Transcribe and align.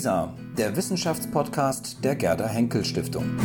WISA, 0.00 0.32
der 0.56 0.74
Wissenschaftspodcast 0.76 2.02
der 2.02 2.16
Gerda 2.16 2.48
Henkel 2.48 2.86
Stiftung. 2.86 3.36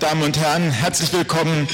Damen 0.00 0.22
und 0.24 0.36
Herren, 0.36 0.72
herzlich 0.72 1.12
willkommen 1.12 1.68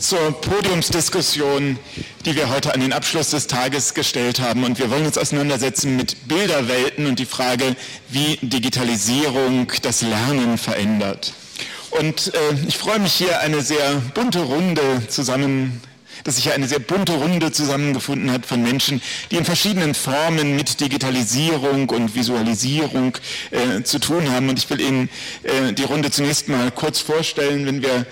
zur 0.00 0.40
Podiumsdiskussion, 0.40 1.78
die 2.24 2.34
wir 2.34 2.48
heute 2.48 2.72
an 2.72 2.80
den 2.80 2.92
Abschluss 2.92 3.30
des 3.30 3.46
Tages 3.46 3.92
gestellt 3.94 4.40
haben. 4.40 4.64
Und 4.64 4.78
wir 4.78 4.90
wollen 4.90 5.04
uns 5.04 5.18
auseinandersetzen 5.18 5.96
mit 5.96 6.26
Bilderwelten 6.26 7.06
und 7.06 7.18
die 7.18 7.26
Frage, 7.26 7.76
wie 8.08 8.38
Digitalisierung 8.40 9.70
das 9.82 10.00
Lernen 10.00 10.56
verändert. 10.56 11.34
Und 11.90 12.32
äh, 12.34 12.38
ich 12.66 12.78
freue 12.78 12.98
mich 12.98 13.12
hier 13.12 13.40
eine 13.40 13.60
sehr 13.60 14.00
bunte 14.14 14.40
Runde 14.40 15.02
zusammen 15.08 15.80
dass 16.22 16.36
sich 16.36 16.52
eine 16.52 16.68
sehr 16.68 16.80
bunte 16.80 17.14
Runde 17.14 17.50
zusammengefunden 17.50 18.30
hat 18.30 18.44
von 18.44 18.62
Menschen, 18.62 19.00
die 19.30 19.36
in 19.36 19.46
verschiedenen 19.46 19.94
Formen 19.94 20.54
mit 20.54 20.78
Digitalisierung 20.78 21.88
und 21.88 22.14
Visualisierung 22.14 23.16
äh, 23.50 23.82
zu 23.84 23.98
tun 23.98 24.30
haben. 24.30 24.50
Und 24.50 24.58
ich 24.58 24.68
will 24.68 24.82
Ihnen 24.82 25.08
äh, 25.44 25.72
die 25.72 25.84
Runde 25.84 26.10
zunächst 26.10 26.48
mal 26.48 26.70
kurz 26.72 26.98
vorstellen, 26.98 27.64
wenn 27.64 27.80
wir 27.80 28.04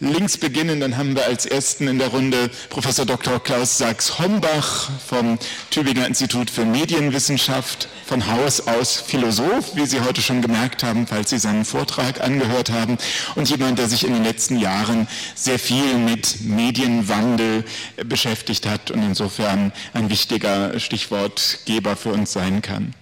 links 0.00 0.36
beginnen, 0.36 0.80
dann 0.80 0.96
haben 0.96 1.14
wir 1.14 1.24
als 1.24 1.46
ersten 1.46 1.86
in 1.88 1.98
der 1.98 2.08
Runde 2.08 2.50
Professor 2.68 3.06
Dr. 3.06 3.42
Klaus 3.42 3.78
Sachs-Hombach 3.78 4.90
vom 5.06 5.38
Tübinger 5.70 6.06
Institut 6.06 6.50
für 6.50 6.64
Medienwissenschaft, 6.64 7.88
von 8.06 8.26
Haus 8.26 8.66
aus 8.66 9.00
Philosoph, 9.00 9.76
wie 9.76 9.86
Sie 9.86 10.00
heute 10.00 10.20
schon 10.20 10.42
gemerkt 10.42 10.82
haben, 10.82 11.06
falls 11.06 11.30
Sie 11.30 11.38
seinen 11.38 11.64
Vortrag 11.64 12.20
angehört 12.20 12.70
haben, 12.70 12.98
und 13.34 13.48
jemand, 13.48 13.78
der 13.78 13.88
sich 13.88 14.04
in 14.04 14.12
den 14.12 14.24
letzten 14.24 14.58
Jahren 14.58 15.06
sehr 15.34 15.58
viel 15.58 15.96
mit 15.96 16.40
Medienwandel 16.42 17.64
beschäftigt 18.04 18.66
hat 18.66 18.90
und 18.90 19.02
insofern 19.02 19.72
ein 19.92 20.10
wichtiger 20.10 20.78
Stichwortgeber 20.80 21.96
für 21.96 22.10
uns 22.10 22.32
sein 22.32 22.62
kann. 22.62 22.94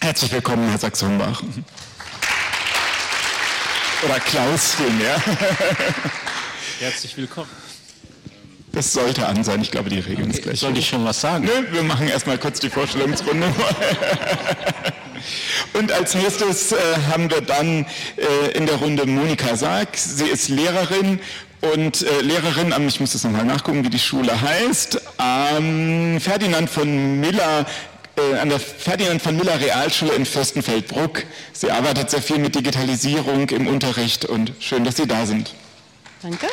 Herzlich 0.00 0.32
willkommen, 0.32 0.68
Herr 0.68 0.78
Sachs-Hombach. 0.78 1.42
Oder 4.04 4.20
Klaus 4.20 4.74
vielmehr. 4.74 5.16
Herzlich 6.80 7.16
willkommen. 7.16 7.48
Das 8.72 8.92
sollte 8.92 9.26
an 9.26 9.42
sein, 9.44 9.62
ich 9.62 9.70
glaube, 9.70 9.88
die 9.88 10.00
Regeln 10.00 10.30
okay, 10.30 10.40
gleich. 10.42 10.60
Soll 10.60 10.76
ich 10.76 10.88
schon 10.88 11.04
was 11.04 11.20
sagen? 11.20 11.44
Nö, 11.44 11.72
wir 11.72 11.82
machen 11.84 12.08
erstmal 12.08 12.36
kurz 12.38 12.60
die 12.60 12.68
Vorstellungsrunde. 12.68 13.46
Und 15.72 15.92
als 15.92 16.14
nächstes 16.14 16.72
äh, 16.72 16.76
haben 17.10 17.30
wir 17.30 17.40
dann 17.40 17.86
äh, 18.16 18.50
in 18.54 18.66
der 18.66 18.76
Runde 18.76 19.06
Monika 19.06 19.56
Sarg. 19.56 19.96
Sie 19.96 20.26
ist 20.26 20.48
Lehrerin 20.48 21.20
und 21.60 22.02
äh, 22.02 22.20
Lehrerin 22.20 22.72
am, 22.72 22.86
ich 22.86 23.00
muss 23.00 23.12
das 23.12 23.24
nochmal 23.24 23.44
nachgucken, 23.44 23.84
wie 23.84 23.90
die 23.90 23.98
Schule 23.98 24.38
heißt, 24.38 25.00
ähm, 25.18 26.20
Ferdinand 26.20 26.68
von 26.68 27.20
Miller 27.20 27.64
an 28.40 28.48
der 28.48 28.60
Ferdinand 28.60 29.20
von 29.22 29.36
Miller 29.36 29.60
Realschule 29.60 30.12
in 30.12 30.26
Fürstenfeldbruck. 30.26 31.24
Sie 31.52 31.70
arbeitet 31.70 32.10
sehr 32.10 32.22
viel 32.22 32.38
mit 32.38 32.54
Digitalisierung 32.54 33.48
im 33.50 33.66
Unterricht 33.66 34.24
und 34.24 34.52
schön, 34.60 34.84
dass 34.84 34.96
Sie 34.96 35.06
da 35.06 35.26
sind. 35.26 35.52
Danke. 36.22 36.46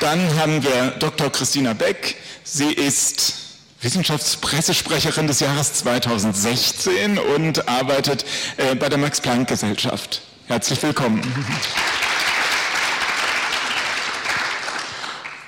Dann 0.00 0.34
haben 0.38 0.62
wir 0.62 0.92
Dr. 0.98 1.30
Christina 1.30 1.74
Beck. 1.74 2.16
Sie 2.42 2.72
ist 2.72 3.34
Wissenschaftspressesprecherin 3.82 5.26
des 5.26 5.40
Jahres 5.40 5.74
2016 5.74 7.18
und 7.18 7.68
arbeitet 7.68 8.24
äh, 8.56 8.74
bei 8.74 8.88
der 8.88 8.98
Max-Planck-Gesellschaft. 8.98 10.22
Herzlich 10.48 10.82
willkommen. 10.82 11.22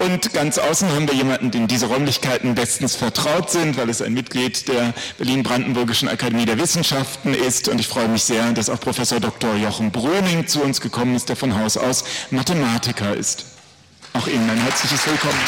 Und 0.05 0.33
ganz 0.33 0.59
außen 0.59 0.91
haben 0.91 1.07
wir 1.07 1.15
jemanden, 1.15 1.53
dem 1.53 1.69
diese 1.69 1.87
Räumlichkeiten 1.87 2.57
bestens 2.57 2.97
vertraut 2.97 3.51
sind, 3.51 3.77
weil 3.77 3.89
es 3.89 4.03
ein 4.03 4.13
Mitglied 4.13 4.67
der 4.67 4.95
Berlin-Brandenburgischen 5.17 6.09
Akademie 6.09 6.45
der 6.45 6.59
Wissenschaften 6.59 7.35
ist. 7.35 7.69
Und 7.69 7.79
ich 7.79 7.87
freue 7.87 8.09
mich 8.09 8.25
sehr, 8.25 8.51
dass 8.53 8.69
auch 8.69 8.81
Professor 8.81 9.21
Dr. 9.21 9.55
Jochen 9.55 9.93
Bröning 9.93 10.49
zu 10.49 10.61
uns 10.61 10.81
gekommen 10.81 11.15
ist, 11.15 11.29
der 11.29 11.37
von 11.37 11.57
Haus 11.57 11.77
aus 11.77 12.03
Mathematiker 12.31 13.15
ist. 13.15 13.45
Auch 14.15 14.27
Ihnen 14.27 14.51
ein 14.51 14.59
herzliches 14.59 15.07
Willkommen. 15.07 15.39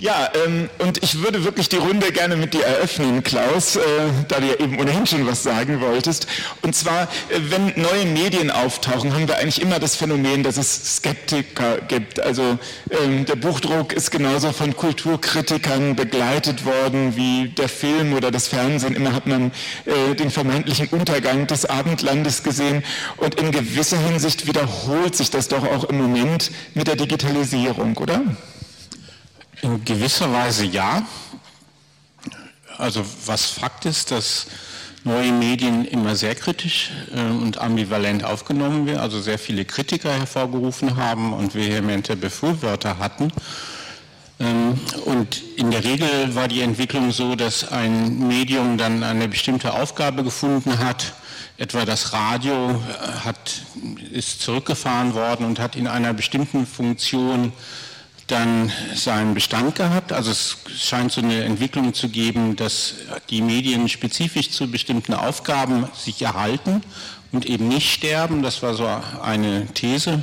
Ja, 0.00 0.30
ähm, 0.46 0.70
und 0.78 1.02
ich 1.02 1.22
würde 1.22 1.44
wirklich 1.44 1.68
die 1.68 1.76
Runde 1.76 2.10
gerne 2.10 2.34
mit 2.34 2.54
dir 2.54 2.64
eröffnen, 2.64 3.22
Klaus, 3.22 3.76
äh, 3.76 3.80
da 4.28 4.40
du 4.40 4.46
ja 4.46 4.54
eben 4.54 4.80
ohnehin 4.80 5.06
schon 5.06 5.26
was 5.26 5.42
sagen 5.42 5.82
wolltest. 5.82 6.26
Und 6.62 6.74
zwar, 6.74 7.02
äh, 7.02 7.06
wenn 7.50 7.74
neue 7.76 8.06
Medien 8.06 8.50
auftauchen, 8.50 9.12
haben 9.12 9.28
wir 9.28 9.36
eigentlich 9.36 9.60
immer 9.60 9.78
das 9.78 9.96
Phänomen, 9.96 10.42
dass 10.42 10.56
es 10.56 10.96
Skeptiker 10.96 11.82
gibt. 11.86 12.18
Also 12.18 12.58
ähm, 13.02 13.26
der 13.26 13.36
Buchdruck 13.36 13.92
ist 13.92 14.10
genauso 14.10 14.52
von 14.52 14.74
Kulturkritikern 14.74 15.96
begleitet 15.96 16.64
worden 16.64 17.14
wie 17.14 17.50
der 17.50 17.68
Film 17.68 18.14
oder 18.14 18.30
das 18.30 18.48
Fernsehen. 18.48 18.96
Immer 18.96 19.12
hat 19.12 19.26
man 19.26 19.52
äh, 19.84 20.14
den 20.14 20.30
vermeintlichen 20.30 20.88
Untergang 20.88 21.46
des 21.46 21.66
Abendlandes 21.66 22.42
gesehen. 22.42 22.84
Und 23.18 23.34
in 23.34 23.52
gewisser 23.52 23.98
Hinsicht 23.98 24.46
wiederholt 24.46 25.14
sich 25.14 25.28
das 25.28 25.48
doch 25.48 25.62
auch 25.62 25.84
im 25.84 25.98
Moment 25.98 26.50
mit 26.72 26.86
der 26.86 26.96
Digitalisierung, 26.96 27.98
oder? 27.98 28.22
In 29.62 29.84
gewisser 29.84 30.32
Weise 30.32 30.64
ja. 30.64 31.06
Also 32.78 33.04
was 33.26 33.44
Fakt 33.44 33.84
ist, 33.84 34.10
dass 34.10 34.46
neue 35.04 35.32
Medien 35.32 35.84
immer 35.84 36.16
sehr 36.16 36.34
kritisch 36.34 36.90
äh, 37.14 37.20
und 37.20 37.58
ambivalent 37.58 38.24
aufgenommen 38.24 38.86
werden, 38.86 39.00
also 39.00 39.20
sehr 39.20 39.38
viele 39.38 39.64
Kritiker 39.64 40.12
hervorgerufen 40.12 40.96
haben 40.96 41.32
und 41.32 41.54
vehemente 41.54 42.16
Befürworter 42.16 42.98
hatten. 42.98 43.30
Ähm, 44.38 44.80
und 45.04 45.42
in 45.56 45.70
der 45.70 45.84
Regel 45.84 46.34
war 46.34 46.48
die 46.48 46.62
Entwicklung 46.62 47.12
so, 47.12 47.34
dass 47.34 47.70
ein 47.70 48.26
Medium 48.28 48.78
dann 48.78 49.02
eine 49.02 49.28
bestimmte 49.28 49.74
Aufgabe 49.74 50.24
gefunden 50.24 50.78
hat, 50.78 51.12
etwa 51.58 51.84
das 51.84 52.14
Radio 52.14 52.70
äh, 52.70 53.24
hat, 53.24 53.62
ist 54.10 54.40
zurückgefahren 54.40 55.12
worden 55.14 55.44
und 55.44 55.58
hat 55.58 55.76
in 55.76 55.86
einer 55.86 56.14
bestimmten 56.14 56.66
Funktion 56.66 57.52
dann 58.30 58.72
seinen 58.94 59.34
Bestand 59.34 59.74
gehabt. 59.74 60.12
Also 60.12 60.30
es 60.30 60.58
scheint 60.76 61.12
so 61.12 61.20
eine 61.20 61.44
Entwicklung 61.44 61.94
zu 61.94 62.08
geben, 62.08 62.56
dass 62.56 62.94
die 63.28 63.42
Medien 63.42 63.88
spezifisch 63.88 64.50
zu 64.50 64.70
bestimmten 64.70 65.14
Aufgaben 65.14 65.88
sich 65.94 66.22
erhalten 66.22 66.82
und 67.32 67.46
eben 67.46 67.68
nicht 67.68 67.92
sterben. 67.92 68.42
Das 68.42 68.62
war 68.62 68.74
so 68.74 68.88
eine 69.22 69.66
These 69.74 70.22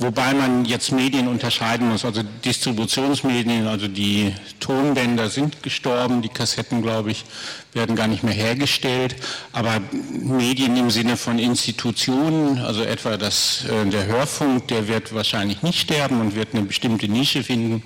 Wobei 0.00 0.32
man 0.32 0.64
jetzt 0.64 0.92
Medien 0.92 1.26
unterscheiden 1.26 1.88
muss, 1.88 2.04
also 2.04 2.22
Distributionsmedien, 2.44 3.66
also 3.66 3.88
die 3.88 4.32
Tonbänder 4.60 5.28
sind 5.28 5.62
gestorben, 5.62 6.22
die 6.22 6.28
Kassetten, 6.28 6.82
glaube 6.82 7.10
ich, 7.10 7.24
werden 7.72 7.96
gar 7.96 8.06
nicht 8.06 8.22
mehr 8.22 8.34
hergestellt, 8.34 9.16
aber 9.52 9.80
Medien 10.12 10.76
im 10.76 10.90
Sinne 10.90 11.16
von 11.16 11.38
Institutionen, 11.38 12.58
also 12.58 12.82
etwa 12.82 13.16
das, 13.16 13.64
äh, 13.64 13.88
der 13.90 14.06
Hörfunk, 14.06 14.68
der 14.68 14.86
wird 14.86 15.12
wahrscheinlich 15.14 15.62
nicht 15.62 15.80
sterben 15.80 16.20
und 16.20 16.36
wird 16.36 16.54
eine 16.54 16.62
bestimmte 16.62 17.08
Nische 17.08 17.42
finden. 17.42 17.82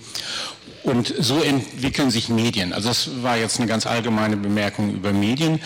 Und 0.82 1.14
so 1.18 1.40
entwickeln 1.40 2.10
sich 2.10 2.28
Medien. 2.28 2.72
Also 2.72 2.88
das 2.88 3.22
war 3.22 3.36
jetzt 3.36 3.58
eine 3.58 3.68
ganz 3.68 3.86
allgemeine 3.86 4.36
Bemerkung 4.36 4.92
über 4.92 5.12
Medien. 5.12 5.60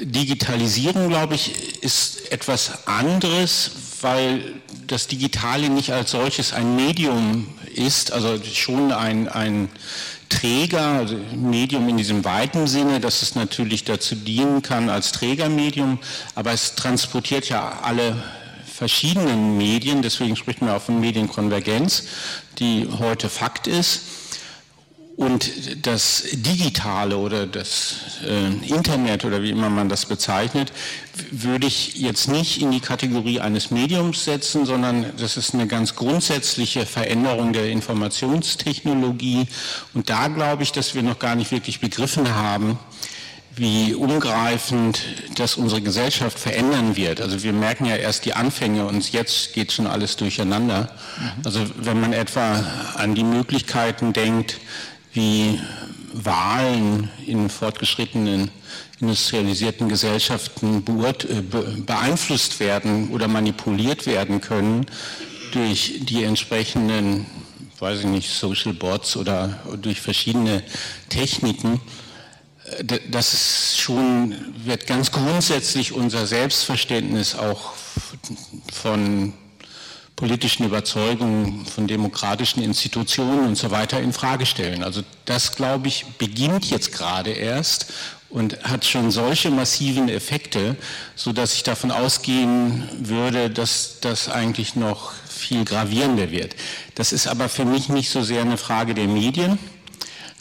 Digitalisierung, 0.00 1.08
glaube 1.08 1.34
ich, 1.34 1.82
ist 1.82 2.32
etwas 2.32 2.86
anderes, 2.86 3.70
weil 4.02 4.42
das 4.86 5.06
Digitale 5.06 5.68
nicht 5.68 5.92
als 5.92 6.10
solches 6.10 6.52
ein 6.52 6.76
Medium 6.76 7.46
ist, 7.74 8.12
also 8.12 8.42
schon 8.42 8.92
ein, 8.92 9.28
ein 9.28 9.68
Träger, 10.28 10.80
also 10.80 11.16
Medium 11.34 11.88
in 11.88 11.96
diesem 11.96 12.24
weiten 12.24 12.66
Sinne, 12.66 13.00
dass 13.00 13.22
es 13.22 13.34
natürlich 13.34 13.84
dazu 13.84 14.14
dienen 14.14 14.62
kann 14.62 14.88
als 14.88 15.12
Trägermedium, 15.12 15.98
aber 16.34 16.52
es 16.52 16.74
transportiert 16.74 17.48
ja 17.48 17.80
alle 17.82 18.22
verschiedenen 18.66 19.56
Medien, 19.58 20.02
deswegen 20.02 20.34
spricht 20.36 20.60
man 20.60 20.70
auch 20.70 20.82
von 20.82 20.98
Medienkonvergenz, 20.98 22.04
die 22.58 22.88
heute 22.98 23.28
Fakt 23.28 23.66
ist. 23.66 24.21
Und 25.16 25.86
das 25.86 26.24
Digitale 26.32 27.16
oder 27.18 27.46
das 27.46 27.96
äh, 28.26 28.46
Internet 28.66 29.24
oder 29.24 29.42
wie 29.42 29.50
immer 29.50 29.68
man 29.68 29.88
das 29.88 30.06
bezeichnet, 30.06 30.72
würde 31.30 31.66
ich 31.66 31.96
jetzt 31.96 32.28
nicht 32.28 32.62
in 32.62 32.70
die 32.70 32.80
Kategorie 32.80 33.40
eines 33.40 33.70
Mediums 33.70 34.24
setzen, 34.24 34.64
sondern 34.64 35.12
das 35.18 35.36
ist 35.36 35.52
eine 35.52 35.66
ganz 35.66 35.96
grundsätzliche 35.96 36.86
Veränderung 36.86 37.52
der 37.52 37.70
Informationstechnologie. 37.70 39.46
Und 39.92 40.08
da 40.08 40.28
glaube 40.28 40.62
ich, 40.62 40.72
dass 40.72 40.94
wir 40.94 41.02
noch 41.02 41.18
gar 41.18 41.34
nicht 41.34 41.50
wirklich 41.50 41.80
begriffen 41.80 42.34
haben, 42.34 42.78
wie 43.54 43.94
umgreifend 43.94 45.02
das 45.36 45.56
unsere 45.56 45.82
Gesellschaft 45.82 46.38
verändern 46.38 46.96
wird. 46.96 47.20
Also 47.20 47.42
wir 47.42 47.52
merken 47.52 47.84
ja 47.84 47.96
erst 47.96 48.24
die 48.24 48.32
Anfänge 48.32 48.86
und 48.86 49.12
jetzt 49.12 49.52
geht 49.52 49.72
schon 49.72 49.86
alles 49.86 50.16
durcheinander. 50.16 50.88
Mhm. 51.18 51.42
Also 51.44 51.60
wenn 51.76 52.00
man 52.00 52.12
etwa 52.14 52.64
an 52.94 53.14
die 53.14 53.24
Möglichkeiten 53.24 54.14
denkt, 54.14 54.58
wie 55.12 55.60
Wahlen 56.12 57.08
in 57.26 57.48
fortgeschrittenen 57.48 58.50
industrialisierten 59.00 59.88
Gesellschaften 59.88 60.84
beeinflusst 61.84 62.60
werden 62.60 63.10
oder 63.10 63.28
manipuliert 63.28 64.06
werden 64.06 64.40
können 64.40 64.86
durch 65.52 66.00
die 66.02 66.22
entsprechenden, 66.22 67.26
weiß 67.78 68.00
ich 68.00 68.06
nicht, 68.06 68.30
Social 68.30 68.72
Bots 68.72 69.16
oder 69.16 69.60
durch 69.80 70.00
verschiedene 70.00 70.62
Techniken, 71.08 71.80
das 73.10 73.34
ist 73.34 73.80
schon, 73.80 74.34
wird 74.64 74.86
ganz 74.86 75.10
grundsätzlich 75.10 75.92
unser 75.92 76.26
Selbstverständnis 76.26 77.34
auch 77.34 77.72
von 78.72 79.34
politischen 80.22 80.64
Überzeugungen, 80.64 81.66
von 81.66 81.88
demokratischen 81.88 82.62
Institutionen 82.62 83.44
und 83.44 83.56
so 83.56 83.72
weiter 83.72 83.98
in 83.98 84.12
Frage 84.12 84.46
stellen. 84.46 84.84
Also 84.84 85.02
das, 85.24 85.56
glaube 85.56 85.88
ich, 85.88 86.04
beginnt 86.16 86.70
jetzt 86.70 86.92
gerade 86.92 87.32
erst 87.32 87.92
und 88.30 88.62
hat 88.62 88.84
schon 88.84 89.10
solche 89.10 89.50
massiven 89.50 90.08
Effekte, 90.08 90.76
so 91.16 91.32
dass 91.32 91.54
ich 91.54 91.64
davon 91.64 91.90
ausgehen 91.90 92.88
würde, 93.00 93.50
dass 93.50 93.96
das 94.00 94.28
eigentlich 94.28 94.76
noch 94.76 95.12
viel 95.28 95.64
gravierender 95.64 96.30
wird. 96.30 96.54
Das 96.94 97.12
ist 97.12 97.26
aber 97.26 97.48
für 97.48 97.64
mich 97.64 97.88
nicht 97.88 98.08
so 98.08 98.22
sehr 98.22 98.42
eine 98.42 98.58
Frage 98.58 98.94
der 98.94 99.08
Medien, 99.08 99.58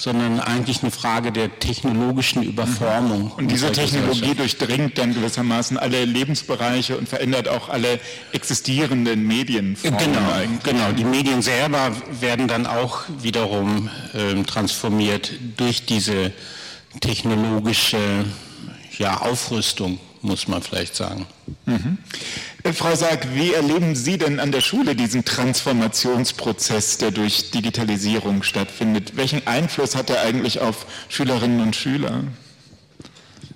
sondern 0.01 0.39
eigentlich 0.39 0.81
eine 0.81 0.89
Frage 0.89 1.31
der 1.31 1.59
technologischen 1.59 2.41
Überformung. 2.41 3.31
Und 3.37 3.51
diese 3.51 3.71
Technologie 3.71 4.33
durchdringt 4.33 4.97
dann 4.97 5.13
gewissermaßen 5.13 5.77
alle 5.77 6.05
Lebensbereiche 6.05 6.97
und 6.97 7.07
verändert 7.07 7.47
auch 7.47 7.69
alle 7.69 7.99
existierenden 8.31 9.27
Medienformen. 9.27 9.99
Genau, 9.99 10.31
eigentlich. 10.31 10.63
genau. 10.63 10.91
Die 10.91 11.03
Medien 11.03 11.43
selber 11.43 11.91
werden 12.19 12.47
dann 12.47 12.65
auch 12.65 13.03
wiederum 13.21 13.91
äh, 14.13 14.41
transformiert 14.41 15.33
durch 15.57 15.85
diese 15.85 16.31
technologische 16.99 18.25
ja, 18.97 19.17
Aufrüstung, 19.17 19.99
muss 20.21 20.47
man 20.47 20.61
vielleicht 20.61 20.95
sagen. 20.95 21.25
Mhm. 21.65 21.97
Äh, 22.63 22.73
Frau 22.73 22.95
Sarg, 22.95 23.27
wie 23.33 23.53
erleben 23.53 23.95
Sie 23.95 24.17
denn 24.17 24.39
an 24.39 24.51
der 24.51 24.61
Schule 24.61 24.95
diesen 24.95 25.25
Transformationsprozess, 25.25 26.97
der 26.97 27.11
durch 27.11 27.51
Digitalisierung 27.51 28.43
stattfindet? 28.43 29.15
Welchen 29.15 29.45
Einfluss 29.47 29.95
hat 29.95 30.09
er 30.09 30.21
eigentlich 30.21 30.59
auf 30.59 30.85
Schülerinnen 31.09 31.61
und 31.61 31.75
Schüler? 31.75 32.23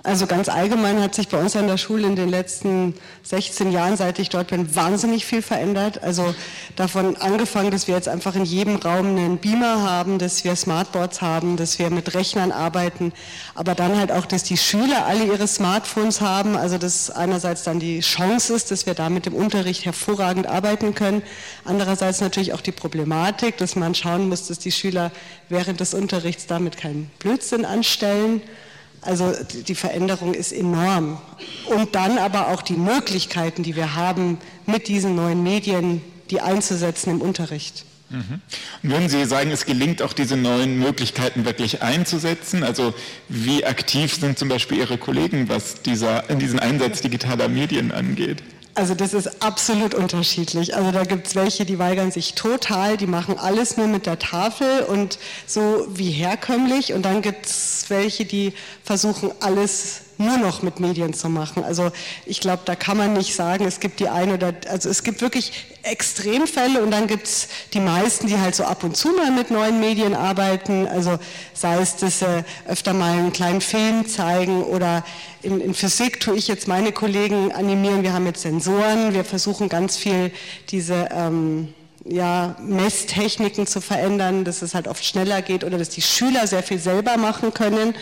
Also 0.06 0.28
ganz 0.28 0.50
allgemein 0.50 1.02
hat 1.02 1.16
sich 1.16 1.30
bei 1.30 1.40
uns 1.40 1.56
an 1.56 1.66
der 1.66 1.78
Schule 1.78 2.06
in 2.06 2.16
den 2.16 2.30
letzten 2.30 2.94
16 3.24 3.72
Jahren, 3.72 3.98
seit 3.98 4.20
ich 4.20 4.30
dort 4.30 4.50
bin, 4.50 4.76
wahnsinnig 4.76 5.26
viel 5.26 5.42
verändert. 5.42 6.04
Also 6.04 6.36
davon 6.76 7.16
angefangen, 7.16 7.72
dass 7.72 7.88
wir 7.88 7.96
jetzt 7.96 8.08
einfach 8.08 8.36
in 8.36 8.46
jedem 8.46 8.76
Raum 8.76 9.08
einen 9.08 9.40
Beamer 9.40 9.82
haben, 9.82 10.20
dass 10.20 10.44
wir 10.44 10.56
Smartboards 10.56 11.24
haben, 11.24 11.58
dass 11.58 11.80
wir 11.80 11.90
mit 11.90 12.14
Rechnern 12.14 12.52
arbeiten, 12.52 13.14
aber 13.56 13.74
dann 13.74 13.98
halt 13.98 14.12
auch, 14.12 14.28
dass 14.28 14.44
die 14.44 14.58
Schüler 14.58 15.08
alle 15.08 15.26
ihre 15.26 15.48
Smartphones 15.48 16.22
haben. 16.22 16.56
Also 16.56 16.78
dass 16.78 17.10
einerseits 17.10 17.64
dann 17.64 17.80
die 17.80 18.02
Chance 18.02 18.54
ist, 18.54 18.70
dass 18.70 18.86
wir 18.86 18.94
da 18.94 19.10
mit 19.10 19.26
dem 19.26 19.34
Unterricht 19.34 19.86
hervorragend 19.86 20.46
arbeiten 20.46 20.94
können. 20.94 21.24
Andererseits 21.64 22.22
natürlich 22.22 22.54
auch 22.54 22.62
die 22.62 22.72
Problematik, 22.72 23.58
dass 23.58 23.76
man 23.76 23.96
schauen 23.96 24.30
muss, 24.30 24.48
dass 24.48 24.60
die 24.60 24.72
Schüler 24.72 25.12
während 25.50 25.80
des 25.80 25.96
Unterrichts 25.96 26.46
damit 26.46 26.78
keinen 26.78 27.10
Blödsinn 27.18 27.66
anstellen. 27.66 28.44
Also 29.06 29.34
die 29.68 29.76
Veränderung 29.76 30.34
ist 30.34 30.52
enorm. 30.52 31.20
Und 31.68 31.96
dann 31.96 32.18
aber 32.18 32.50
auch 32.50 32.62
die 32.62 32.76
Möglichkeiten, 32.76 33.64
die 33.64 33.76
wir 33.76 33.96
haben, 33.96 34.38
mit 34.66 34.88
diesen 34.88 35.16
neuen 35.16 35.44
Medien, 35.44 36.02
die 36.32 36.42
einzusetzen 36.42 37.12
im 37.12 37.22
Unterricht. 37.22 37.86
Mhm. 38.10 38.42
Und 38.84 38.90
würden 38.90 39.10
Sie 39.10 39.26
sagen, 39.26 39.52
es 39.52 39.66
gelingt 39.66 40.02
auch 40.02 40.14
diese 40.14 40.38
neuen 40.38 40.80
Möglichkeiten 40.80 41.46
wirklich 41.46 41.82
einzusetzen? 41.82 42.64
Also 42.64 42.94
wie 43.30 43.66
aktiv 43.66 44.14
sind 44.16 44.38
zum 44.38 44.50
Beispiel 44.50 44.80
Ihre 44.80 44.98
Kollegen, 44.98 45.50
was 45.50 45.82
dieser, 45.82 46.24
diesen 46.24 46.60
Einsatz 46.60 47.02
digitaler 47.02 47.48
Medien 47.48 47.92
angeht? 47.92 48.44
Also 48.78 48.94
das 48.94 49.14
ist 49.14 49.42
absolut 49.42 49.94
unterschiedlich. 49.94 50.76
Also 50.76 50.92
da 50.92 51.06
gibt 51.06 51.28
es 51.28 51.36
welche, 51.36 51.66
die 51.66 51.80
weigern 51.80 52.12
sich 52.12 52.34
total, 52.34 52.98
die 52.98 53.08
machen 53.08 53.40
alles 53.40 53.78
nur 53.78 53.88
mit 53.88 54.06
der 54.06 54.20
Tafel 54.20 54.82
und 54.82 55.18
so 55.48 55.88
wie 55.90 56.12
herkömmlich. 56.12 56.92
Und 56.92 57.04
dann 57.04 57.22
gibt 57.22 57.46
es 57.46 57.86
welche, 57.88 58.26
die 58.26 58.52
versuchen 58.84 59.32
alles 59.40 60.02
nur 60.18 60.38
noch 60.38 60.62
mit 60.62 60.80
Medien 60.80 61.14
zu 61.14 61.30
machen. 61.30 61.64
Also 61.64 61.92
ich 62.26 62.40
glaube, 62.40 62.64
da 62.66 62.76
kann 62.76 62.98
man 62.98 63.14
nicht 63.14 63.36
sagen, 63.36 63.66
es 63.66 63.80
gibt 63.80 64.00
die 64.00 64.10
eine 64.10 64.36
oder, 64.36 64.54
also 64.70 64.90
es 64.90 65.04
gibt 65.04 65.22
wirklich 65.22 65.52
Extremfälle 65.84 66.82
und 66.82 66.92
dann 66.92 67.08
gibt 67.08 67.28
es 67.28 67.48
die 67.74 67.80
meisten, 67.80 68.28
die 68.28 68.38
halt 68.38 68.56
so 68.56 68.64
ab 68.64 68.84
und 68.84 68.96
zu 68.96 69.10
mal 69.10 69.32
mit 69.32 69.52
neuen 69.52 69.80
Medien 69.80 70.16
arbeiten. 70.16 70.88
Also 70.88 71.20
sei 71.54 71.80
es, 71.82 71.98
dass 71.98 72.20
sie 72.20 72.46
öfter 72.68 72.94
mal 72.94 73.12
einen 73.12 73.34
kleinen 73.34 73.62
Film 73.62 74.08
zeigen 74.08 74.64
oder 74.64 75.04
in, 75.42 75.62
in 75.62 75.74
Physik 75.74 76.20
tue 76.20 76.36
ich 76.36 76.48
jetzt 76.48 76.68
meine 76.68 76.92
Kollegen 76.92 77.52
animieren. 77.52 78.04
Wir 78.04 78.14
haben 78.14 78.26
jetzt 78.26 78.42
Sensoren, 78.42 79.14
wir 79.14 79.26
versuchen 79.26 79.70
ganz 79.70 79.98
viel 79.98 80.32
diese... 80.70 81.10
Ähm, 81.12 81.74
ja, 82.08 82.56
Messtechniken 82.60 83.66
zu 83.66 83.82
verändern, 83.82 84.46
dass 84.46 84.62
es 84.62 84.76
halt 84.76 84.88
oft 84.88 85.04
schneller 85.04 85.42
geht 85.42 85.64
oder 85.64 85.80
dass 85.80 85.90
die 85.90 86.04
Schüler 86.04 86.46
sehr 86.46 86.62
viel 86.62 86.78
selber 86.78 87.18
machen 87.18 87.52
können 87.52 87.96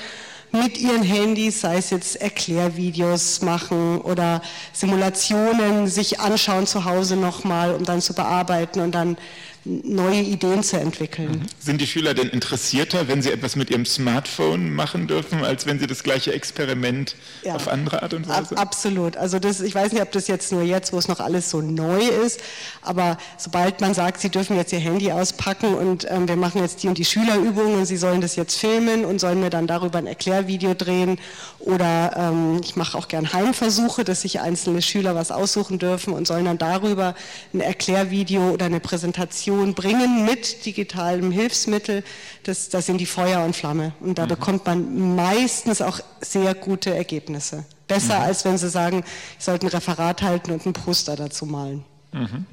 mit 0.54 0.78
ihren 0.78 1.02
Handys, 1.02 1.62
sei 1.62 1.78
es 1.78 1.90
jetzt 1.90 2.16
Erklärvideos 2.16 3.42
machen 3.42 4.00
oder 4.02 4.42
Simulationen 4.72 5.88
sich 5.88 6.20
anschauen 6.20 6.68
zu 6.68 6.86
Hause 6.86 7.16
nochmal, 7.16 7.74
um 7.74 7.84
dann 7.84 8.02
zu 8.02 8.14
bearbeiten 8.14 8.80
und 8.80 8.94
dann 8.94 9.18
neue 9.66 10.20
Ideen 10.20 10.62
zu 10.62 10.78
entwickeln. 10.78 11.32
Mhm. 11.32 11.46
Sind 11.60 11.80
die 11.80 11.88
Schüler 11.88 12.14
denn 12.14 12.30
interessierter, 12.30 13.08
wenn 13.08 13.22
sie 13.22 13.32
etwas 13.32 13.56
mit 13.56 13.70
ihrem 13.70 13.86
Smartphone 13.86 14.74
machen 14.74 15.08
dürfen, 15.08 15.44
als 15.44 15.66
wenn 15.66 15.80
sie 15.80 15.88
das 15.88 16.04
gleiche 16.04 16.34
Experiment 16.34 17.16
ja. 17.44 17.56
auf 17.56 17.70
andere 17.70 18.04
Art 18.04 18.14
und 18.14 18.28
Weise? 18.28 18.58
Ab, 18.58 18.60
absolut. 18.60 19.16
Also 19.16 19.40
das, 19.40 19.62
ich 19.62 19.74
weiß 19.74 19.94
nicht, 19.94 20.02
ob 20.02 20.12
das 20.12 20.28
jetzt 20.28 20.52
nur 20.52 20.64
jetzt, 20.64 20.92
wo 20.92 20.98
es 20.98 21.08
noch 21.08 21.22
alles 21.22 21.50
so 21.50 21.62
neu 21.62 22.02
ist, 22.02 22.42
aber 22.82 23.18
sobald 23.38 23.80
man 23.80 23.94
sagt, 23.94 24.20
sie 24.20 24.30
dürfen 24.30 24.58
jetzt 24.58 24.74
ihr 24.74 24.80
Handy 24.80 25.12
auspacken 25.12 25.76
und 25.76 26.06
ähm, 26.10 26.28
wir 26.28 26.36
machen 26.36 26.62
jetzt 26.62 26.84
die 26.84 26.90
und 26.90 26.98
die 26.98 27.06
Schülerübungen 27.06 27.76
und 27.76 27.86
sie 27.86 27.98
sollen 27.98 28.20
das 28.20 28.36
jetzt 28.36 28.60
filmen 28.60 29.06
und 29.06 29.20
sollen 29.20 29.40
mir 29.40 29.50
dann 29.50 29.68
darüber 29.68 29.98
ein 29.98 30.08
Erklärvideo 30.08 30.74
drehen 30.74 31.20
oder 31.60 32.12
ähm, 32.18 32.60
ich 32.62 32.76
mache 32.76 32.98
auch 32.98 33.08
gern 33.08 33.32
Heimversuche, 33.32 34.04
dass 34.04 34.22
sich 34.22 34.42
einzelne 34.42 34.82
Schüler 34.82 35.16
was 35.16 35.32
aussuchen 35.32 35.80
dürfen 35.80 36.14
und 36.14 36.28
sollen 36.28 36.46
dann 36.46 36.58
darüber 36.58 37.16
ein 37.54 37.62
Erklärvideo 37.62 38.50
oder 38.50 38.66
eine 38.66 38.82
Präsentation 38.82 39.53
Kommunikation 39.54 39.74
bringen 39.74 40.26
mit 40.26 40.66
digitalem 40.66 41.32
Hilfsmittel, 41.32 42.04
das, 42.44 42.70
das 42.70 42.86
sind 42.86 42.98
die 42.98 43.06
Feuer 43.06 43.44
und 43.44 43.56
Flamme. 43.56 43.94
Und 44.00 44.18
da 44.18 44.26
mhm. 44.26 44.30
bekommt 44.30 44.66
man 44.66 45.16
meistens 45.16 45.82
auch 45.82 46.00
sehr 46.22 46.54
gute 46.56 46.94
Ergebnisse. 46.94 47.66
Besser, 47.88 48.20
mhm. 48.20 48.26
als 48.26 48.46
wenn 48.46 48.58
Sie 48.58 48.70
sagen, 48.70 49.04
ich 49.38 49.46
sollte 49.46 49.68
ein 49.68 49.70
Referat 49.70 50.22
halten 50.22 50.52
und 50.52 50.66
ein 50.66 50.74
Poster 50.74 51.16
dazu 51.16 51.46
malen. 51.46 51.84
Mhm. 52.12 52.46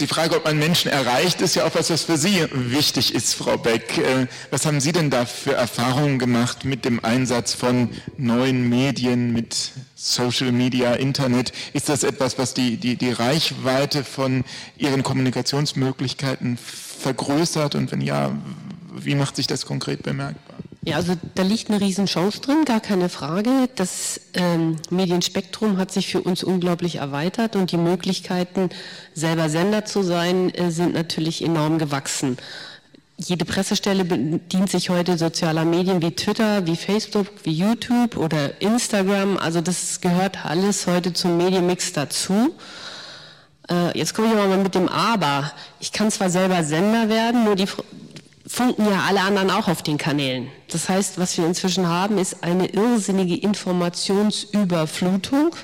Die 0.00 0.06
Frage, 0.06 0.34
ob 0.34 0.46
man 0.46 0.58
Menschen 0.58 0.90
erreicht, 0.90 1.42
ist 1.42 1.56
ja 1.56 1.66
auch 1.66 1.74
was, 1.74 1.90
was 1.90 2.04
für 2.04 2.16
Sie 2.16 2.46
wichtig 2.52 3.14
ist, 3.14 3.34
Frau 3.34 3.58
Beck. 3.58 3.98
Äh, 3.98 4.28
was 4.50 4.64
haben 4.64 4.80
Sie 4.80 4.92
denn 4.92 5.10
da 5.10 5.26
für 5.26 5.52
Erfahrungen 5.52 6.18
gemacht 6.18 6.64
mit 6.64 6.86
dem 6.86 7.04
Einsatz 7.04 7.52
von 7.52 7.90
neuen 8.16 8.66
Medien, 8.70 9.34
mit 9.34 9.72
Social 9.94 10.52
Media, 10.52 10.94
Internet? 10.94 11.52
Ist 11.74 11.90
das 11.90 12.02
etwas, 12.02 12.38
was 12.38 12.54
die, 12.54 12.78
die, 12.78 12.96
die 12.96 13.12
Reichweite 13.12 14.02
von 14.02 14.44
Ihren 14.78 15.02
Kommunikationsmöglichkeiten 15.02 16.56
vergrößert? 16.56 17.74
Und 17.74 17.92
wenn 17.92 18.00
ja, 18.00 18.32
wie 18.96 19.14
macht 19.14 19.36
sich 19.36 19.48
das 19.48 19.66
konkret 19.66 20.02
bemerkbar? 20.02 20.49
Ja, 20.82 20.96
also 20.96 21.14
da 21.34 21.42
liegt 21.42 21.68
eine 21.68 21.80
Riesenchance 21.80 22.40
drin, 22.40 22.64
gar 22.64 22.80
keine 22.80 23.10
Frage. 23.10 23.68
Das 23.76 24.18
ähm, 24.32 24.76
Medienspektrum 24.88 25.76
hat 25.76 25.92
sich 25.92 26.08
für 26.08 26.22
uns 26.22 26.42
unglaublich 26.42 26.96
erweitert 26.96 27.54
und 27.54 27.70
die 27.70 27.76
Möglichkeiten, 27.76 28.70
selber 29.12 29.50
Sender 29.50 29.84
zu 29.84 30.02
sein, 30.02 30.48
äh, 30.54 30.70
sind 30.70 30.94
natürlich 30.94 31.44
enorm 31.44 31.78
gewachsen. 31.78 32.38
Jede 33.18 33.44
Pressestelle 33.44 34.06
bedient 34.06 34.70
sich 34.70 34.88
heute 34.88 35.18
sozialer 35.18 35.66
Medien 35.66 36.00
wie 36.00 36.12
Twitter, 36.12 36.66
wie 36.66 36.76
Facebook, 36.76 37.26
wie 37.42 37.52
YouTube 37.52 38.16
oder 38.16 38.62
Instagram. 38.62 39.36
Also 39.36 39.60
das 39.60 40.00
gehört 40.00 40.46
alles 40.46 40.86
heute 40.86 41.12
zum 41.12 41.36
Medienmix 41.36 41.92
dazu. 41.92 42.54
Äh, 43.70 43.98
jetzt 43.98 44.14
komme 44.14 44.28
ich 44.28 44.34
mal 44.34 44.56
mit 44.56 44.74
dem 44.74 44.88
Aber. 44.88 45.52
Ich 45.78 45.92
kann 45.92 46.10
zwar 46.10 46.30
selber 46.30 46.64
Sender 46.64 47.10
werden, 47.10 47.44
nur 47.44 47.56
die, 47.56 47.66
funken 48.50 48.86
ja 48.90 49.04
alle 49.06 49.20
anderen 49.20 49.50
auch 49.50 49.68
auf 49.68 49.82
den 49.82 49.96
Kanälen. 49.96 50.50
Das 50.72 50.88
heißt, 50.88 51.18
was 51.18 51.38
wir 51.38 51.46
inzwischen 51.46 51.86
haben, 51.86 52.18
ist 52.18 52.42
eine 52.42 52.66
irrsinnige 52.66 53.36
Informationsüberflutung. 53.36 55.54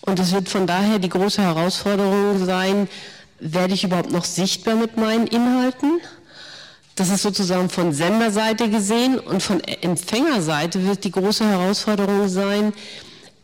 Und 0.00 0.18
es 0.18 0.32
wird 0.32 0.48
von 0.48 0.66
daher 0.66 0.98
die 0.98 1.10
große 1.10 1.42
Herausforderung 1.42 2.42
sein, 2.46 2.88
werde 3.38 3.74
ich 3.74 3.84
überhaupt 3.84 4.12
noch 4.12 4.24
sichtbar 4.24 4.76
mit 4.76 4.96
meinen 4.96 5.26
Inhalten? 5.26 6.00
Das 6.96 7.10
ist 7.10 7.20
sozusagen 7.20 7.68
von 7.68 7.92
Senderseite 7.92 8.70
gesehen 8.70 9.18
und 9.18 9.42
von 9.42 9.60
Empfängerseite 9.60 10.82
wird 10.86 11.04
die 11.04 11.12
große 11.12 11.46
Herausforderung 11.46 12.28
sein, 12.28 12.72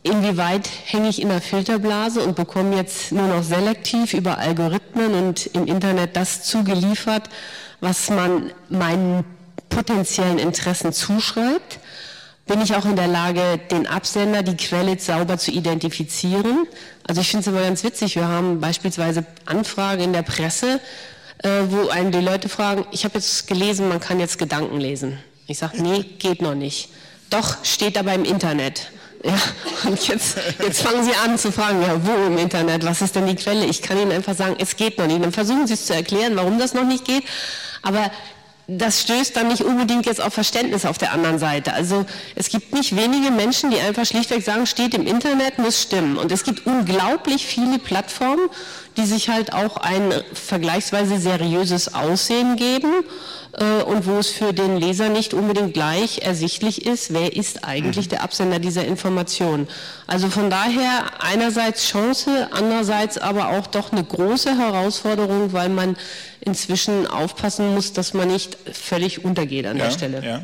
inwieweit 0.01 0.67
hänge 0.85 1.09
ich 1.09 1.21
in 1.21 1.29
der 1.29 1.41
Filterblase 1.41 2.23
und 2.23 2.35
bekomme 2.35 2.75
jetzt 2.75 3.11
nur 3.11 3.27
noch 3.27 3.43
selektiv 3.43 4.15
über 4.15 4.39
Algorithmen 4.39 5.13
und 5.13 5.45
im 5.53 5.67
Internet 5.67 6.15
das 6.15 6.41
zugeliefert, 6.43 7.29
was 7.79 8.09
man 8.09 8.51
meinen 8.69 9.23
potenziellen 9.69 10.39
Interessen 10.39 10.93
zuschreibt, 10.93 11.79
bin 12.47 12.61
ich 12.61 12.75
auch 12.75 12.85
in 12.85 12.95
der 12.95 13.07
Lage, 13.07 13.59
den 13.69 13.87
Absender, 13.87 14.41
die 14.41 14.55
Quelle 14.55 14.97
sauber 14.97 15.37
zu 15.37 15.51
identifizieren. 15.51 16.65
Also 17.05 17.21
ich 17.21 17.29
finde 17.29 17.41
es 17.41 17.47
immer 17.47 17.61
ganz 17.61 17.83
witzig, 17.83 18.15
wir 18.15 18.27
haben 18.27 18.61
beispielsweise 18.61 19.25
Anfragen 19.45 20.01
in 20.01 20.13
der 20.13 20.21
Presse, 20.23 20.79
äh, 21.43 21.49
wo 21.69 21.89
einen 21.89 22.11
die 22.11 22.21
Leute 22.21 22.49
fragen, 22.49 22.85
ich 22.91 23.03
habe 23.03 23.15
jetzt 23.15 23.47
gelesen, 23.47 23.89
man 23.89 23.99
kann 23.99 24.19
jetzt 24.19 24.39
Gedanken 24.39 24.79
lesen. 24.79 25.19
Ich 25.45 25.59
sage, 25.59 25.81
nee, 25.81 26.03
geht 26.03 26.41
noch 26.41 26.55
nicht. 26.55 26.89
Doch, 27.29 27.63
steht 27.63 27.97
aber 27.97 28.13
im 28.13 28.23
Internet. 28.23 28.91
Ja, 29.23 29.35
und 29.89 30.07
jetzt, 30.07 30.37
jetzt 30.63 30.81
fangen 30.81 31.03
Sie 31.03 31.13
an 31.13 31.37
zu 31.37 31.51
fragen, 31.51 31.81
ja, 31.81 31.99
wo 32.05 32.27
im 32.27 32.37
Internet, 32.37 32.85
was 32.85 33.01
ist 33.01 33.15
denn 33.15 33.25
die 33.25 33.35
Quelle? 33.35 33.65
Ich 33.65 33.81
kann 33.81 33.97
Ihnen 33.97 34.11
einfach 34.11 34.35
sagen, 34.35 34.55
es 34.59 34.75
geht 34.75 34.97
noch 34.97 35.07
nicht. 35.07 35.23
Dann 35.23 35.31
versuchen 35.31 35.65
Sie 35.67 35.73
es 35.73 35.85
zu 35.85 35.95
erklären, 35.95 36.35
warum 36.35 36.59
das 36.59 36.73
noch 36.73 36.85
nicht 36.85 37.05
geht. 37.05 37.23
Aber 37.81 38.11
das 38.67 39.01
stößt 39.01 39.35
dann 39.35 39.47
nicht 39.47 39.61
unbedingt 39.61 40.05
jetzt 40.05 40.21
auf 40.21 40.33
Verständnis 40.33 40.85
auf 40.85 40.97
der 40.97 41.13
anderen 41.13 41.39
Seite. 41.39 41.73
Also 41.73 42.05
es 42.35 42.49
gibt 42.49 42.73
nicht 42.73 42.95
wenige 42.97 43.31
Menschen, 43.31 43.71
die 43.71 43.79
einfach 43.79 44.05
schlichtweg 44.05 44.43
sagen, 44.43 44.65
steht 44.65 44.93
im 44.93 45.07
Internet, 45.07 45.57
muss 45.57 45.81
stimmen. 45.81 46.17
Und 46.17 46.31
es 46.33 46.43
gibt 46.43 46.65
unglaublich 46.65 47.45
viele 47.45 47.79
Plattformen, 47.79 48.49
die 48.97 49.05
sich 49.05 49.29
halt 49.29 49.53
auch 49.53 49.77
ein 49.77 50.11
vergleichsweise 50.33 51.19
seriöses 51.19 51.93
Aussehen 51.93 52.55
geben 52.55 52.91
äh, 53.53 53.83
und 53.83 54.05
wo 54.07 54.17
es 54.17 54.29
für 54.29 54.53
den 54.53 54.77
Leser 54.77 55.09
nicht 55.09 55.33
unbedingt 55.33 55.73
gleich 55.73 56.19
ersichtlich 56.19 56.85
ist, 56.85 57.13
wer 57.13 57.35
ist 57.35 57.63
eigentlich 57.63 58.07
der 58.07 58.23
Absender 58.23 58.59
dieser 58.59 58.85
Information. 58.85 59.67
Also 60.07 60.29
von 60.29 60.49
daher 60.49 61.05
einerseits 61.19 61.87
Chance, 61.87 62.49
andererseits 62.51 63.17
aber 63.17 63.49
auch 63.49 63.67
doch 63.67 63.91
eine 63.91 64.03
große 64.03 64.57
Herausforderung, 64.57 65.53
weil 65.53 65.69
man 65.69 65.95
inzwischen 66.39 67.07
aufpassen 67.07 67.73
muss, 67.73 67.93
dass 67.93 68.13
man 68.13 68.29
nicht 68.29 68.57
völlig 68.71 69.23
untergeht 69.23 69.65
an 69.67 69.77
ja, 69.77 69.85
der 69.85 69.91
Stelle. 69.91 70.25
Ja. 70.25 70.41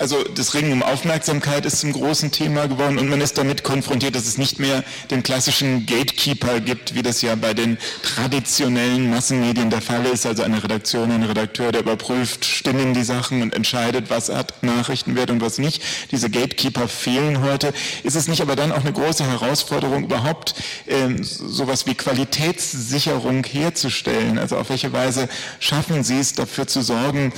Also 0.00 0.24
das 0.24 0.54
Ringen 0.54 0.72
um 0.72 0.82
Aufmerksamkeit 0.82 1.66
ist 1.66 1.80
zum 1.80 1.92
großen 1.92 2.30
Thema 2.30 2.66
geworden 2.66 2.98
und 2.98 3.10
man 3.10 3.20
ist 3.20 3.36
damit 3.36 3.64
konfrontiert, 3.64 4.14
dass 4.14 4.26
es 4.26 4.38
nicht 4.38 4.58
mehr 4.58 4.82
den 5.10 5.22
klassischen 5.22 5.84
Gatekeeper 5.84 6.60
gibt, 6.60 6.94
wie 6.94 7.02
das 7.02 7.20
ja 7.20 7.34
bei 7.34 7.52
den 7.52 7.76
traditionellen 8.02 9.10
Massenmedien 9.10 9.68
der 9.68 9.82
Fall 9.82 10.06
ist, 10.06 10.24
also 10.24 10.42
eine 10.42 10.64
Redaktion, 10.64 11.10
ein 11.10 11.22
Redakteur, 11.22 11.70
der 11.70 11.82
überprüft, 11.82 12.46
stimmen 12.46 12.94
die 12.94 13.02
Sachen 13.02 13.42
und 13.42 13.54
entscheidet, 13.54 14.08
was 14.08 14.30
Art 14.30 14.62
Nachrichten 14.62 15.16
wird 15.16 15.30
und 15.30 15.42
was 15.42 15.58
nicht. 15.58 15.82
Diese 16.10 16.30
Gatekeeper 16.30 16.88
fehlen 16.88 17.42
heute. 17.42 17.74
Ist 18.02 18.16
es 18.16 18.26
nicht 18.26 18.40
aber 18.40 18.56
dann 18.56 18.72
auch 18.72 18.80
eine 18.80 18.94
große 18.94 19.26
Herausforderung, 19.26 20.04
überhaupt 20.04 20.54
ähm, 20.88 21.22
sowas 21.22 21.86
wie 21.86 21.94
Qualitätssicherung 21.94 23.44
herzustellen? 23.44 24.38
Also 24.38 24.56
auf 24.56 24.70
welche 24.70 24.94
Weise 24.94 25.28
schaffen 25.58 26.04
Sie 26.04 26.20
es, 26.20 26.32
dafür 26.32 26.66
zu 26.66 26.80
sorgen, 26.80 27.34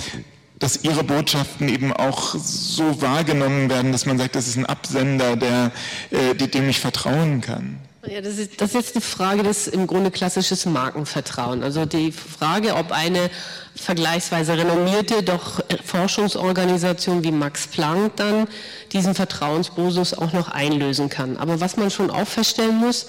dass 0.62 0.84
ihre 0.84 1.02
Botschaften 1.02 1.68
eben 1.68 1.92
auch 1.92 2.36
so 2.36 3.02
wahrgenommen 3.02 3.68
werden, 3.68 3.90
dass 3.90 4.06
man 4.06 4.16
sagt, 4.16 4.36
das 4.36 4.46
ist 4.46 4.56
ein 4.56 4.66
Absender, 4.66 5.34
der, 5.34 5.72
äh, 6.10 6.34
dem 6.34 6.68
ich 6.68 6.78
vertrauen 6.78 7.40
kann. 7.40 7.78
Ja, 8.06 8.20
das 8.20 8.38
ist, 8.38 8.60
das 8.60 8.70
ist 8.70 8.74
jetzt 8.74 8.96
eine 8.96 9.02
Frage 9.02 9.42
des 9.42 9.68
im 9.68 9.86
Grunde 9.86 10.10
klassisches 10.10 10.66
Markenvertrauen. 10.66 11.62
Also 11.62 11.84
die 11.84 12.10
Frage, 12.10 12.74
ob 12.74 12.90
eine 12.90 13.30
vergleichsweise 13.76 14.56
renommierte, 14.56 15.22
doch 15.22 15.60
Forschungsorganisation 15.84 17.22
wie 17.22 17.30
Max 17.30 17.68
Planck 17.68 18.16
dann 18.16 18.48
diesen 18.92 19.14
Vertrauensbonus 19.14 20.14
auch 20.14 20.32
noch 20.32 20.48
einlösen 20.48 21.08
kann. 21.08 21.36
Aber 21.36 21.60
was 21.60 21.76
man 21.76 21.90
schon 21.90 22.10
auch 22.10 22.26
feststellen 22.26 22.76
muss, 22.76 23.06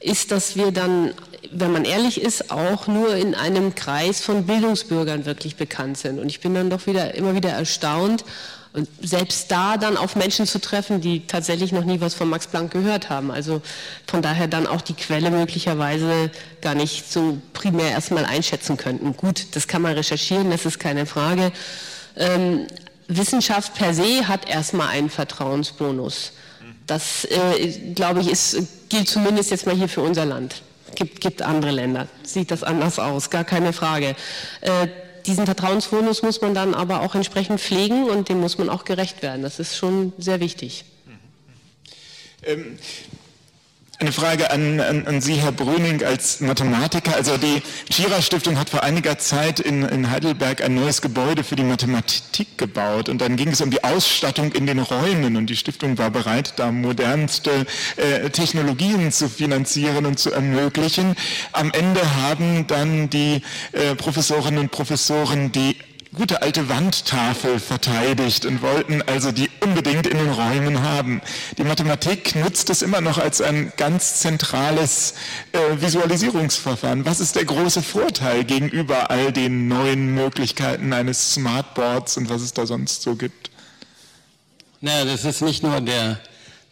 ist, 0.00 0.30
dass 0.30 0.56
wir 0.56 0.70
dann 0.70 1.14
wenn 1.52 1.72
man 1.72 1.84
ehrlich 1.84 2.20
ist, 2.20 2.50
auch 2.50 2.86
nur 2.86 3.14
in 3.14 3.34
einem 3.34 3.74
Kreis 3.74 4.20
von 4.20 4.46
Bildungsbürgern 4.46 5.26
wirklich 5.26 5.56
bekannt 5.56 5.98
sind. 5.98 6.18
Und 6.18 6.28
ich 6.28 6.40
bin 6.40 6.54
dann 6.54 6.70
doch 6.70 6.86
wieder 6.86 7.14
immer 7.14 7.34
wieder 7.34 7.50
erstaunt, 7.50 8.24
selbst 9.00 9.50
da 9.50 9.76
dann 9.76 9.96
auf 9.96 10.16
Menschen 10.16 10.46
zu 10.46 10.60
treffen, 10.60 11.00
die 11.00 11.26
tatsächlich 11.26 11.72
noch 11.72 11.84
nie 11.84 12.00
was 12.00 12.14
von 12.14 12.28
Max 12.28 12.46
Planck 12.46 12.72
gehört 12.72 13.08
haben. 13.08 13.30
Also 13.30 13.62
von 14.06 14.20
daher 14.20 14.48
dann 14.48 14.66
auch 14.66 14.82
die 14.82 14.94
Quelle 14.94 15.30
möglicherweise 15.30 16.30
gar 16.60 16.74
nicht 16.74 17.10
so 17.10 17.38
primär 17.54 17.90
erstmal 17.90 18.26
einschätzen 18.26 18.76
könnten. 18.76 19.16
Gut, 19.16 19.46
das 19.52 19.66
kann 19.66 19.82
man 19.82 19.94
recherchieren, 19.94 20.50
das 20.50 20.66
ist 20.66 20.78
keine 20.78 21.06
Frage. 21.06 21.52
Ähm, 22.16 22.66
Wissenschaft 23.08 23.74
per 23.74 23.94
se 23.94 24.28
hat 24.28 24.48
erstmal 24.48 24.88
einen 24.88 25.08
Vertrauensbonus. 25.08 26.32
Das, 26.86 27.24
äh, 27.24 27.92
glaube 27.94 28.20
ich, 28.20 28.30
ist, 28.30 28.88
gilt 28.88 29.08
zumindest 29.08 29.50
jetzt 29.50 29.66
mal 29.66 29.74
hier 29.74 29.88
für 29.88 30.02
unser 30.02 30.24
Land 30.24 30.62
gibt, 30.94 31.20
gibt 31.20 31.42
andere 31.42 31.72
Länder, 31.72 32.08
sieht 32.22 32.50
das 32.50 32.62
anders 32.62 32.98
aus, 32.98 33.30
gar 33.30 33.44
keine 33.44 33.72
Frage. 33.72 34.16
Äh, 34.60 34.88
diesen 35.26 35.44
Vertrauensbonus 35.44 36.22
muss 36.22 36.40
man 36.40 36.54
dann 36.54 36.74
aber 36.74 37.00
auch 37.00 37.14
entsprechend 37.14 37.60
pflegen 37.60 38.04
und 38.04 38.28
dem 38.28 38.40
muss 38.40 38.58
man 38.58 38.68
auch 38.68 38.84
gerecht 38.84 39.22
werden. 39.22 39.42
Das 39.42 39.58
ist 39.58 39.76
schon 39.76 40.12
sehr 40.18 40.40
wichtig. 40.40 40.84
Ähm, 42.44 42.78
eine 43.98 44.12
Frage 44.12 44.50
an, 44.50 44.78
an, 44.80 45.06
an, 45.06 45.20
Sie, 45.20 45.34
Herr 45.34 45.52
Brüning, 45.52 46.04
als 46.04 46.40
Mathematiker. 46.40 47.14
Also 47.14 47.38
die 47.38 47.62
Schira-Stiftung 47.90 48.58
hat 48.58 48.68
vor 48.68 48.82
einiger 48.82 49.18
Zeit 49.18 49.58
in, 49.58 49.82
in, 49.84 50.10
Heidelberg 50.10 50.62
ein 50.62 50.74
neues 50.74 51.00
Gebäude 51.00 51.44
für 51.44 51.56
die 51.56 51.62
Mathematik 51.62 52.58
gebaut. 52.58 53.08
Und 53.08 53.20
dann 53.22 53.36
ging 53.36 53.48
es 53.48 53.60
um 53.62 53.70
die 53.70 53.82
Ausstattung 53.84 54.52
in 54.52 54.66
den 54.66 54.80
Räumen. 54.80 55.36
Und 55.36 55.46
die 55.46 55.56
Stiftung 55.56 55.96
war 55.96 56.10
bereit, 56.10 56.54
da 56.56 56.70
modernste 56.72 57.66
äh, 57.96 58.28
Technologien 58.30 59.12
zu 59.12 59.30
finanzieren 59.30 60.04
und 60.04 60.18
zu 60.18 60.30
ermöglichen. 60.30 61.16
Am 61.52 61.72
Ende 61.72 62.00
haben 62.16 62.66
dann 62.66 63.08
die 63.08 63.40
äh, 63.72 63.94
Professorinnen 63.94 64.60
und 64.60 64.70
Professoren 64.70 65.52
die 65.52 65.76
gute 66.16 66.40
alte 66.40 66.68
Wandtafel 66.70 67.60
verteidigt 67.60 68.46
und 68.46 68.62
wollten 68.62 69.02
also 69.02 69.32
die 69.32 69.50
unbedingt 69.60 70.06
in 70.06 70.16
den 70.16 70.30
Räumen 70.30 70.82
haben. 70.82 71.20
Die 71.58 71.62
Mathematik 71.62 72.34
nutzt 72.34 72.70
es 72.70 72.80
immer 72.80 73.02
noch 73.02 73.18
als 73.18 73.42
ein 73.42 73.70
ganz 73.76 74.20
zentrales 74.20 75.12
äh, 75.52 75.58
Visualisierungsverfahren. 75.80 77.04
Was 77.04 77.20
ist 77.20 77.36
der 77.36 77.44
große 77.44 77.82
Vorteil 77.82 78.44
gegenüber 78.44 79.10
all 79.10 79.30
den 79.30 79.68
neuen 79.68 80.14
Möglichkeiten 80.14 80.94
eines 80.94 81.34
Smartboards 81.34 82.16
und 82.16 82.30
was 82.30 82.40
es 82.40 82.54
da 82.54 82.66
sonst 82.66 83.02
so 83.02 83.14
gibt? 83.14 83.50
Naja, 84.80 85.04
das 85.04 85.24
ist 85.26 85.42
nicht 85.42 85.62
nur 85.62 85.82
der 85.82 86.18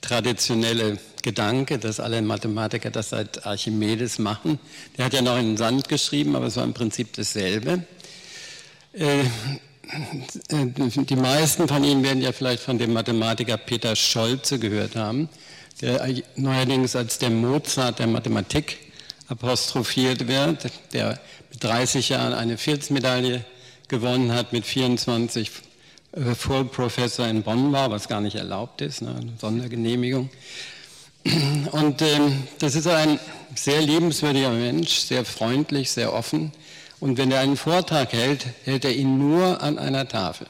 traditionelle 0.00 0.98
Gedanke, 1.22 1.78
dass 1.78 2.00
alle 2.00 2.22
Mathematiker 2.22 2.90
das 2.90 3.10
seit 3.10 3.46
Archimedes 3.46 4.18
machen. 4.18 4.58
Der 4.96 5.04
hat 5.04 5.12
ja 5.12 5.20
noch 5.20 5.38
in 5.38 5.48
den 5.48 5.56
Sand 5.58 5.88
geschrieben, 5.88 6.34
aber 6.34 6.46
es 6.46 6.56
war 6.56 6.64
im 6.64 6.74
Prinzip 6.74 7.12
dasselbe. 7.12 7.84
Äh, 8.96 9.24
die 10.96 11.16
meisten 11.16 11.68
von 11.68 11.84
Ihnen 11.84 12.02
werden 12.04 12.22
ja 12.22 12.32
vielleicht 12.32 12.62
von 12.62 12.78
dem 12.78 12.92
Mathematiker 12.92 13.56
Peter 13.56 13.96
Scholze 13.96 14.58
gehört 14.58 14.94
haben, 14.94 15.28
der 15.80 16.22
neuerdings 16.36 16.94
als 16.94 17.18
der 17.18 17.30
Mozart 17.30 17.98
der 17.98 18.06
Mathematik 18.06 18.78
apostrophiert 19.28 20.28
wird, 20.28 20.70
der 20.92 21.18
mit 21.50 21.62
30 21.62 22.10
Jahren 22.10 22.34
eine 22.34 22.56
Fields-Medaille 22.56 23.44
gewonnen 23.88 24.32
hat, 24.32 24.52
mit 24.52 24.64
24 24.64 25.50
äh, 26.12 26.34
Full 26.34 26.66
Professor 26.66 27.26
in 27.26 27.42
Bonn 27.42 27.72
war, 27.72 27.90
was 27.90 28.08
gar 28.08 28.20
nicht 28.20 28.36
erlaubt 28.36 28.80
ist, 28.80 29.02
ne, 29.02 29.16
eine 29.20 29.32
Sondergenehmigung. 29.40 30.30
Und 31.72 32.00
ähm, 32.00 32.44
das 32.58 32.76
ist 32.76 32.86
ein 32.86 33.18
sehr 33.56 33.82
liebenswürdiger 33.82 34.50
Mensch, 34.50 34.98
sehr 34.98 35.24
freundlich, 35.24 35.90
sehr 35.90 36.12
offen 36.12 36.52
und 37.04 37.18
wenn 37.18 37.30
er 37.30 37.40
einen 37.40 37.58
Vortrag 37.58 38.14
hält, 38.14 38.46
hält 38.64 38.86
er 38.86 38.96
ihn 38.96 39.18
nur 39.18 39.62
an 39.62 39.78
einer 39.78 40.08
Tafel. 40.08 40.46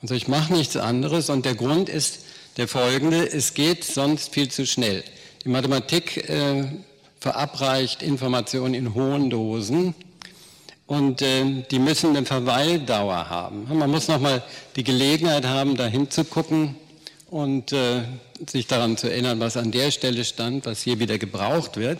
Also 0.00 0.14
ich 0.14 0.28
mache 0.28 0.52
nichts 0.52 0.76
anderes 0.76 1.28
und 1.28 1.44
der 1.44 1.56
Grund 1.56 1.88
ist 1.88 2.20
der 2.56 2.68
folgende, 2.68 3.32
es 3.32 3.52
geht 3.52 3.82
sonst 3.82 4.32
viel 4.32 4.48
zu 4.48 4.64
schnell. 4.64 5.02
Die 5.42 5.48
Mathematik 5.48 6.28
äh, 6.30 6.66
verabreicht 7.18 8.00
Informationen 8.00 8.74
in 8.74 8.94
hohen 8.94 9.28
Dosen 9.28 9.96
und 10.86 11.20
äh, 11.20 11.64
die 11.68 11.80
müssen 11.80 12.10
eine 12.10 12.24
Verweildauer 12.24 13.28
haben. 13.28 13.66
Man 13.76 13.90
muss 13.90 14.06
nochmal 14.06 14.40
die 14.76 14.84
Gelegenheit 14.84 15.46
haben, 15.46 15.76
da 15.76 15.86
hinzugucken 15.86 16.76
und 17.28 17.72
äh, 17.72 18.02
sich 18.48 18.68
daran 18.68 18.96
zu 18.96 19.10
erinnern, 19.10 19.40
was 19.40 19.56
an 19.56 19.72
der 19.72 19.90
Stelle 19.90 20.24
stand, 20.24 20.64
was 20.64 20.82
hier 20.82 21.00
wieder 21.00 21.18
gebraucht 21.18 21.76
wird. 21.76 21.98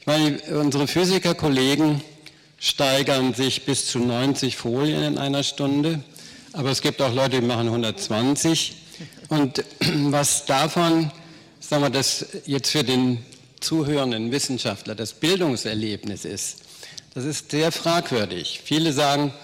Ich 0.00 0.06
meine, 0.06 0.38
unsere 0.60 0.86
Physikerkollegen 0.86 2.02
steigern 2.64 3.34
sich 3.34 3.66
bis 3.66 3.86
zu 3.88 3.98
90 3.98 4.56
Folien 4.56 5.02
in 5.02 5.18
einer 5.18 5.42
Stunde. 5.42 6.02
Aber 6.54 6.70
es 6.70 6.80
gibt 6.80 7.02
auch 7.02 7.12
Leute, 7.12 7.40
die 7.42 7.46
machen 7.46 7.66
120. 7.66 8.74
Und 9.28 9.62
was 10.06 10.46
davon, 10.46 11.12
sagen 11.60 11.82
wir, 11.82 11.90
das 11.90 12.24
jetzt 12.46 12.70
für 12.70 12.82
den 12.82 13.22
zuhörenden 13.60 14.32
Wissenschaftler 14.32 14.94
das 14.94 15.12
Bildungserlebnis 15.12 16.24
ist, 16.24 16.60
das 17.12 17.26
ist 17.26 17.50
sehr 17.50 17.70
fragwürdig. 17.70 18.62
Viele 18.64 18.94
sagen, 18.94 19.34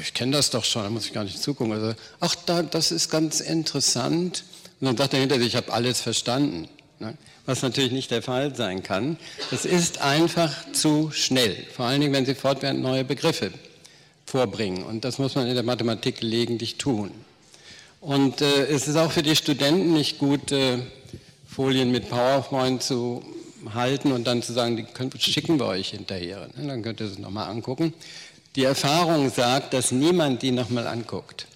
ich 0.00 0.14
kenne 0.14 0.36
das 0.36 0.50
doch 0.50 0.64
schon, 0.64 0.84
da 0.84 0.90
muss 0.90 1.06
ich 1.06 1.12
gar 1.12 1.24
nicht 1.24 1.42
zugucken. 1.42 1.72
Also, 1.72 1.94
ach, 2.20 2.36
da, 2.46 2.62
das 2.62 2.92
ist 2.92 3.10
ganz 3.10 3.40
interessant. 3.40 4.44
Und 4.80 4.86
dann 4.86 4.96
sagt 4.96 5.12
er 5.12 5.20
hinter 5.20 5.38
sich, 5.38 5.48
ich 5.48 5.56
habe 5.56 5.72
alles 5.72 6.00
verstanden. 6.00 6.68
Ne? 7.00 7.16
was 7.46 7.62
natürlich 7.62 7.92
nicht 7.92 8.10
der 8.10 8.22
Fall 8.22 8.54
sein 8.54 8.82
kann. 8.82 9.18
Das 9.50 9.64
ist 9.64 10.00
einfach 10.00 10.52
zu 10.72 11.10
schnell, 11.10 11.56
vor 11.74 11.86
allen 11.86 12.00
Dingen, 12.00 12.12
wenn 12.12 12.26
Sie 12.26 12.34
fortwährend 12.34 12.80
neue 12.80 13.04
Begriffe 13.04 13.50
vorbringen. 14.26 14.82
Und 14.82 15.04
das 15.04 15.18
muss 15.18 15.34
man 15.34 15.46
in 15.46 15.54
der 15.54 15.62
Mathematik 15.62 16.20
gelegentlich 16.20 16.76
tun. 16.78 17.10
Und 18.00 18.40
äh, 18.40 18.66
es 18.66 18.88
ist 18.88 18.96
auch 18.96 19.12
für 19.12 19.22
die 19.22 19.36
Studenten 19.36 19.92
nicht 19.92 20.18
gut, 20.18 20.52
äh, 20.52 20.78
Folien 21.46 21.90
mit 21.90 22.08
PowerPoint 22.08 22.82
zu 22.82 23.22
halten 23.72 24.12
und 24.12 24.26
dann 24.26 24.42
zu 24.42 24.52
sagen, 24.52 24.76
die 24.76 24.84
können, 24.84 25.10
schicken 25.18 25.58
wir 25.58 25.66
euch 25.66 25.90
hinterher. 25.90 26.48
Ne? 26.56 26.66
Dann 26.66 26.82
könnt 26.82 27.00
ihr 27.00 27.06
es 27.06 27.18
nochmal 27.18 27.48
angucken. 27.48 27.94
Die 28.56 28.64
Erfahrung 28.64 29.30
sagt, 29.30 29.72
dass 29.72 29.90
niemand 29.90 30.42
die 30.42 30.50
nochmal 30.50 30.86
anguckt. 30.86 31.46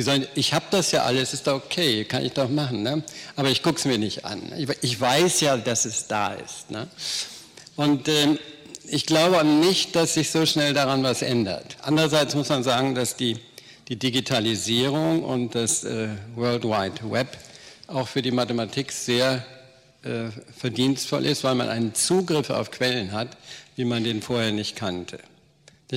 Die 0.00 0.04
sagen, 0.04 0.26
ich 0.34 0.54
habe 0.54 0.64
das 0.70 0.92
ja 0.92 1.02
alles, 1.02 1.34
ist 1.34 1.46
doch 1.46 1.56
okay, 1.56 2.06
kann 2.06 2.24
ich 2.24 2.32
doch 2.32 2.48
machen. 2.48 2.82
Ne? 2.82 3.02
Aber 3.36 3.50
ich 3.50 3.62
gucke 3.62 3.76
es 3.76 3.84
mir 3.84 3.98
nicht 3.98 4.24
an. 4.24 4.40
Ich, 4.80 4.98
weiß 4.98 5.42
ja, 5.42 5.58
dass 5.58 5.84
es 5.84 6.06
da 6.06 6.32
ist. 6.32 6.70
Ne? 6.70 6.88
Und 7.76 8.08
äh, 8.08 8.38
ich 8.86 9.04
glaube 9.04 9.44
nicht, 9.44 9.94
dass 9.94 10.14
sich 10.14 10.30
so 10.30 10.46
schnell 10.46 10.72
daran 10.72 11.02
was 11.02 11.20
ändert. 11.20 11.76
Andererseits 11.82 12.34
muss 12.34 12.48
man 12.48 12.62
sagen, 12.62 12.94
dass 12.94 13.16
die, 13.16 13.36
die 13.88 13.96
Digitalisierung 13.96 15.22
und 15.22 15.54
das 15.54 15.84
äh, 15.84 16.08
World 16.34 16.64
Wide 16.64 17.10
Web 17.10 17.36
auch 17.86 18.08
für 18.08 18.22
die 18.22 18.30
Mathematik 18.30 18.92
sehr 18.92 19.44
äh, 20.02 20.30
verdienstvoll 20.56 21.26
ist, 21.26 21.44
weil 21.44 21.56
man 21.56 21.68
einen 21.68 21.94
Zugriff 21.94 22.48
auf 22.48 22.70
Quellen 22.70 23.12
hat, 23.12 23.36
wie 23.76 23.84
man 23.84 24.02
den 24.02 24.22
vorher 24.22 24.52
nicht 24.52 24.76
kannte. 24.76 25.18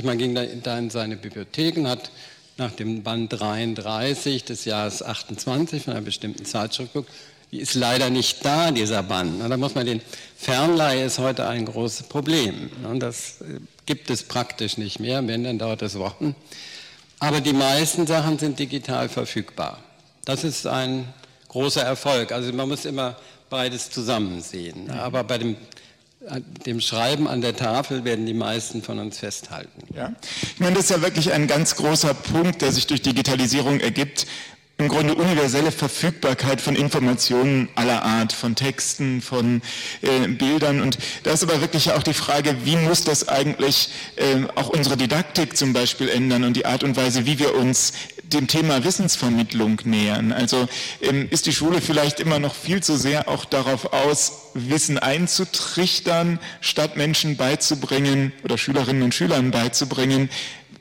Man 0.04 0.18
ging 0.18 0.36
da 0.36 0.78
in 0.78 0.90
seine 0.90 1.16
Bibliotheken, 1.16 1.88
hat 1.88 2.12
nach 2.58 2.72
dem 2.72 3.04
Band 3.04 3.34
33 3.34 4.44
des 4.44 4.66
Jahres 4.66 5.02
28 5.02 5.84
von 5.84 5.94
einer 5.94 6.02
bestimmten 6.02 6.46
Zeitschrift 6.46 6.94
geguckt, 6.94 7.12
die 7.52 7.60
ist 7.60 7.76
leider 7.76 8.10
nicht 8.10 8.44
da, 8.44 8.72
dieser 8.72 9.04
Band. 9.04 9.40
Da 9.48 9.58
muss 9.58 9.76
man 9.76 9.86
den 9.86 10.02
Fernleihe 10.36 11.06
ist 11.06 11.20
heute 11.20 11.48
ein 11.48 11.66
großes 11.66 12.08
Problem. 12.08 12.72
Und 12.84 13.00
das 13.00 13.42
äh, 13.42 13.60
gibt 13.86 14.10
es 14.10 14.24
praktisch 14.24 14.78
nicht 14.78 15.00
mehr, 15.00 15.26
wenn, 15.28 15.44
dann 15.44 15.60
dauert 15.60 15.84
es 15.84 15.98
Wochen. 16.00 16.36
Aber 17.20 17.42
die 17.42 17.54
meisten 17.54 18.08
Sachen 18.08 18.40
sind 18.40 18.58
digital 18.58 19.08
verfügbar. 19.08 19.80
Das 20.26 20.44
ist 20.44 20.66
ein 20.66 21.08
großer 21.48 21.84
Erfolg. 21.84 22.32
Also 22.32 22.52
man 22.54 22.68
muss 22.68 22.86
immer 22.86 23.18
beides 23.50 23.92
zusammen 23.92 24.42
sehen. 24.42 24.90
Aber 24.90 25.24
bei 25.24 25.38
dem 25.38 25.56
dem 26.66 26.80
Schreiben 26.80 27.28
an 27.28 27.42
der 27.42 27.56
Tafel 27.56 28.06
werden 28.06 28.26
die 28.26 28.34
meisten 28.34 28.82
von 28.82 29.00
uns 29.00 29.20
festhalten. 29.20 29.84
Ja. 29.94 30.14
Ich 30.54 30.60
meine, 30.60 30.76
das 30.76 30.86
ist 30.86 30.92
ja 30.92 31.02
wirklich 31.02 31.34
ein 31.34 31.48
ganz 31.48 31.76
großer 31.76 32.14
Punkt, 32.14 32.62
der 32.62 32.72
sich 32.72 32.88
durch 32.88 33.02
Digitalisierung 33.02 33.80
ergibt 33.80 34.26
im 34.84 34.90
Grunde 34.90 35.16
universelle 35.16 35.72
Verfügbarkeit 35.72 36.60
von 36.60 36.76
Informationen 36.76 37.70
aller 37.76 38.04
Art, 38.04 38.34
von 38.34 38.54
Texten, 38.54 39.22
von 39.22 39.62
äh, 40.02 40.28
Bildern. 40.28 40.82
Und 40.82 40.98
da 41.24 41.32
ist 41.32 41.42
aber 41.42 41.62
wirklich 41.62 41.94
auch 41.94 42.04
die 42.04 42.14
Frage, 42.14 42.58
wie 42.66 42.76
muss 42.76 43.06
das 43.06 43.30
eigentlich 43.30 43.90
äh, 44.18 44.46
auch 44.56 44.68
unsere 44.68 44.98
Didaktik 44.98 45.56
zum 45.56 45.72
Beispiel 45.72 46.10
ändern 46.10 46.44
und 46.44 46.58
die 46.58 46.66
Art 46.66 46.84
und 46.84 46.98
Weise, 46.98 47.26
wie 47.26 47.40
wir 47.40 47.56
uns 47.56 47.94
dem 48.24 48.48
Thema 48.48 48.84
Wissensvermittlung 48.84 49.80
nähern. 49.86 50.34
Also 50.34 50.68
ähm, 51.02 51.28
ist 51.30 51.46
die 51.46 51.54
Schule 51.54 51.80
vielleicht 51.80 52.20
immer 52.20 52.40
noch 52.40 52.54
viel 52.54 52.84
zu 52.84 52.98
sehr 52.98 53.30
auch 53.30 53.46
darauf 53.46 53.94
aus, 53.94 54.50
Wissen 54.54 55.00
einzutrichtern, 55.00 56.40
statt 56.62 56.98
Menschen 56.98 57.38
beizubringen 57.38 58.34
oder 58.44 58.58
Schülerinnen 58.58 59.04
und 59.04 59.16
Schülern 59.16 59.52
beizubringen, 59.52 60.30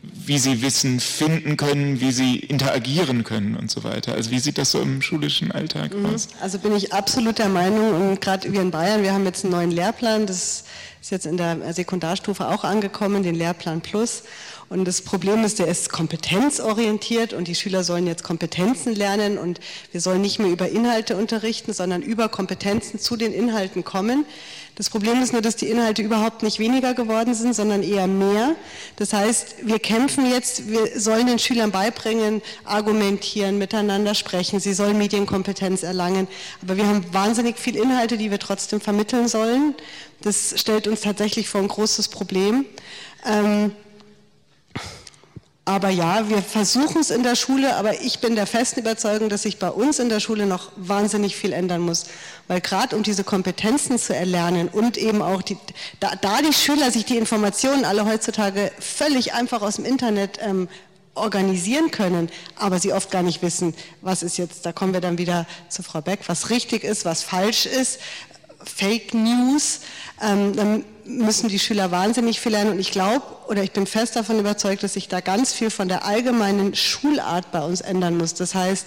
wie 0.02 0.38
sie 0.38 0.62
Wissen 0.62 0.98
finden 0.98 1.56
können, 1.56 2.00
wie 2.00 2.10
sie 2.10 2.36
interagieren 2.36 3.22
können 3.22 3.56
und 3.56 3.70
so 3.70 3.84
weiter. 3.84 4.14
Also 4.14 4.30
wie 4.32 4.40
sieht 4.40 4.58
das 4.58 4.72
so 4.72 4.80
im 4.80 5.00
schulischen 5.00 5.52
Alltag 5.52 5.94
mhm. 5.94 6.06
aus? 6.06 6.28
Also 6.40 6.58
bin 6.58 6.74
ich 6.74 6.92
absolut 6.92 7.38
der 7.38 7.48
Meinung 7.48 8.10
und 8.10 8.20
gerade 8.20 8.52
wir 8.52 8.60
in 8.60 8.72
Bayern, 8.72 9.02
wir 9.02 9.12
haben 9.12 9.24
jetzt 9.24 9.44
einen 9.44 9.52
neuen 9.52 9.70
Lehrplan, 9.70 10.26
das 10.26 10.64
ist 11.00 11.10
jetzt 11.10 11.26
in 11.26 11.36
der 11.36 11.72
Sekundarstufe 11.72 12.48
auch 12.48 12.64
angekommen, 12.64 13.22
den 13.22 13.34
Lehrplan 13.34 13.80
Plus. 13.80 14.24
Und 14.68 14.86
das 14.86 15.02
Problem 15.02 15.44
ist, 15.44 15.58
der 15.58 15.66
ist 15.66 15.90
kompetenzorientiert 15.90 17.34
und 17.34 17.46
die 17.46 17.54
Schüler 17.54 17.84
sollen 17.84 18.06
jetzt 18.06 18.22
Kompetenzen 18.22 18.94
lernen 18.94 19.36
und 19.36 19.60
wir 19.90 20.00
sollen 20.00 20.22
nicht 20.22 20.38
mehr 20.38 20.50
über 20.50 20.68
Inhalte 20.68 21.16
unterrichten, 21.16 21.74
sondern 21.74 22.00
über 22.00 22.28
Kompetenzen 22.28 22.98
zu 22.98 23.16
den 23.16 23.34
Inhalten 23.34 23.84
kommen. 23.84 24.24
Das 24.74 24.88
Problem 24.88 25.22
ist 25.22 25.34
nur, 25.34 25.42
dass 25.42 25.56
die 25.56 25.68
Inhalte 25.68 26.00
überhaupt 26.00 26.42
nicht 26.42 26.58
weniger 26.58 26.94
geworden 26.94 27.34
sind, 27.34 27.54
sondern 27.54 27.82
eher 27.82 28.06
mehr. 28.06 28.54
Das 28.96 29.12
heißt, 29.12 29.56
wir 29.62 29.78
kämpfen 29.78 30.30
jetzt, 30.30 30.70
wir 30.70 30.98
sollen 30.98 31.26
den 31.26 31.38
Schülern 31.38 31.70
beibringen, 31.70 32.40
argumentieren, 32.64 33.58
miteinander 33.58 34.14
sprechen, 34.14 34.60
sie 34.60 34.72
sollen 34.72 34.96
Medienkompetenz 34.96 35.82
erlangen. 35.82 36.26
Aber 36.62 36.78
wir 36.78 36.86
haben 36.86 37.04
wahnsinnig 37.12 37.58
viele 37.58 37.82
Inhalte, 37.82 38.16
die 38.16 38.30
wir 38.30 38.38
trotzdem 38.38 38.80
vermitteln 38.80 39.28
sollen. 39.28 39.74
Das 40.22 40.54
stellt 40.56 40.86
uns 40.86 41.02
tatsächlich 41.02 41.50
vor 41.50 41.60
ein 41.60 41.68
großes 41.68 42.08
Problem. 42.08 42.64
Ähm, 43.26 43.72
aber 45.64 45.90
ja, 45.90 46.28
wir 46.28 46.42
versuchen 46.42 47.00
es 47.00 47.10
in 47.10 47.22
der 47.22 47.36
Schule, 47.36 47.76
aber 47.76 48.00
ich 48.00 48.18
bin 48.18 48.34
der 48.34 48.48
festen 48.48 48.80
Überzeugung, 48.80 49.28
dass 49.28 49.42
sich 49.42 49.60
bei 49.60 49.70
uns 49.70 50.00
in 50.00 50.08
der 50.08 50.18
Schule 50.18 50.46
noch 50.46 50.72
wahnsinnig 50.74 51.36
viel 51.36 51.52
ändern 51.52 51.82
muss. 51.82 52.06
Weil 52.48 52.60
gerade 52.60 52.96
um 52.96 53.04
diese 53.04 53.22
Kompetenzen 53.22 53.96
zu 53.96 54.14
erlernen 54.14 54.68
und 54.68 54.96
eben 54.96 55.22
auch, 55.22 55.40
die, 55.40 55.56
da, 56.00 56.16
da, 56.20 56.42
die 56.42 56.52
Schüler 56.52 56.90
sich 56.90 57.04
die 57.04 57.16
Informationen 57.16 57.84
alle 57.84 58.04
heutzutage 58.06 58.72
völlig 58.80 59.34
einfach 59.34 59.62
aus 59.62 59.76
dem 59.76 59.84
Internet 59.84 60.40
ähm, 60.40 60.68
organisieren 61.14 61.92
können, 61.92 62.28
aber 62.56 62.80
sie 62.80 62.92
oft 62.92 63.12
gar 63.12 63.22
nicht 63.22 63.42
wissen, 63.42 63.74
was 64.00 64.24
ist 64.24 64.38
jetzt, 64.38 64.66
da 64.66 64.72
kommen 64.72 64.94
wir 64.94 65.00
dann 65.00 65.18
wieder 65.18 65.46
zu 65.68 65.84
Frau 65.84 66.00
Beck, 66.00 66.20
was 66.26 66.50
richtig 66.50 66.82
ist, 66.82 67.04
was 67.04 67.22
falsch 67.22 67.66
ist, 67.66 68.00
Fake 68.64 69.14
News, 69.14 69.80
ähm, 70.20 70.84
müssen 71.04 71.48
die 71.48 71.58
Schüler 71.58 71.90
wahnsinnig 71.90 72.40
viel 72.40 72.52
lernen. 72.52 72.72
Und 72.72 72.78
ich 72.78 72.90
glaube 72.90 73.24
oder 73.48 73.62
ich 73.62 73.72
bin 73.72 73.86
fest 73.86 74.16
davon 74.16 74.38
überzeugt, 74.38 74.82
dass 74.82 74.94
sich 74.94 75.08
da 75.08 75.20
ganz 75.20 75.52
viel 75.52 75.70
von 75.70 75.88
der 75.88 76.04
allgemeinen 76.04 76.74
Schulart 76.74 77.50
bei 77.52 77.62
uns 77.62 77.80
ändern 77.80 78.16
muss. 78.16 78.34
Das 78.34 78.54
heißt, 78.54 78.86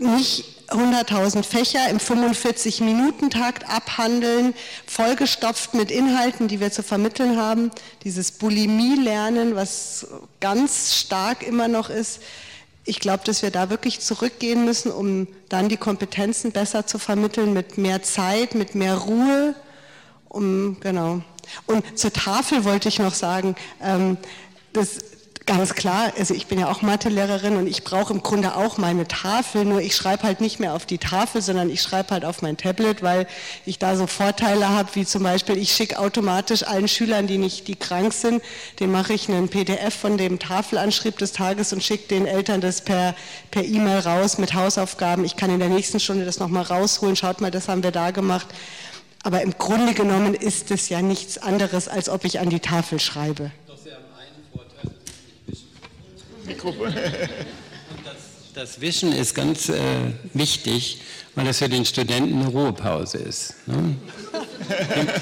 nicht 0.00 0.44
100.000 0.68 1.44
Fächer 1.44 1.88
im 1.88 1.98
45-Minuten-Takt 1.98 3.68
abhandeln, 3.68 4.54
vollgestopft 4.86 5.74
mit 5.74 5.90
Inhalten, 5.90 6.46
die 6.48 6.60
wir 6.60 6.70
zu 6.70 6.82
vermitteln 6.82 7.38
haben. 7.38 7.70
Dieses 8.04 8.32
Bulimie-Lernen, 8.32 9.54
was 9.56 10.06
ganz 10.40 10.94
stark 10.96 11.46
immer 11.46 11.68
noch 11.68 11.88
ist. 11.90 12.20
Ich 12.84 13.00
glaube, 13.00 13.24
dass 13.24 13.42
wir 13.42 13.50
da 13.50 13.70
wirklich 13.70 14.00
zurückgehen 14.00 14.64
müssen, 14.64 14.90
um 14.92 15.26
dann 15.48 15.68
die 15.68 15.76
Kompetenzen 15.76 16.52
besser 16.52 16.86
zu 16.86 16.98
vermitteln, 16.98 17.52
mit 17.52 17.78
mehr 17.78 18.02
Zeit, 18.02 18.54
mit 18.54 18.74
mehr 18.74 18.94
Ruhe, 18.94 19.54
um, 20.28 20.78
genau. 20.80 21.20
Und 21.66 21.98
zur 21.98 22.12
Tafel 22.12 22.64
wollte 22.64 22.88
ich 22.88 22.98
noch 22.98 23.14
sagen, 23.14 23.56
ähm, 23.82 24.18
das 24.72 24.98
ganz 25.48 25.74
klar, 25.74 26.12
also 26.18 26.34
ich 26.34 26.46
bin 26.46 26.58
ja 26.58 26.70
auch 26.70 26.82
Mathelehrerin 26.82 27.56
und 27.56 27.66
ich 27.66 27.82
brauche 27.82 28.12
im 28.12 28.22
Grunde 28.22 28.54
auch 28.54 28.76
meine 28.76 29.08
Tafel, 29.08 29.64
nur 29.64 29.80
ich 29.80 29.96
schreibe 29.96 30.24
halt 30.24 30.42
nicht 30.42 30.60
mehr 30.60 30.74
auf 30.74 30.84
die 30.84 30.98
Tafel, 30.98 31.40
sondern 31.40 31.70
ich 31.70 31.80
schreibe 31.80 32.10
halt 32.10 32.26
auf 32.26 32.42
mein 32.42 32.58
Tablet, 32.58 33.02
weil 33.02 33.26
ich 33.64 33.78
da 33.78 33.96
so 33.96 34.06
Vorteile 34.06 34.68
habe, 34.68 34.90
wie 34.92 35.06
zum 35.06 35.22
Beispiel, 35.22 35.56
ich 35.56 35.72
schicke 35.72 35.98
automatisch 35.98 36.64
allen 36.64 36.86
Schülern, 36.86 37.26
die 37.26 37.38
nicht, 37.38 37.66
die 37.66 37.76
krank 37.76 38.12
sind, 38.12 38.42
den 38.78 38.90
mache 38.90 39.14
ich 39.14 39.30
einen 39.30 39.48
PDF 39.48 39.94
von 39.94 40.18
dem 40.18 40.38
Tafelanschrieb 40.38 41.16
des 41.16 41.32
Tages 41.32 41.72
und 41.72 41.82
schicke 41.82 42.08
den 42.08 42.26
Eltern 42.26 42.60
das 42.60 42.82
per 42.82 43.14
per 43.50 43.64
E-Mail 43.64 44.00
raus 44.00 44.36
mit 44.36 44.52
Hausaufgaben. 44.52 45.24
Ich 45.24 45.36
kann 45.36 45.50
in 45.50 45.60
der 45.60 45.70
nächsten 45.70 45.98
Stunde 45.98 46.26
das 46.26 46.38
nochmal 46.38 46.64
rausholen, 46.64 47.16
schaut 47.16 47.40
mal, 47.40 47.50
das 47.50 47.68
haben 47.68 47.82
wir 47.82 47.90
da 47.90 48.10
gemacht. 48.10 48.48
Aber 49.28 49.42
im 49.42 49.58
Grunde 49.58 49.92
genommen 49.92 50.32
ist 50.32 50.70
es 50.70 50.88
ja 50.88 51.02
nichts 51.02 51.36
anderes, 51.36 51.86
als 51.86 52.08
ob 52.08 52.24
ich 52.24 52.40
an 52.40 52.48
die 52.48 52.60
Tafel 52.60 52.98
schreibe. 52.98 53.50
Doch 53.66 53.76
Sie 53.76 53.90
haben 53.90 54.04
einen 54.16 54.42
Vorteil, 54.50 54.90
Mikrofon. 56.46 56.94
Das, 56.94 58.14
das 58.54 58.80
Wischen 58.80 59.12
ist 59.12 59.34
ganz 59.34 59.68
äh, 59.68 59.76
wichtig, 60.32 61.02
weil 61.34 61.44
das 61.44 61.58
für 61.58 61.68
den 61.68 61.84
Studenten 61.84 62.40
eine 62.40 62.48
Ruhepause 62.48 63.18
ist. 63.18 63.54
Ne? 63.66 63.96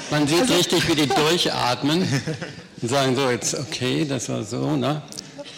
Man 0.09 0.25
sieht 0.25 0.39
also, 0.39 0.53
richtig, 0.53 0.87
wie 0.87 0.95
die 0.95 1.07
durchatmen 1.07 2.07
und 2.81 2.87
sagen 2.87 3.13
so, 3.13 3.29
jetzt 3.29 3.55
okay, 3.55 4.05
das 4.05 4.29
war 4.29 4.41
so. 4.41 4.77
Ne? 4.77 5.01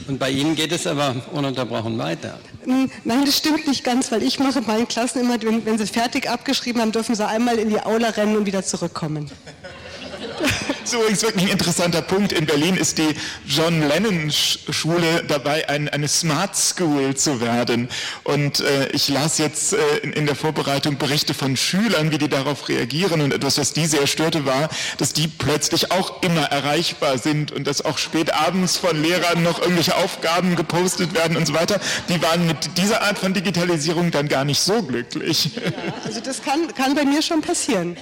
Und 0.07 0.19
bei 0.19 0.31
Ihnen 0.31 0.55
geht 0.55 0.71
es 0.71 0.87
aber 0.87 1.15
ununterbrochen 1.31 1.97
weiter. 1.97 2.39
Hm, 2.63 2.89
nein, 3.03 3.25
das 3.25 3.37
stimmt 3.37 3.67
nicht 3.67 3.83
ganz, 3.83 4.11
weil 4.11 4.23
ich 4.23 4.39
mache 4.39 4.61
meinen 4.61 4.87
Klassen 4.87 5.21
immer, 5.21 5.41
wenn, 5.41 5.65
wenn 5.65 5.77
sie 5.77 5.87
fertig 5.87 6.29
abgeschrieben 6.29 6.81
haben, 6.81 6.91
dürfen 6.91 7.15
sie 7.15 7.27
einmal 7.27 7.57
in 7.59 7.69
die 7.69 7.79
Aula 7.79 8.09
rennen 8.09 8.35
und 8.37 8.45
wieder 8.45 8.63
zurückkommen. 8.63 9.29
Ist 10.89 10.95
übrigens 10.95 11.21
wirklich 11.21 11.45
ein 11.45 11.51
interessanter 11.51 12.01
Punkt. 12.01 12.31
In 12.31 12.47
Berlin 12.47 12.75
ist 12.75 12.97
die 12.97 13.09
John 13.45 13.87
Lennon 13.87 14.31
Schule 14.31 15.23
dabei, 15.27 15.69
ein, 15.69 15.87
eine 15.87 16.07
Smart 16.07 16.57
School 16.57 17.15
zu 17.15 17.41
werden. 17.41 17.89
Und 18.23 18.61
äh, 18.61 18.87
ich 18.87 19.07
las 19.07 19.37
jetzt 19.37 19.73
äh, 19.73 19.97
in, 20.01 20.13
in, 20.13 20.25
der 20.25 20.33
Vorbereitung 20.35 20.97
Berichte 20.97 21.35
von 21.35 21.55
Schülern, 21.55 22.09
wie 22.09 22.17
die 22.17 22.27
darauf 22.27 22.69
reagieren. 22.69 23.21
Und 23.21 23.35
etwas, 23.35 23.59
was 23.59 23.73
die 23.73 23.85
sehr 23.85 24.07
störte, 24.07 24.47
war, 24.47 24.67
dass 24.97 25.13
die 25.13 25.27
plötzlich 25.27 25.91
auch 25.91 26.23
immer 26.23 26.45
erreichbar 26.45 27.19
sind 27.19 27.51
und 27.51 27.67
dass 27.67 27.85
auch 27.85 27.99
spät 27.99 28.33
abends 28.33 28.77
von 28.77 28.99
Lehrern 28.99 29.43
noch 29.43 29.61
irgendwelche 29.61 29.95
Aufgaben 29.95 30.55
gepostet 30.55 31.13
werden 31.13 31.37
und 31.37 31.45
so 31.45 31.53
weiter. 31.53 31.79
Die 32.07 32.19
waren 32.23 32.47
mit 32.47 32.79
dieser 32.79 33.03
Art 33.03 33.19
von 33.19 33.35
Digitalisierung 33.35 34.09
dann 34.09 34.27
gar 34.27 34.43
nicht 34.43 34.59
so 34.59 34.81
glücklich. 34.81 35.51
Ja, 35.53 35.71
also 36.03 36.19
das 36.19 36.41
kann, 36.41 36.73
kann 36.73 36.95
bei 36.95 37.05
mir 37.05 37.21
schon 37.21 37.41
passieren. 37.41 37.95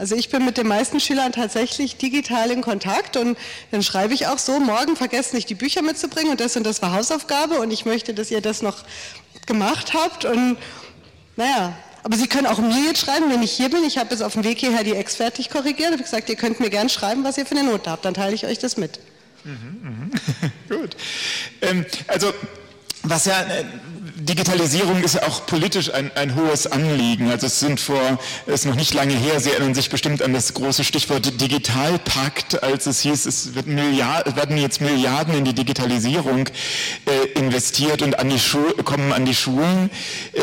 Also 0.00 0.16
ich 0.16 0.30
bin 0.30 0.46
mit 0.46 0.56
den 0.56 0.66
meisten 0.66 0.98
Schülern 0.98 1.30
tatsächlich 1.30 1.98
digital 1.98 2.50
in 2.50 2.62
Kontakt 2.62 3.18
und 3.18 3.36
dann 3.70 3.82
schreibe 3.82 4.14
ich 4.14 4.28
auch 4.28 4.38
so, 4.38 4.58
morgen 4.58 4.96
vergesst 4.96 5.34
nicht 5.34 5.50
die 5.50 5.54
Bücher 5.54 5.82
mitzubringen 5.82 6.30
und 6.30 6.40
das 6.40 6.56
und 6.56 6.64
das 6.64 6.80
war 6.80 6.94
Hausaufgabe 6.94 7.60
und 7.60 7.70
ich 7.70 7.84
möchte, 7.84 8.14
dass 8.14 8.30
ihr 8.30 8.40
das 8.40 8.62
noch 8.62 8.78
gemacht 9.44 9.92
habt 9.92 10.24
und 10.24 10.56
naja, 11.36 11.76
aber 12.02 12.16
Sie 12.16 12.28
können 12.28 12.46
auch 12.46 12.56
mir 12.60 12.86
jetzt 12.86 13.00
schreiben, 13.00 13.26
wenn 13.28 13.42
ich 13.42 13.52
hier 13.52 13.68
bin. 13.68 13.84
Ich 13.84 13.98
habe 13.98 14.08
jetzt 14.12 14.22
auf 14.22 14.32
dem 14.32 14.42
Weg 14.42 14.60
hierher 14.60 14.84
die 14.84 14.94
Ex 14.94 15.16
fertig 15.16 15.50
korrigiert. 15.50 15.92
Ich 15.94 16.00
gesagt, 16.00 16.30
ihr 16.30 16.36
könnt 16.36 16.60
mir 16.60 16.70
gern 16.70 16.88
schreiben, 16.88 17.22
was 17.22 17.36
ihr 17.36 17.44
für 17.44 17.58
eine 17.58 17.64
Note 17.70 17.90
habt. 17.90 18.06
Dann 18.06 18.14
teile 18.14 18.34
ich 18.34 18.46
euch 18.46 18.58
das 18.58 18.78
mit. 18.78 19.00
Mhm, 19.44 20.10
mh. 20.70 20.74
Gut. 20.76 20.96
Ähm, 21.60 21.84
also 22.06 22.32
was 23.02 23.24
ja 23.24 23.40
äh, 23.42 23.64
Digitalisierung 24.20 25.02
ist 25.02 25.14
ja 25.14 25.22
auch 25.22 25.46
politisch 25.46 25.92
ein, 25.92 26.10
ein 26.14 26.34
hohes 26.36 26.66
Anliegen. 26.66 27.30
Also 27.30 27.46
es 27.46 27.58
sind 27.58 27.80
vor, 27.80 28.18
es 28.46 28.54
ist 28.54 28.66
noch 28.66 28.74
nicht 28.74 28.92
lange 28.92 29.14
her, 29.14 29.40
Sie 29.40 29.50
erinnern 29.50 29.74
sich 29.74 29.88
bestimmt 29.88 30.22
an 30.22 30.34
das 30.34 30.52
große 30.52 30.84
Stichwort 30.84 31.40
Digitalpakt, 31.40 32.62
als 32.62 32.86
es 32.86 33.00
hieß, 33.00 33.24
es 33.24 33.54
wird 33.54 33.66
Milliard, 33.66 34.36
werden 34.36 34.58
jetzt 34.58 34.80
Milliarden 34.82 35.34
in 35.34 35.44
die 35.44 35.54
Digitalisierung 35.54 36.48
äh, 37.06 37.38
investiert 37.38 38.02
und 38.02 38.18
an 38.18 38.28
die 38.28 38.38
Schul 38.38 38.74
kommen 38.84 39.12
an 39.12 39.24
die 39.24 39.34
Schulen. 39.34 39.90
Äh, 40.32 40.40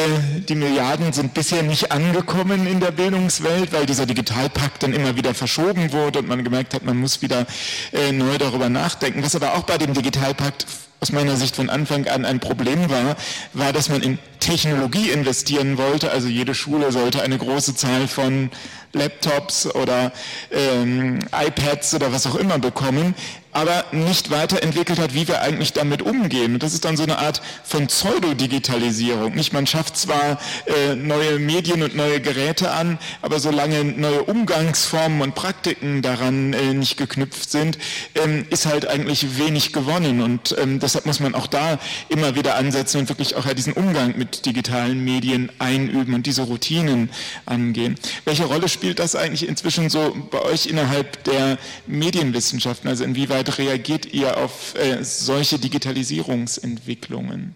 die 0.50 0.56
Milliarden 0.56 1.14
sind 1.14 1.36
bisher 1.36 1.62
nicht 1.62 1.92
angekommen 1.92 2.66
in 2.66 2.80
der 2.80 2.92
Bildungswelt, 2.92 3.74
weil 3.74 3.86
dieser 3.86 4.08
Digitalpakt 4.08 4.82
dann 4.82 4.94
immer 4.94 5.16
wieder 5.16 5.36
verschoben 5.36 5.92
wurde 5.92 6.20
und 6.20 6.28
man 6.28 6.44
gemerkt 6.44 6.74
hat, 6.74 6.84
man 6.84 6.98
muss 6.98 7.22
wieder 7.22 7.46
äh, 7.94 8.12
neu 8.12 8.38
darüber 8.40 8.70
nachdenken. 8.70 9.24
Was 9.24 9.36
aber 9.36 9.56
auch 9.56 9.64
bei 9.64 9.78
dem 9.78 9.94
Digitalpakt 9.94 10.66
aus 11.00 11.12
meiner 11.12 11.36
Sicht 11.36 11.56
von 11.56 11.70
Anfang 11.70 12.08
an 12.08 12.26
ein 12.26 12.40
Problem 12.40 12.90
war, 12.90 13.16
war, 13.54 13.72
dass 13.74 13.90
man 13.90 14.02
in 14.02 14.18
Technologie 14.40 15.10
investieren 15.10 15.78
wollte. 15.78 16.12
Also 16.12 16.28
jede 16.28 16.56
Schule 16.56 16.92
sollte 16.92 17.22
eine 17.22 17.38
große 17.38 17.76
Zahl 17.76 18.08
von 18.08 18.50
Laptops 18.94 19.68
oder 19.76 20.12
ähm, 20.52 21.20
iPads 21.32 21.94
oder 21.94 22.12
was 22.12 22.26
auch 22.26 22.36
immer 22.36 22.58
bekommen 22.58 23.14
aber 23.58 23.86
nicht 23.92 24.30
weiterentwickelt 24.30 25.00
hat, 25.00 25.16
wie 25.16 25.28
wir 25.28 25.42
eigentlich 25.42 25.74
damit 25.74 26.04
umgehen. 26.04 26.54
Und 26.54 26.62
das 26.62 26.76
ist 26.76 26.86
dann 26.86 26.96
so 26.96 27.02
eine 27.02 27.18
Art 27.18 27.42
von 27.64 27.88
Pseudodigitalisierung. 27.88 29.34
Man 29.52 29.66
schafft 29.66 29.98
zwar 29.98 30.38
äh, 30.68 30.94
neue 30.94 31.40
Medien 31.40 31.82
und 31.82 31.96
neue 31.96 32.22
Geräte 32.22 32.70
an, 32.70 33.00
aber 33.24 33.40
solange 33.40 33.84
neue 33.84 34.22
Umgangsformen 34.26 35.24
und 35.24 35.34
Praktiken 35.34 36.04
daran 36.04 36.54
äh, 36.54 36.76
nicht 36.76 36.98
geknüpft 36.98 37.50
sind, 37.50 37.80
ähm, 38.14 38.46
ist 38.52 38.68
halt 38.68 38.88
eigentlich 38.88 39.40
wenig 39.40 39.74
gewonnen. 39.74 40.22
Und 40.22 40.56
ähm, 40.60 40.80
deshalb 40.80 41.08
muss 41.08 41.20
man 41.20 41.34
auch 41.34 41.48
da 41.48 41.80
immer 42.10 42.36
wieder 42.36 42.58
ansetzen 42.58 43.00
und 43.00 43.10
wirklich 43.10 43.36
auch 43.38 43.52
diesen 43.56 43.74
Umgang 43.74 44.16
mit 44.20 44.46
digitalen 44.46 45.04
Medien 45.04 45.52
einüben 45.58 46.14
und 46.14 46.28
diese 46.28 46.44
Routinen 46.44 47.10
angehen. 47.48 47.96
Welche 48.24 48.46
Rolle 48.46 48.70
spielt 48.70 49.00
das 49.00 49.16
eigentlich 49.16 49.48
inzwischen 49.50 49.90
so 49.90 50.16
bei 50.30 50.44
euch 50.44 50.68
innerhalb 50.68 51.24
der 51.24 51.58
Medienwissenschaften? 51.88 52.88
Also 52.88 53.04
inwieweit 53.04 53.47
inwieweit 53.48 53.58
reagiert 53.58 54.14
ihr 54.14 54.38
auf 54.38 54.76
äh, 54.76 55.04
solche 55.04 55.60
Digitalisierungsentwicklungen? 55.60 57.56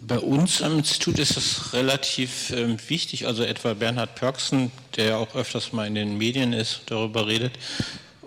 Bei 0.00 0.18
uns 0.18 0.60
am 0.60 0.78
Institut 0.78 1.18
ist 1.18 1.36
es 1.36 1.72
relativ 1.72 2.50
äh, 2.50 2.76
wichtig, 2.88 3.26
also 3.26 3.42
etwa 3.42 3.74
Bernhard 3.74 4.14
Pörksen, 4.16 4.70
der 4.96 5.18
auch 5.18 5.34
öfters 5.34 5.72
mal 5.72 5.86
in 5.86 5.94
den 5.94 6.18
Medien 6.18 6.52
ist, 6.52 6.82
darüber 6.86 7.26
redet, 7.26 7.52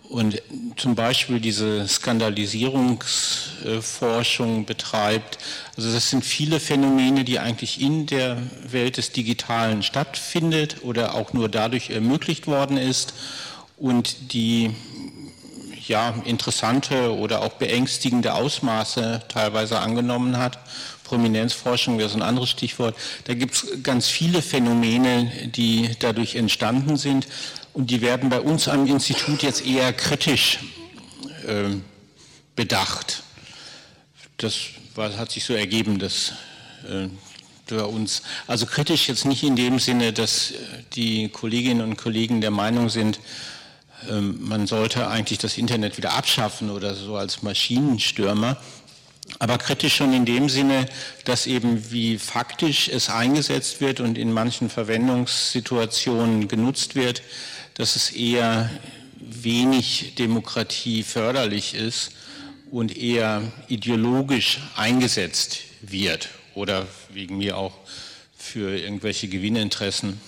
und 0.10 0.41
zum 0.78 0.95
Beispiel 0.95 1.41
diese 1.41 1.88
Skandalisierungsforschung 1.88 4.65
betreibt. 4.65 5.38
Also 5.76 5.91
das 5.91 6.10
sind 6.10 6.23
viele 6.23 6.62
Phänomene, 6.62 7.26
die 7.26 7.39
eigentlich 7.39 7.82
in 7.82 8.06
der 8.06 8.38
Welt 8.63 8.95
des 8.95 9.12
Digitalen 9.12 9.84
stattfindet 9.84 10.78
oder 10.82 11.13
auch 11.13 11.34
nur 11.34 11.50
dadurch 11.50 11.89
ermöglicht 11.89 12.47
worden 12.47 12.78
ist 12.78 13.13
und 13.76 14.34
die 14.34 14.71
ja, 15.88 16.15
interessante 16.26 17.15
oder 17.15 17.41
auch 17.41 17.54
beängstigende 17.54 18.34
Ausmaße 18.34 19.23
teilweise 19.28 19.80
angenommen 19.80 20.38
hat. 20.38 20.60
Prominenzforschung 21.04 21.97
wäre 21.97 22.10
so 22.10 22.17
ein 22.17 22.21
anderes 22.21 22.50
Stichwort. 22.50 22.95
Da 23.26 23.34
gibt 23.34 23.56
es 23.56 23.84
ganz 23.84 24.08
viele 24.08 24.41
Phänomene, 24.41 25.32
die 25.56 25.89
dadurch 26.00 26.36
entstanden 26.36 26.97
sind 26.97 27.28
und 27.73 27.89
die 27.89 28.02
werden 28.02 28.30
bei 28.30 28.41
uns 28.41 28.67
am 28.67 28.88
Institut 28.88 29.43
jetzt 29.43 29.65
eher 29.65 29.93
kritisch 29.93 30.60
äh, 31.47 31.76
bedacht. 32.56 33.23
Das 34.38 34.56
war, 34.95 35.15
hat 35.17 35.32
sich 35.32 35.45
so 35.45 35.54
ergeben, 35.54 36.00
dass 36.00 36.34
äh, 36.89 37.08
bei 37.69 37.84
uns, 37.84 38.21
also 38.47 38.65
kritisch 38.65 39.08
jetzt 39.08 39.26
nicht 39.26 39.43
in 39.43 39.56
dem 39.56 39.80
Sinne, 39.80 40.13
dass 40.13 40.54
die 40.93 41.30
Kolleginnen 41.30 41.82
und 41.82 41.97
Kollegen 41.97 42.41
der 42.41 42.52
Meinung 42.52 42.89
sind, 42.89 43.19
man 44.12 44.67
sollte 44.67 45.08
eigentlich 45.08 45.39
das 45.39 45.58
Internet 45.58 45.98
wieder 45.98 46.13
abschaffen 46.13 46.70
oder 46.70 46.96
so 46.96 47.15
als 47.15 47.43
Maschinenstürmer. 47.43 48.58
Aber 49.39 49.58
kritisch 49.58 49.96
schon 49.96 50.13
in 50.13 50.26
dem 50.26 50.50
Sinne, 50.50 50.88
dass 51.26 51.48
eben 51.48 51.91
wie 51.91 52.17
faktisch 52.17 52.88
es 52.88 53.10
eingesetzt 53.10 53.82
wird 53.82 54.00
und 54.00 54.17
in 54.17 54.32
manchen 54.32 54.70
Verwendungssituationen 54.70 56.48
genutzt 56.48 56.96
wird, 56.96 57.22
dass 57.76 57.96
es 57.96 58.12
eher 58.12 58.70
wenig 59.20 60.15
Demokratie 60.17 61.04
förderlich 61.04 61.74
ist 61.74 62.12
und 62.72 62.98
eher 62.98 63.43
ideologisch 63.67 64.60
eingesetzt 64.76 65.60
wird 65.82 66.30
oder 66.56 66.88
wegen 67.12 67.38
mir 67.38 67.58
auch 67.58 67.74
für 68.38 68.78
irgendwelche 68.78 69.28
Gewinninteressen 69.28 70.20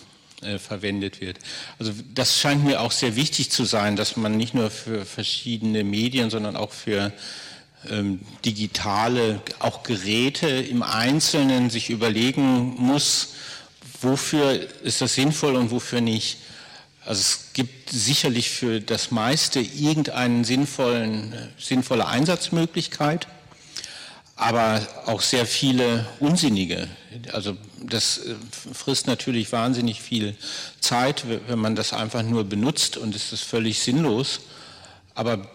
verwendet 0.60 1.21
wird. 1.21 1.38
Also 1.80 1.91
das 2.13 2.39
scheint 2.39 2.63
mir 2.63 2.82
auch 2.82 2.91
sehr 2.91 3.15
wichtig 3.15 3.52
zu 3.52 3.65
sein, 3.65 3.95
dass 3.95 4.15
man 4.15 4.38
nicht 4.38 4.54
nur 4.54 4.71
für 4.71 5.06
verschiedene 5.06 5.84
Medien, 5.84 6.30
sondern 6.30 6.56
auch 6.56 6.71
für 6.71 7.12
ähm, 7.89 8.19
digitale, 8.45 9.41
auch 9.60 9.84
Geräte 9.84 10.47
im 10.47 10.84
Einzelnen 10.84 11.69
sich 11.69 11.89
überlegen 11.89 12.75
muss, 12.78 13.34
wofür 14.02 14.60
ist 14.84 15.02
das 15.02 15.15
sinnvoll 15.15 15.56
und 15.56 15.71
wofür 15.71 16.02
nicht. 16.02 16.38
Also 17.06 17.21
es 17.21 17.54
gibt 17.54 17.89
sicherlich 17.89 18.49
für 18.49 18.82
das 18.82 19.12
meiste 19.12 19.60
irgendeine 19.60 20.45
sinnvollen, 20.45 21.34
sinnvolle 21.58 22.08
Einsatzmöglichkeit 22.08 23.28
aber 24.39 24.82
auch 25.06 25.21
sehr 25.21 25.45
viele 25.45 26.08
unsinnige. 26.21 26.88
Also 27.34 27.58
das 27.84 28.19
äh, 28.19 28.36
frisst 28.73 29.06
natürlich 29.06 29.52
wahnsinnig 29.52 30.02
viel 30.02 30.36
Zeit, 30.80 31.25
wenn 31.47 31.60
man 31.60 31.75
das 31.75 31.91
einfach 31.91 32.23
nur 32.23 32.45
benutzt 32.45 32.95
und 32.95 33.13
es 33.15 33.34
ist 33.34 33.43
völlig 33.43 33.80
sinnlos. 33.80 34.39
Aber 35.13 35.45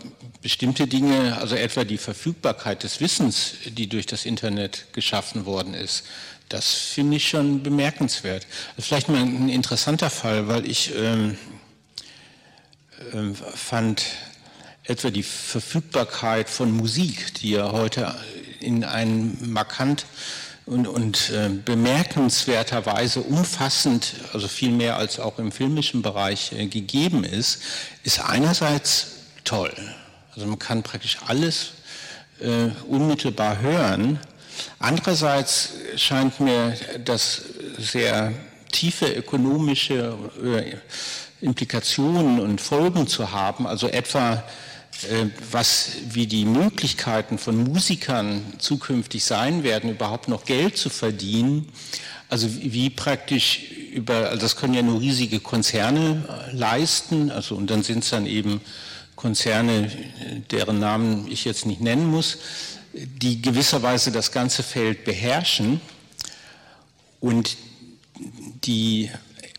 bestimmte 0.42 0.86
Dinge, 0.86 1.38
also 1.38 1.56
etwa 1.56 1.84
die 1.84 1.96
Verfügbarkeit 1.96 2.82
des 2.82 3.00
Wissens, 3.00 3.54
die 3.64 3.88
durch 3.88 4.04
das 4.04 4.26
Internet 4.26 4.92
geschaffen 4.92 5.46
worden 5.46 5.72
ist, 5.72 6.04
das 6.50 6.74
finde 6.74 7.16
ich 7.16 7.26
schon 7.26 7.62
bemerkenswert. 7.62 8.46
Vielleicht 8.78 9.08
mal 9.08 9.22
ein 9.22 9.48
interessanter 9.48 10.10
Fall, 10.10 10.46
weil 10.46 10.68
ich 10.68 10.92
ähm, 10.94 11.38
ähm, 13.14 13.34
fand 13.34 14.04
etwa 14.82 15.08
die 15.08 15.22
Verfügbarkeit 15.22 16.50
von 16.50 16.70
Musik, 16.70 17.32
die 17.36 17.52
ja 17.52 17.72
heute 17.72 18.14
in 18.64 18.84
einem 18.84 19.36
markant 19.52 20.06
und, 20.66 20.86
und 20.86 21.30
äh, 21.30 21.50
bemerkenswerterweise 21.50 23.20
umfassend, 23.20 24.14
also 24.32 24.48
viel 24.48 24.70
mehr 24.70 24.96
als 24.96 25.20
auch 25.20 25.38
im 25.38 25.52
filmischen 25.52 26.02
Bereich 26.02 26.52
äh, 26.52 26.66
gegeben 26.66 27.22
ist, 27.22 27.62
ist 28.02 28.20
einerseits 28.20 29.08
toll. 29.44 29.72
Also 30.34 30.46
man 30.46 30.58
kann 30.58 30.82
praktisch 30.82 31.18
alles 31.26 31.72
äh, 32.40 32.70
unmittelbar 32.88 33.60
hören. 33.60 34.18
Andererseits 34.78 35.70
scheint 35.96 36.40
mir 36.40 36.74
das 37.04 37.42
sehr 37.78 38.32
tiefe 38.72 39.06
ökonomische 39.06 40.16
äh, 40.42 40.76
Implikationen 41.44 42.40
und 42.40 42.60
Folgen 42.60 43.06
zu 43.06 43.30
haben. 43.30 43.66
Also 43.66 43.88
etwa 43.88 44.42
was, 45.50 45.92
wie 46.10 46.26
die 46.26 46.44
Möglichkeiten 46.44 47.38
von 47.38 47.62
Musikern 47.62 48.42
zukünftig 48.58 49.24
sein 49.24 49.62
werden, 49.62 49.90
überhaupt 49.90 50.28
noch 50.28 50.44
Geld 50.44 50.76
zu 50.76 50.88
verdienen. 50.88 51.68
Also 52.28 52.48
wie 52.50 52.90
praktisch 52.90 53.60
über, 53.92 54.30
also 54.30 54.40
das 54.40 54.56
können 54.56 54.74
ja 54.74 54.82
nur 54.82 55.00
riesige 55.00 55.40
Konzerne 55.40 56.24
äh, 56.28 56.56
leisten, 56.56 57.30
also 57.30 57.54
und 57.54 57.70
dann 57.70 57.82
sind 57.82 58.02
es 58.02 58.10
dann 58.10 58.26
eben 58.26 58.60
Konzerne, 59.14 59.90
deren 60.50 60.80
Namen 60.80 61.30
ich 61.30 61.44
jetzt 61.44 61.66
nicht 61.66 61.80
nennen 61.80 62.06
muss, 62.06 62.38
die 62.92 63.40
gewisserweise 63.40 64.10
das 64.10 64.32
ganze 64.32 64.62
Feld 64.62 65.04
beherrschen 65.04 65.80
und 67.20 67.56
die 68.64 69.10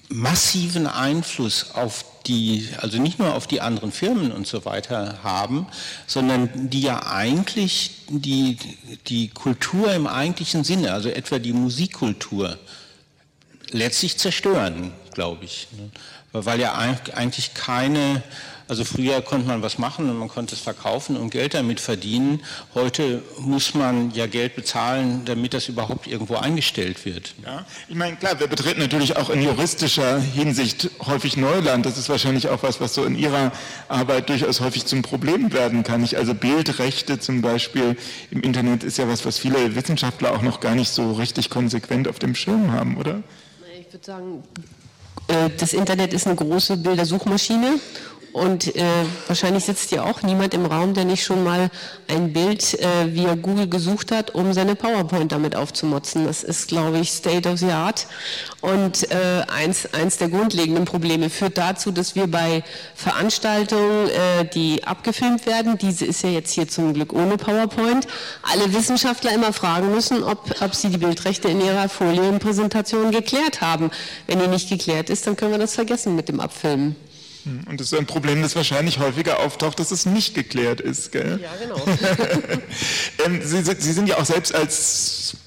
massiven 0.09 0.87
Einfluss 0.87 1.71
auf 1.71 2.03
die, 2.27 2.67
also 2.81 2.99
nicht 2.99 3.19
nur 3.19 3.33
auf 3.33 3.47
die 3.47 3.61
anderen 3.61 3.91
Firmen 3.91 4.31
und 4.31 4.47
so 4.47 4.65
weiter 4.65 5.19
haben, 5.23 5.67
sondern 6.07 6.69
die 6.69 6.81
ja 6.81 7.05
eigentlich 7.07 8.05
die, 8.09 8.57
die 9.07 9.29
Kultur 9.29 9.93
im 9.93 10.07
eigentlichen 10.07 10.63
Sinne, 10.63 10.93
also 10.93 11.09
etwa 11.09 11.39
die 11.39 11.53
Musikkultur, 11.53 12.57
letztlich 13.71 14.17
zerstören, 14.17 14.91
glaube 15.13 15.45
ich. 15.45 15.67
weil 16.31 16.59
ja 16.59 16.73
eigentlich 16.73 17.53
keine 17.53 18.23
also 18.67 18.83
früher 18.83 19.21
konnte 19.21 19.47
man 19.47 19.61
was 19.61 19.77
machen 19.77 20.09
und 20.09 20.17
man 20.17 20.27
konnte 20.27 20.55
es 20.55 20.61
verkaufen 20.61 21.17
und 21.17 21.29
Geld 21.29 21.53
damit 21.53 21.79
verdienen. 21.79 22.41
Heute 22.73 23.21
muss 23.39 23.75
man 23.75 24.11
ja 24.11 24.25
Geld 24.25 24.55
bezahlen, 24.55 25.21
damit 25.25 25.53
das 25.53 25.67
überhaupt 25.67 26.07
irgendwo 26.07 26.35
eingestellt 26.35 27.05
wird. 27.05 27.35
Ja, 27.45 27.65
ich 27.87 27.95
meine, 27.95 28.15
klar, 28.15 28.39
wir 28.39 28.47
betreten 28.47 28.79
natürlich 28.79 29.17
auch 29.17 29.29
in 29.29 29.43
juristischer 29.43 30.19
Hinsicht 30.19 30.89
häufig 31.05 31.37
Neuland. 31.37 31.85
Das 31.85 31.97
ist 31.97 32.09
wahrscheinlich 32.09 32.49
auch 32.49 32.63
was, 32.63 32.81
was 32.81 32.95
so 32.95 33.05
in 33.05 33.15
Ihrer 33.15 33.51
Arbeit 33.87 34.29
durchaus 34.29 34.61
häufig 34.61 34.85
zum 34.85 35.03
Problem 35.03 35.53
werden 35.53 35.83
kann. 35.83 36.03
Ich, 36.03 36.17
also 36.17 36.33
Bildrechte 36.33 37.19
zum 37.19 37.41
Beispiel 37.41 37.97
im 38.31 38.41
Internet 38.41 38.83
ist 38.83 38.97
ja 38.97 39.07
was, 39.07 39.25
was 39.25 39.37
viele 39.37 39.75
Wissenschaftler 39.75 40.33
auch 40.33 40.41
noch 40.41 40.59
gar 40.59 40.73
nicht 40.73 40.89
so 40.89 41.13
richtig 41.13 41.51
konsequent 41.51 42.07
auf 42.07 42.17
dem 42.17 42.33
Schirm 42.33 42.71
haben, 42.71 42.97
oder? 42.97 43.21
Ich 43.79 43.93
würde 43.93 44.05
sagen, 44.05 44.43
äh, 45.27 45.49
das 45.57 45.73
Internet 45.73 46.13
ist 46.13 46.27
eine 46.27 46.35
große 46.35 46.77
Bildersuchmaschine 46.77 47.79
und 48.35 48.75
äh, 48.75 48.83
wahrscheinlich 49.27 49.63
sitzt 49.63 49.91
ja 49.91 50.03
auch 50.03 50.21
niemand 50.21 50.53
im 50.53 50.65
Raum, 50.65 50.93
der 50.93 51.05
nicht 51.05 51.23
schon 51.23 51.41
mal 51.45 51.69
ein 52.09 52.33
Bild 52.33 52.77
äh, 52.81 53.13
via 53.13 53.35
Google 53.35 53.69
gesucht 53.69 54.11
hat, 54.11 54.35
um 54.35 54.51
seine 54.51 54.75
PowerPoint 54.75 55.31
damit 55.31 55.55
aufzumotzen. 55.55 56.25
Das 56.25 56.43
ist, 56.43 56.67
glaube 56.67 56.99
ich, 56.99 57.11
State 57.11 57.47
of 57.47 57.59
the 57.59 57.71
Art. 57.71 58.07
Und 58.59 59.09
äh, 59.09 59.43
eins, 59.47 59.87
eins 59.93 60.17
der 60.17 60.27
grundlegenden 60.27 60.83
Probleme 60.83 61.29
führt 61.29 61.57
dazu, 61.57 61.91
dass 61.91 62.15
wir 62.15 62.27
bei 62.27 62.65
Veranstaltungen, 62.93 64.09
äh, 64.09 64.43
die 64.53 64.83
abgefilmt 64.83 65.45
werden, 65.45 65.77
diese 65.77 66.03
ist 66.03 66.21
ja 66.21 66.29
jetzt 66.29 66.51
hier 66.51 66.67
zum 66.67 66.93
Glück 66.93 67.13
ohne 67.13 67.37
PowerPoint, 67.37 68.05
alle 68.51 68.73
Wissenschaftler 68.73 69.31
immer 69.31 69.53
fragen 69.53 69.91
müssen, 69.91 70.23
ob, 70.23 70.61
ob 70.61 70.75
sie 70.75 70.89
die 70.89 70.97
Bildrechte 70.97 71.47
in 71.47 71.61
ihrer 71.61 71.87
Folienpräsentation 71.87 73.11
geklärt 73.11 73.61
haben. 73.61 73.91
Wenn 74.27 74.41
die 74.41 74.47
nicht 74.47 74.67
geklärt 74.67 75.09
ist, 75.09 75.25
dann 75.25 75.37
können 75.37 75.51
wir 75.51 75.59
das 75.59 75.75
vergessen 75.75 76.17
mit 76.17 76.27
dem 76.27 76.41
Abfilmen. 76.41 76.97
Hm, 77.45 77.61
und 77.69 77.79
das 77.79 77.91
ist 77.91 77.97
ein 77.97 78.05
Problem, 78.05 78.41
das 78.41 78.55
wahrscheinlich 78.55 78.99
häufiger 78.99 79.39
auftaucht, 79.39 79.79
dass 79.79 79.91
es 79.91 80.05
nicht 80.05 80.35
geklärt 80.35 80.81
ist. 80.81 81.11
Gell? 81.11 81.39
Ja, 81.41 81.51
genau. 81.61 81.75
Ähm, 83.25 83.41
Sie, 83.43 83.63
Sie 83.63 83.93
sind 83.93 84.09
ja 84.09 84.17
auch 84.17 84.25
selbst 84.25 84.53
als 84.53 85.37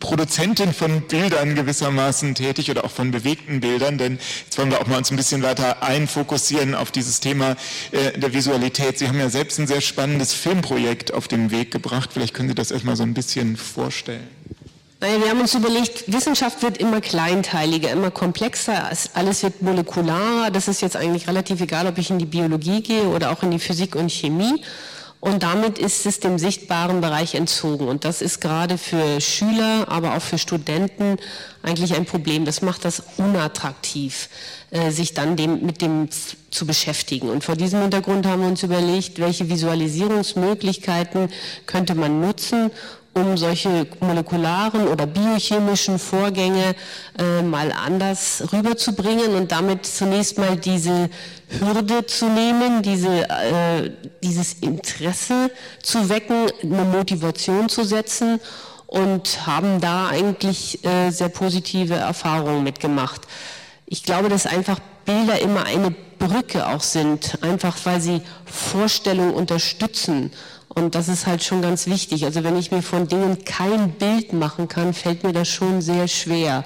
Produzentin 0.00 0.72
von 0.72 1.02
Bildern 1.02 1.54
gewissermaßen 1.54 2.34
tätig 2.34 2.70
oder 2.70 2.84
auch 2.84 2.90
von 2.90 3.10
bewegten 3.10 3.60
Bildern, 3.60 3.98
denn 3.98 4.18
jetzt 4.44 4.58
wollen 4.58 4.70
wir 4.70 4.80
auch 4.80 4.86
mal 4.86 4.96
uns 4.96 5.10
ein 5.10 5.16
bisschen 5.16 5.42
weiter 5.42 5.82
einfokussieren 5.82 6.74
auf 6.74 6.90
dieses 6.90 7.20
Thema 7.20 7.56
äh, 7.92 8.18
der 8.18 8.32
Visualität. 8.32 8.98
Sie 8.98 9.06
haben 9.06 9.18
ja 9.18 9.28
selbst 9.28 9.60
ein 9.60 9.66
sehr 9.66 9.82
spannendes 9.82 10.32
Filmprojekt 10.32 11.12
auf 11.12 11.28
den 11.28 11.50
Weg 11.50 11.70
gebracht. 11.70 12.10
Vielleicht 12.12 12.34
können 12.34 12.48
Sie 12.48 12.54
das 12.54 12.70
erstmal 12.70 12.96
so 12.96 13.02
ein 13.02 13.14
bisschen 13.14 13.56
vorstellen. 13.56 14.26
Naja, 15.02 15.18
wir 15.22 15.30
haben 15.30 15.40
uns 15.40 15.54
überlegt, 15.54 16.12
Wissenschaft 16.12 16.62
wird 16.62 16.76
immer 16.76 17.00
kleinteiliger, 17.00 17.90
immer 17.90 18.10
komplexer, 18.10 18.90
alles 19.14 19.42
wird 19.42 19.62
molekularer. 19.62 20.50
Das 20.50 20.68
ist 20.68 20.82
jetzt 20.82 20.94
eigentlich 20.94 21.26
relativ 21.26 21.62
egal, 21.62 21.86
ob 21.86 21.96
ich 21.96 22.10
in 22.10 22.18
die 22.18 22.26
Biologie 22.26 22.82
gehe 22.82 23.08
oder 23.08 23.30
auch 23.30 23.42
in 23.42 23.50
die 23.50 23.58
Physik 23.58 23.96
und 23.96 24.12
Chemie. 24.12 24.62
Und 25.18 25.42
damit 25.42 25.78
ist 25.78 26.04
es 26.04 26.20
dem 26.20 26.38
sichtbaren 26.38 27.00
Bereich 27.00 27.34
entzogen. 27.34 27.88
Und 27.88 28.04
das 28.04 28.20
ist 28.20 28.40
gerade 28.40 28.76
für 28.76 29.20
Schüler, 29.22 29.86
aber 29.88 30.16
auch 30.16 30.22
für 30.22 30.38
Studenten 30.38 31.16
eigentlich 31.62 31.94
ein 31.94 32.06
Problem. 32.06 32.44
Das 32.44 32.60
macht 32.60 32.86
das 32.86 33.02
unattraktiv, 33.18 34.28
äh, 34.70 34.90
sich 34.90 35.12
dann 35.12 35.36
dem, 35.36 35.64
mit 35.64 35.82
dem 35.82 36.08
zu 36.50 36.66
beschäftigen. 36.66 37.28
Und 37.28 37.44
vor 37.44 37.54
diesem 37.54 37.82
Hintergrund 37.82 38.26
haben 38.26 38.42
wir 38.42 38.48
uns 38.48 38.62
überlegt, 38.62 39.18
welche 39.18 39.48
Visualisierungsmöglichkeiten 39.48 41.28
könnte 41.66 41.94
man 41.94 42.20
nutzen, 42.22 42.70
um 43.12 43.36
solche 43.36 43.86
molekularen 44.00 44.86
oder 44.86 45.06
biochemischen 45.06 45.98
Vorgänge 45.98 46.74
äh, 47.18 47.42
mal 47.42 47.72
anders 47.72 48.44
rüberzubringen 48.52 49.34
und 49.34 49.50
damit 49.50 49.84
zunächst 49.84 50.38
mal 50.38 50.56
diese 50.56 51.10
Hürde 51.58 52.06
zu 52.06 52.28
nehmen, 52.28 52.82
diese, 52.82 53.28
äh, 53.28 53.90
dieses 54.22 54.54
Interesse 54.54 55.50
zu 55.82 56.08
wecken, 56.08 56.46
eine 56.62 56.84
Motivation 56.84 57.68
zu 57.68 57.84
setzen 57.84 58.40
und 58.86 59.46
haben 59.46 59.80
da 59.80 60.08
eigentlich 60.08 60.84
äh, 60.84 61.10
sehr 61.10 61.28
positive 61.28 61.94
Erfahrungen 61.94 62.62
mitgemacht. 62.62 63.22
Ich 63.86 64.04
glaube, 64.04 64.28
dass 64.28 64.46
einfach 64.46 64.78
Bilder 65.04 65.40
immer 65.40 65.64
eine 65.64 65.90
Brücke 65.90 66.68
auch 66.68 66.82
sind, 66.82 67.38
einfach 67.42 67.76
weil 67.84 68.00
sie 68.00 68.20
Vorstellungen 68.44 69.34
unterstützen 69.34 70.30
und 70.74 70.94
das 70.94 71.08
ist 71.08 71.26
halt 71.26 71.42
schon 71.42 71.62
ganz 71.62 71.86
wichtig. 71.86 72.24
Also 72.24 72.44
wenn 72.44 72.56
ich 72.56 72.70
mir 72.70 72.82
von 72.82 73.08
Dingen 73.08 73.44
kein 73.44 73.90
Bild 73.92 74.32
machen 74.32 74.68
kann, 74.68 74.94
fällt 74.94 75.24
mir 75.24 75.32
das 75.32 75.48
schon 75.48 75.82
sehr 75.82 76.06
schwer, 76.06 76.64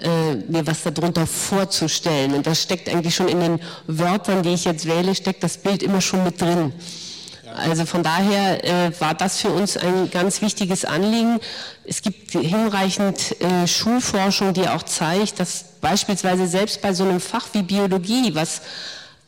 äh, 0.00 0.34
mir 0.48 0.66
was 0.66 0.82
darunter 0.82 1.24
vorzustellen. 1.24 2.34
Und 2.34 2.46
das 2.48 2.60
steckt 2.60 2.88
eigentlich 2.88 3.14
schon 3.14 3.28
in 3.28 3.38
den 3.38 3.60
Wörtern, 3.86 4.42
die 4.42 4.54
ich 4.54 4.64
jetzt 4.64 4.86
wähle, 4.86 5.14
steckt 5.14 5.44
das 5.44 5.56
Bild 5.58 5.84
immer 5.84 6.00
schon 6.00 6.24
mit 6.24 6.40
drin. 6.40 6.72
Also 7.56 7.86
von 7.86 8.02
daher 8.02 8.64
äh, 8.64 9.00
war 9.00 9.14
das 9.14 9.40
für 9.40 9.50
uns 9.50 9.76
ein 9.76 10.10
ganz 10.10 10.42
wichtiges 10.42 10.84
Anliegen. 10.84 11.38
Es 11.84 12.02
gibt 12.02 12.32
hinreichend 12.32 13.40
äh, 13.40 13.68
Schulforschung, 13.68 14.52
die 14.54 14.68
auch 14.68 14.82
zeigt, 14.82 15.38
dass 15.38 15.64
beispielsweise 15.80 16.48
selbst 16.48 16.82
bei 16.82 16.92
so 16.92 17.04
einem 17.04 17.20
Fach 17.20 17.46
wie 17.52 17.62
Biologie, 17.62 18.34
was 18.34 18.62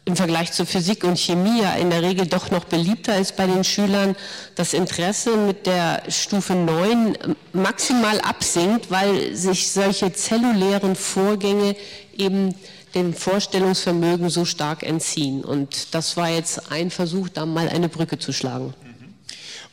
im 0.06 0.14
Vergleich 0.14 0.52
zu 0.52 0.64
Physik 0.64 1.02
und 1.02 1.18
Chemie 1.18 1.62
ja 1.62 1.74
in 1.74 1.90
der 1.90 2.00
Regel 2.00 2.26
doch 2.26 2.52
noch 2.52 2.64
beliebter 2.64 3.18
ist 3.18 3.36
bei 3.36 3.46
den 3.46 3.64
Schülern, 3.64 4.14
das 4.54 4.72
Interesse 4.72 5.36
mit 5.36 5.66
der 5.66 6.04
Stufe 6.08 6.54
9 6.54 7.18
maximal 7.52 8.20
absinkt, 8.20 8.88
weil 8.88 9.34
sich 9.34 9.68
solche 9.72 10.12
zellulären 10.12 10.94
Vorgänge 10.94 11.74
eben 12.16 12.54
dem 12.94 13.14
Vorstellungsvermögen 13.14 14.30
so 14.30 14.44
stark 14.44 14.84
entziehen. 14.84 15.44
Und 15.44 15.92
das 15.92 16.16
war 16.16 16.30
jetzt 16.30 16.70
ein 16.70 16.92
Versuch, 16.92 17.28
da 17.28 17.44
mal 17.44 17.68
eine 17.68 17.88
Brücke 17.88 18.16
zu 18.16 18.32
schlagen. 18.32 18.74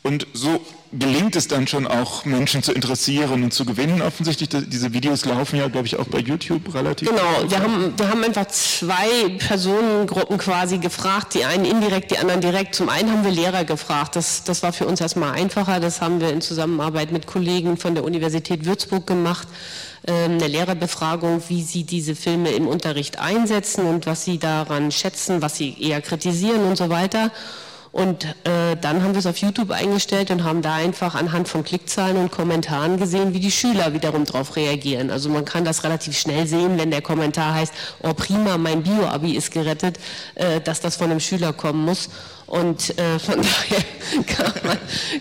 Und 0.01 0.25
so 0.33 0.59
gelingt 0.97 1.35
es 1.35 1.47
dann 1.47 1.67
schon 1.67 1.87
auch, 1.87 2.25
Menschen 2.25 2.63
zu 2.63 2.71
interessieren 2.71 3.43
und 3.43 3.53
zu 3.53 3.65
gewinnen. 3.65 4.01
Offensichtlich, 4.01 4.49
diese 4.49 4.93
Videos 4.93 5.25
laufen 5.25 5.57
ja, 5.57 5.67
glaube 5.67 5.87
ich, 5.87 5.97
auch 5.97 6.05
bei 6.05 6.19
YouTube 6.19 6.73
relativ. 6.73 7.09
Genau, 7.09 7.49
wir 7.49 7.59
haben, 7.59 7.93
wir 7.97 8.09
haben 8.09 8.23
einfach 8.23 8.47
zwei 8.47 9.29
Personengruppen 9.39 10.37
quasi 10.37 10.77
gefragt, 10.77 11.33
die 11.33 11.45
einen 11.45 11.65
indirekt, 11.65 12.11
die 12.11 12.17
anderen 12.17 12.41
direkt. 12.41 12.75
Zum 12.75 12.89
einen 12.89 13.11
haben 13.11 13.23
wir 13.23 13.31
Lehrer 13.31 13.63
gefragt, 13.65 14.15
das, 14.15 14.43
das 14.43 14.63
war 14.63 14.73
für 14.73 14.85
uns 14.85 15.01
erstmal 15.01 15.33
einfacher, 15.33 15.79
das 15.79 16.01
haben 16.01 16.21
wir 16.21 16.31
in 16.31 16.41
Zusammenarbeit 16.41 17.11
mit 17.11 17.27
Kollegen 17.27 17.77
von 17.77 17.95
der 17.95 18.03
Universität 18.03 18.65
Würzburg 18.65 19.07
gemacht 19.07 19.47
ähm, 20.05 20.33
eine 20.33 20.47
Lehrerbefragung, 20.47 21.41
wie 21.47 21.63
sie 21.63 21.85
diese 21.85 22.15
Filme 22.15 22.51
im 22.51 22.67
Unterricht 22.67 23.19
einsetzen 23.19 23.85
und 23.85 24.05
was 24.05 24.25
sie 24.25 24.37
daran 24.37 24.91
schätzen, 24.91 25.41
was 25.41 25.55
sie 25.55 25.81
eher 25.81 26.01
kritisieren 26.01 26.65
und 26.65 26.77
so 26.77 26.89
weiter. 26.89 27.31
Und 27.93 28.25
äh, 28.43 28.75
dann 28.81 29.03
haben 29.03 29.13
wir 29.13 29.19
es 29.19 29.27
auf 29.27 29.37
YouTube 29.37 29.69
eingestellt 29.69 30.31
und 30.31 30.43
haben 30.43 30.63
da 30.63 30.73
einfach 30.73 31.13
anhand 31.13 31.47
von 31.47 31.63
Klickzahlen 31.63 32.17
und 32.17 32.31
Kommentaren 32.31 32.97
gesehen, 32.97 33.35
wie 33.35 33.39
die 33.39 33.51
Schüler 33.51 33.93
wiederum 33.93 34.25
darauf 34.25 34.55
reagieren. 34.55 35.11
Also 35.11 35.29
man 35.29 35.45
kann 35.45 35.63
das 35.63 35.83
relativ 35.83 36.17
schnell 36.17 36.47
sehen, 36.47 36.79
wenn 36.79 36.89
der 36.89 37.03
Kommentar 37.03 37.53
heißt, 37.53 37.71
oh 38.01 38.15
prima, 38.15 38.57
mein 38.57 38.81
Bio-Abi 38.81 39.37
ist 39.37 39.51
gerettet, 39.51 39.99
äh, 40.33 40.59
dass 40.59 40.81
das 40.81 40.95
von 40.95 41.11
einem 41.11 41.19
Schüler 41.19 41.53
kommen 41.53 41.85
muss. 41.85 42.09
Und 42.47 42.97
äh, 42.99 43.19
von 43.19 43.35
daher 43.41 44.25
kann 44.25 44.53
man, 44.63 44.77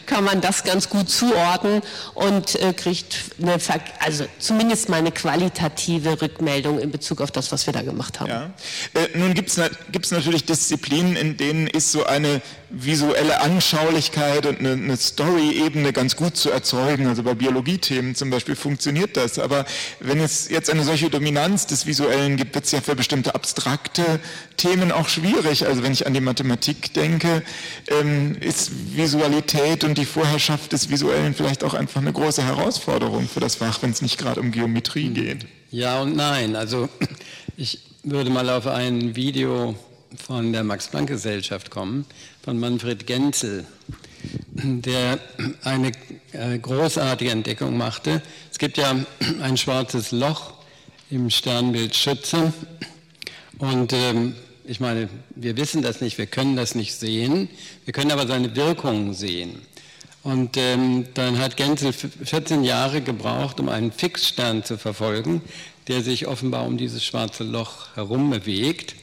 kann 0.07 0.25
man, 0.25 0.41
das 0.41 0.65
ganz 0.65 0.89
gut 0.89 1.09
zuordnen 1.11 1.83
und 2.15 2.57
äh, 2.57 2.73
kriegt 2.73 3.17
eine, 3.41 3.59
also 4.01 4.25
zumindest 4.39 4.89
mal 4.89 4.97
eine 4.97 5.13
qualitative 5.13 6.21
Rückmeldung 6.21 6.79
in 6.79 6.91
Bezug 6.91 7.21
auf 7.21 7.31
das, 7.31 7.53
was 7.53 7.67
wir 7.67 7.73
da 7.73 7.83
gemacht 7.83 8.21
haben. 8.21 8.31
Ja. 8.31 8.51
Äh, 8.95 9.17
nun 9.17 9.35
gibt 9.35 9.51
es 9.51 10.11
natürlich 10.11 10.45
Disziplinen, 10.47 11.17
in 11.17 11.37
denen 11.37 11.67
ist 11.67 11.93
so 11.93 12.05
eine 12.05 12.43
visuelle 12.73 13.41
Anschaulichkeit 13.41 14.47
und 14.47 14.59
eine, 14.59 14.73
eine 14.73 14.97
Story-Ebene 14.97 15.93
ganz 15.93 16.17
gut 16.17 16.37
zu 16.37 16.51
erzeugen. 16.51 17.07
Also 17.07 17.23
bei 17.23 17.35
Biologiethemen 17.35 18.15
zum 18.15 18.31
Beispiel 18.31 18.57
funktioniert 18.57 19.17
das. 19.17 19.39
Aber 19.39 19.67
wenn 20.01 20.21
es 20.21 20.49
jetzt 20.49 20.71
eine 20.71 20.83
solche 20.83 21.11
Dominanz 21.11 21.67
des 21.67 21.87
Visuellen 21.87 22.37
gibt, 22.37 22.55
wird 22.55 22.65
es 22.65 22.73
ja 22.73 22.81
für 22.81 22.97
bestimmte 22.97 23.35
abstrakte 23.35 24.21
Themen 24.57 24.91
auch 24.91 25.09
schwierig. 25.09 25.67
Also 25.67 25.83
wenn 25.83 25.93
ich 25.93 26.07
an 26.07 26.15
die 26.15 26.21
Mathematik 26.21 26.95
denke, 26.95 27.43
ähm, 27.89 28.37
ist 28.41 28.97
Visualität 28.97 29.85
und 29.85 29.99
die 29.99 30.07
Vorherrschaft 30.07 30.73
des 30.73 30.89
Visuellen 30.89 31.35
vielleicht 31.35 31.65
auch 31.65 31.75
einfach 31.75 32.01
eine 32.01 32.13
große 32.13 32.43
Herausforderung 32.43 33.29
für 33.29 33.41
das 33.41 33.57
Fach, 33.57 33.83
wenn 33.83 33.91
es 33.91 34.01
nicht 34.01 34.19
gerade 34.19 34.41
um 34.41 34.51
Geometrie 34.51 35.11
geht. 35.11 35.47
Ja 35.71 36.01
und 36.01 36.17
nein. 36.17 36.57
Also 36.57 36.89
ich 37.57 37.81
würde 38.03 38.31
mal 38.31 38.49
auf 38.51 38.67
ein 38.67 39.15
Video 39.15 39.77
von 40.17 40.53
der 40.53 40.65
Max-Planck-Gesellschaft 40.65 41.71
kommen, 41.71 42.07
von 42.43 42.59
Manfred 42.59 43.07
Genzel, 43.07 43.67
der 44.53 45.19
eine 45.63 45.93
äh, 46.33 46.59
großartige 46.59 47.31
Entdeckung 47.31 47.77
machte. 47.77 48.23
Es 48.51 48.59
gibt 48.59 48.79
ja 48.79 48.95
ein 49.41 49.57
schwarzes 49.57 50.13
Loch 50.13 50.55
im 51.11 51.31
Sternbild 51.31 51.95
Schütze 51.95 52.53
und 53.59 53.93
ähm, 53.93 54.35
ich 54.65 54.81
meine, 54.81 55.09
wir 55.35 55.57
wissen 55.57 55.83
das 55.83 56.01
nicht, 56.01 56.19
wir 56.19 56.27
können 56.27 56.57
das 56.57 56.75
nicht 56.75 56.95
sehen, 56.95 57.49
wir 57.85 57.93
können 57.93 58.13
aber 58.13 58.27
seine 58.27 58.55
Wirkungen 58.55 59.13
sehen. 59.15 59.63
Und 60.23 60.57
ähm, 60.57 61.07
dann 61.15 61.39
hat 61.39 61.57
Genzel 61.57 61.93
14 61.93 62.63
Jahre 62.63 63.01
gebraucht, 63.01 63.59
um 63.59 63.69
einen 63.69 63.91
Fixstern 63.91 64.63
zu 64.63 64.79
verfolgen, 64.79 65.43
der 65.89 66.03
sich 66.03 66.29
offenbar 66.29 66.65
um 66.65 66.77
dieses 66.77 67.05
schwarze 67.05 67.43
Loch 67.43 67.97
herum 67.97 68.31
bewegt. 68.31 68.95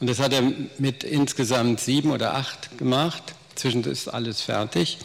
Und 0.00 0.08
das 0.08 0.20
hat 0.20 0.32
er 0.32 0.42
mit 0.78 1.04
insgesamt 1.04 1.80
sieben 1.80 2.10
oder 2.10 2.34
acht 2.34 2.78
gemacht. 2.78 3.22
Zwischen 3.54 3.82
ist 3.84 4.08
alles 4.08 4.40
fertig. 4.40 4.98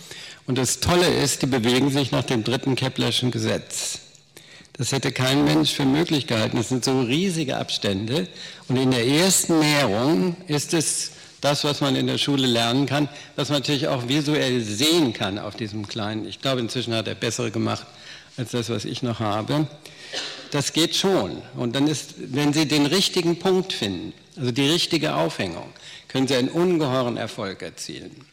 Und 0.46 0.58
das 0.58 0.80
Tolle 0.80 1.08
ist, 1.08 1.42
die 1.42 1.48
bewegen 1.48 1.90
sich 1.90 2.12
nach 2.12 2.24
dem 2.24 2.44
dritten 2.44 2.76
Keplerschen 2.76 3.32
Gesetz. 3.32 4.00
Das 4.74 4.92
hätte 4.92 5.12
kein 5.12 5.46
Mensch 5.46 5.72
für 5.72 5.86
möglich 5.86 6.28
gehalten. 6.28 6.58
Das 6.58 6.70
sind 6.70 6.84
so 6.84 7.02
riesige 7.02 7.58
Abstände. 7.58 8.28
Und 8.68 8.78
in 8.78 8.92
der 8.92 9.06
ersten 9.06 9.60
Näherung 9.60 10.36
ist 10.48 10.74
es 10.74 11.12
das, 11.42 11.64
was 11.64 11.82
man 11.82 11.96
in 11.96 12.08
der 12.08 12.18
Schule 12.18 12.48
lernen 12.48 12.86
kann, 12.86 13.10
was 13.36 13.50
man 13.50 13.60
natürlich 13.60 13.88
auch 13.88 14.08
visuell 14.08 14.62
sehen 14.62 15.14
kann 15.14 15.38
auf 15.38 15.56
diesem 15.56 15.88
kleinen. 15.88 16.28
Ich 16.28 16.42
glaube, 16.42 16.62
inzwischen 16.62 16.94
hat 16.94 17.08
er 17.08 17.16
bessere 17.16 17.52
gemacht 17.52 17.86
als 18.38 18.52
das, 18.52 18.70
was 18.70 18.86
ich 18.86 19.04
noch 19.04 19.20
habe. 19.20 19.68
Das 20.52 20.74
geht 20.74 20.96
schon. 20.96 21.42
Und 21.56 21.76
dann 21.76 21.88
ist, 21.88 22.16
wenn 22.18 22.54
Sie 22.54 22.68
den 22.68 22.86
richtigen 22.86 23.40
Punkt 23.40 23.74
finden, 23.74 24.14
also 24.38 24.52
die 24.52 24.68
richtige 24.70 25.16
Aufhängung, 25.16 25.72
können 26.08 26.28
Sie 26.28 26.36
einen 26.36 26.50
ungeheuren 26.50 27.18
Erfolg 27.18 27.62
erzielen. 27.62 28.26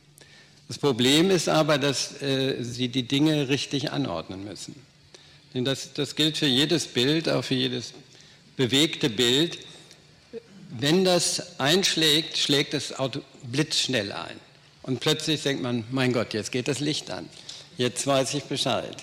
Das 0.68 0.78
Problem 0.78 1.30
ist 1.30 1.48
aber, 1.48 1.78
dass 1.78 2.22
äh, 2.22 2.62
Sie 2.62 2.88
die 2.88 3.02
Dinge 3.02 3.48
richtig 3.48 3.92
anordnen 3.92 4.44
müssen. 4.44 4.74
Denn 5.52 5.64
das, 5.64 5.92
das 5.94 6.14
gilt 6.14 6.38
für 6.38 6.46
jedes 6.46 6.86
Bild, 6.86 7.28
auch 7.28 7.42
für 7.42 7.54
jedes 7.54 7.92
bewegte 8.56 9.10
Bild. 9.10 9.58
Wenn 10.68 11.04
das 11.04 11.58
einschlägt, 11.58 12.38
schlägt 12.38 12.74
es 12.74 12.94
blitzschnell 13.42 14.12
ein. 14.12 14.38
Und 14.82 15.00
plötzlich 15.00 15.42
denkt 15.42 15.62
man, 15.62 15.84
mein 15.90 16.12
Gott, 16.12 16.34
jetzt 16.34 16.52
geht 16.52 16.68
das 16.68 16.80
Licht 16.80 17.10
an. 17.10 17.28
Jetzt 17.76 18.06
weiß 18.06 18.34
ich 18.34 18.44
Bescheid. 18.44 18.96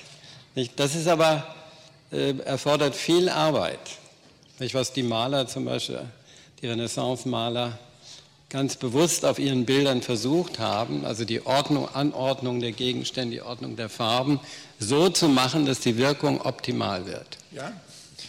Das 0.76 0.96
ist 0.96 1.08
aber, 1.08 1.54
äh, 2.12 2.34
erfordert 2.46 2.96
viel 2.96 3.30
Arbeit. 3.30 3.80
Was 4.72 4.94
die 4.94 5.04
Maler 5.04 5.48
zum 5.48 5.66
Beispiel, 5.66 6.02
die 6.62 6.68
Renaissance-Maler, 6.68 7.78
ganz 8.50 8.78
bewusst 8.78 9.26
auf 9.26 9.40
ihren 9.40 9.66
Bildern 9.66 10.02
versucht 10.02 10.60
haben, 10.60 11.06
also 11.06 11.26
die 11.26 11.46
Ordnung, 11.46 11.90
Anordnung 11.94 12.62
der 12.62 12.72
Gegenstände, 12.72 13.36
die 13.36 13.42
Ordnung 13.42 13.76
der 13.76 13.90
Farben, 13.90 14.40
so 14.80 15.10
zu 15.10 15.28
machen, 15.28 15.66
dass 15.66 15.82
die 15.82 15.98
Wirkung 15.98 16.42
optimal 16.42 17.06
wird. 17.06 17.38
Ja, 17.52 17.74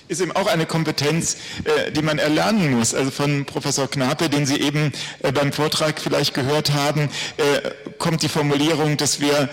ist 0.09 0.21
eben 0.21 0.33
auch 0.33 0.47
eine 0.47 0.67
Kompetenz, 0.67 1.37
äh, 1.65 1.93
die 1.93 2.03
man 2.03 2.19
erlernen 2.19 2.77
muss. 2.77 2.95
Also 2.95 3.11
von 3.11 3.45
Professor 3.45 3.89
Knape, 3.89 4.29
den 4.29 4.47
Sie 4.47 4.57
eben 4.57 4.93
äh, 5.23 5.33
beim 5.33 5.53
Vortrag 5.53 6.01
vielleicht 6.01 6.35
gehört 6.35 6.73
haben, 6.73 7.11
äh, 7.37 7.71
kommt 7.99 8.23
die 8.23 8.29
Formulierung, 8.29 8.97
dass 8.97 9.21
wir 9.21 9.49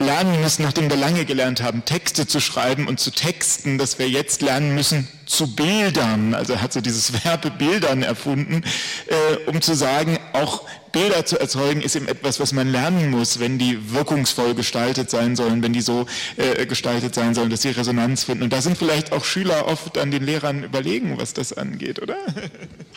lernen 0.00 0.40
müssen, 0.40 0.62
nachdem 0.62 0.88
wir 0.88 0.96
lange 0.96 1.24
gelernt 1.26 1.62
haben, 1.62 1.84
Texte 1.84 2.26
zu 2.26 2.40
schreiben 2.40 2.88
und 2.88 2.98
zu 2.98 3.10
texten, 3.10 3.76
dass 3.78 3.98
wir 3.98 4.08
jetzt 4.08 4.40
lernen 4.40 4.74
müssen, 4.74 5.06
zu 5.26 5.54
Bildern. 5.54 6.34
Also 6.34 6.54
er 6.54 6.62
hat 6.62 6.72
so 6.72 6.80
dieses 6.80 7.10
Verbe 7.22 7.50
Bildern 7.50 8.02
erfunden, 8.02 8.64
äh, 9.06 9.48
um 9.48 9.60
zu 9.60 9.74
sagen, 9.74 10.18
auch 10.32 10.64
Bilder 10.92 11.24
zu 11.24 11.38
erzeugen 11.38 11.82
ist 11.82 11.94
eben 11.94 12.08
etwas, 12.08 12.40
was 12.40 12.52
man 12.52 12.72
lernen 12.72 13.10
muss, 13.10 13.38
wenn 13.38 13.58
die 13.58 13.92
wirkungsvoll 13.92 14.54
gestaltet 14.54 15.08
sein 15.08 15.36
sollen, 15.36 15.62
wenn 15.62 15.72
die 15.72 15.82
so 15.82 16.06
äh, 16.36 16.66
gestaltet 16.66 17.14
sein 17.14 17.34
sollen, 17.34 17.50
dass 17.50 17.62
sie 17.62 17.70
Resonanz 17.70 18.24
finden. 18.24 18.42
Und 18.42 18.52
da 18.52 18.60
sind 18.60 18.76
vielleicht 18.76 19.12
auch 19.12 19.24
Schüler 19.24 19.68
oft 19.68 19.98
an 19.98 20.10
den 20.10 20.24
Lehrern 20.24 20.64
überlegen, 20.64 21.18
was 21.18 21.32
das 21.32 21.52
angeht, 21.52 22.02
oder? 22.02 22.16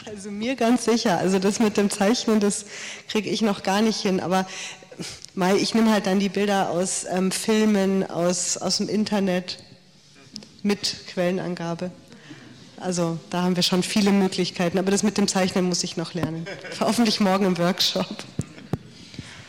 Also 0.05 0.31
mir 0.31 0.55
ganz 0.55 0.85
sicher. 0.85 1.17
Also 1.17 1.39
das 1.39 1.59
mit 1.59 1.77
dem 1.77 1.89
Zeichnen, 1.89 2.39
das 2.39 2.65
kriege 3.09 3.29
ich 3.29 3.41
noch 3.41 3.63
gar 3.63 3.81
nicht 3.81 3.99
hin. 3.99 4.19
Aber 4.19 4.47
Mai, 5.35 5.55
ich 5.55 5.73
nehme 5.73 5.91
halt 5.91 6.05
dann 6.05 6.19
die 6.19 6.29
Bilder 6.29 6.69
aus 6.69 7.05
ähm, 7.09 7.31
Filmen, 7.31 8.09
aus, 8.09 8.57
aus 8.57 8.77
dem 8.77 8.89
Internet 8.89 9.57
mit 10.61 10.95
Quellenangabe. 11.13 11.91
Also 12.77 13.17
da 13.29 13.43
haben 13.43 13.55
wir 13.55 13.63
schon 13.63 13.81
viele 13.81 14.11
Möglichkeiten, 14.11 14.77
aber 14.77 14.91
das 14.91 15.03
mit 15.03 15.17
dem 15.17 15.27
Zeichnen 15.27 15.65
muss 15.65 15.83
ich 15.83 15.95
noch 15.95 16.13
lernen. 16.13 16.45
Hoffentlich 16.79 17.19
morgen 17.19 17.45
im 17.45 17.57
Workshop. 17.57 18.23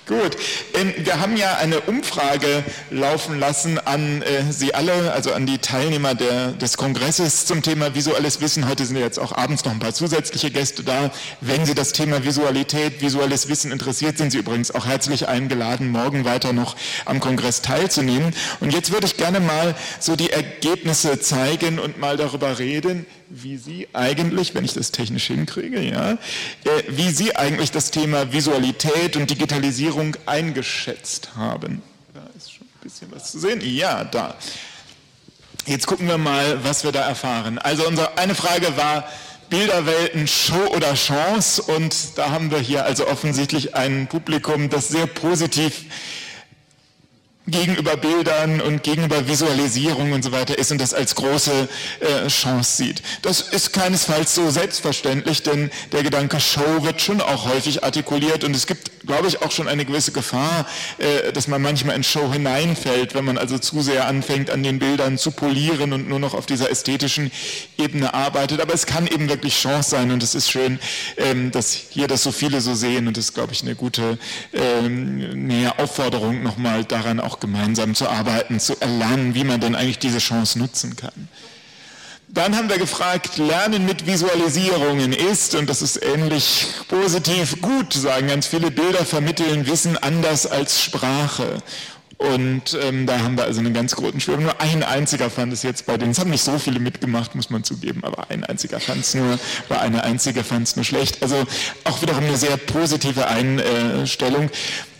Gut, 0.06 0.36
ähm, 0.74 0.92
wir 0.98 1.18
haben 1.18 1.34
ja 1.34 1.56
eine 1.56 1.80
Umfrage 1.80 2.62
laufen 2.90 3.40
lassen 3.40 3.78
an 3.78 4.20
äh, 4.20 4.52
Sie 4.52 4.74
alle, 4.74 5.12
also 5.12 5.32
an 5.32 5.46
die 5.46 5.56
Teilnehmer 5.56 6.14
der, 6.14 6.52
des 6.52 6.76
Kongresses 6.76 7.46
zum 7.46 7.62
Thema 7.62 7.94
visuelles 7.94 8.42
Wissen. 8.42 8.68
Heute 8.68 8.84
sind 8.84 8.96
ja 8.96 9.02
jetzt 9.02 9.18
auch 9.18 9.32
abends 9.32 9.64
noch 9.64 9.72
ein 9.72 9.78
paar 9.78 9.94
zusätzliche 9.94 10.50
Gäste 10.50 10.82
da. 10.82 11.10
Wenn 11.40 11.64
Sie 11.64 11.74
das 11.74 11.92
Thema 11.92 12.22
Visualität, 12.22 13.00
visuelles 13.00 13.48
Wissen 13.48 13.72
interessiert, 13.72 14.18
sind 14.18 14.30
Sie 14.30 14.38
übrigens 14.38 14.72
auch 14.72 14.84
herzlich 14.84 15.26
eingeladen, 15.26 15.88
morgen 15.88 16.26
weiter 16.26 16.52
noch 16.52 16.76
am 17.06 17.18
Kongress 17.18 17.62
teilzunehmen. 17.62 18.34
Und 18.60 18.74
jetzt 18.74 18.92
würde 18.92 19.06
ich 19.06 19.16
gerne 19.16 19.40
mal 19.40 19.74
so 20.00 20.16
die 20.16 20.28
Ergebnisse 20.28 21.18
zeigen 21.18 21.78
und 21.78 21.98
mal 21.98 22.18
darüber 22.18 22.58
reden, 22.58 23.06
wie 23.28 23.56
Sie 23.56 23.88
eigentlich, 23.92 24.54
wenn 24.54 24.64
ich 24.64 24.74
das 24.74 24.90
technisch 24.90 25.26
hinkriege, 25.26 25.80
ja, 25.80 26.12
äh, 26.12 26.16
wie 26.88 27.10
Sie 27.10 27.34
eigentlich 27.36 27.70
das 27.70 27.90
Thema 27.90 28.32
Visualität 28.32 29.16
und 29.16 29.30
Digitalisierung 29.30 30.16
eingeschätzt 30.26 31.36
haben. 31.36 31.82
Da 32.12 32.22
ist 32.36 32.52
schon 32.52 32.66
ein 32.66 32.82
bisschen 32.82 33.08
was 33.10 33.32
zu 33.32 33.38
sehen. 33.38 33.60
Ja, 33.62 34.04
da. 34.04 34.36
Jetzt 35.66 35.86
gucken 35.86 36.08
wir 36.08 36.18
mal, 36.18 36.62
was 36.62 36.84
wir 36.84 36.92
da 36.92 37.08
erfahren. 37.08 37.58
Also 37.58 37.86
unsere 37.86 38.18
eine 38.18 38.34
Frage 38.34 38.76
war, 38.76 39.08
Bilderwelten, 39.48 40.26
Show 40.26 40.66
oder 40.74 40.94
Chance? 40.94 41.62
Und 41.62 42.18
da 42.18 42.30
haben 42.30 42.50
wir 42.50 42.58
hier 42.58 42.84
also 42.84 43.06
offensichtlich 43.06 43.74
ein 43.74 44.06
Publikum, 44.08 44.68
das 44.68 44.88
sehr 44.88 45.06
positiv 45.06 45.84
gegenüber 47.46 47.96
Bildern 47.96 48.60
und 48.60 48.82
gegenüber 48.82 49.28
Visualisierung 49.28 50.12
und 50.12 50.22
so 50.22 50.32
weiter 50.32 50.58
ist 50.58 50.72
und 50.72 50.80
das 50.80 50.94
als 50.94 51.14
große 51.14 51.68
äh, 52.00 52.28
Chance 52.28 52.76
sieht. 52.76 53.02
Das 53.22 53.40
ist 53.40 53.72
keinesfalls 53.72 54.34
so 54.34 54.50
selbstverständlich, 54.50 55.42
denn 55.42 55.70
der 55.92 56.02
Gedanke 56.02 56.40
Show 56.40 56.82
wird 56.82 57.02
schon 57.02 57.20
auch 57.20 57.46
häufig 57.46 57.84
artikuliert 57.84 58.44
und 58.44 58.56
es 58.56 58.66
gibt, 58.66 58.90
glaube 59.06 59.28
ich, 59.28 59.42
auch 59.42 59.50
schon 59.50 59.68
eine 59.68 59.84
gewisse 59.84 60.12
Gefahr, 60.12 60.66
äh, 60.98 61.32
dass 61.32 61.48
man 61.48 61.62
manchmal 61.62 61.96
in 61.96 62.04
Show 62.04 62.32
hineinfällt, 62.32 63.14
wenn 63.14 63.24
man 63.24 63.38
also 63.38 63.58
zu 63.58 63.82
sehr 63.82 64.06
anfängt, 64.06 64.50
an 64.50 64.62
den 64.62 64.78
Bildern 64.78 65.18
zu 65.18 65.30
polieren 65.30 65.92
und 65.92 66.08
nur 66.08 66.18
noch 66.18 66.34
auf 66.34 66.46
dieser 66.46 66.70
ästhetischen 66.70 67.30
Ebene 67.78 68.14
arbeitet. 68.14 68.60
Aber 68.60 68.74
es 68.74 68.86
kann 68.86 69.06
eben 69.06 69.28
wirklich 69.28 69.54
Chance 69.54 69.90
sein 69.90 70.10
und 70.10 70.22
es 70.22 70.34
ist 70.34 70.50
schön, 70.50 70.78
ähm, 71.16 71.50
dass 71.50 71.72
hier 71.72 72.06
das 72.06 72.22
so 72.22 72.32
viele 72.32 72.60
so 72.60 72.74
sehen 72.74 73.08
und 73.08 73.16
das 73.16 73.26
ist, 73.26 73.34
glaube 73.34 73.52
ich, 73.52 73.62
eine 73.62 73.74
gute 73.74 74.18
ähm, 74.52 75.46
näher 75.46 75.78
Aufforderung 75.78 76.42
nochmal 76.42 76.84
daran 76.84 77.20
auch 77.20 77.40
gemeinsam 77.40 77.94
zu 77.94 78.08
arbeiten, 78.08 78.60
zu 78.60 78.80
erlernen, 78.80 79.34
wie 79.34 79.44
man 79.44 79.60
denn 79.60 79.74
eigentlich 79.74 79.98
diese 79.98 80.18
Chance 80.18 80.58
nutzen 80.58 80.96
kann. 80.96 81.28
Dann 82.28 82.56
haben 82.56 82.68
wir 82.68 82.78
gefragt, 82.78 83.36
Lernen 83.38 83.86
mit 83.86 84.06
Visualisierungen 84.06 85.12
ist, 85.12 85.54
und 85.54 85.68
das 85.68 85.82
ist 85.82 86.02
ähnlich 86.02 86.66
positiv 86.88 87.60
gut, 87.60 87.92
sagen 87.92 88.28
ganz 88.28 88.46
viele 88.46 88.70
Bilder 88.70 89.04
vermitteln 89.04 89.66
Wissen 89.66 89.96
anders 89.98 90.46
als 90.46 90.82
Sprache. 90.82 91.62
Und 92.18 92.78
ähm, 92.80 93.06
da 93.06 93.18
haben 93.18 93.36
wir 93.36 93.44
also 93.44 93.60
einen 93.60 93.74
ganz 93.74 93.94
großen 93.96 94.20
Schwung. 94.20 94.44
Nur 94.44 94.60
ein 94.60 94.82
einziger 94.82 95.30
fand 95.30 95.52
es 95.52 95.62
jetzt 95.62 95.86
bei 95.86 95.96
denen, 95.96 96.12
es 96.12 96.18
haben 96.18 96.30
nicht 96.30 96.44
so 96.44 96.58
viele 96.58 96.80
mitgemacht, 96.80 97.34
muss 97.34 97.50
man 97.50 97.64
zugeben, 97.64 98.02
aber 98.04 98.30
ein 98.30 98.44
einziger 98.44 98.80
fand 98.80 99.00
es 99.00 99.14
nur, 99.14 99.38
war 99.68 99.80
eine 99.80 100.04
einzige 100.04 100.44
fand 100.44 100.68
es 100.68 100.76
nur 100.76 100.84
schlecht. 100.84 101.22
Also 101.22 101.44
auch 101.84 102.00
wiederum 102.02 102.24
eine 102.24 102.36
sehr 102.36 102.56
positive 102.56 103.26
Einstellung. 103.26 104.50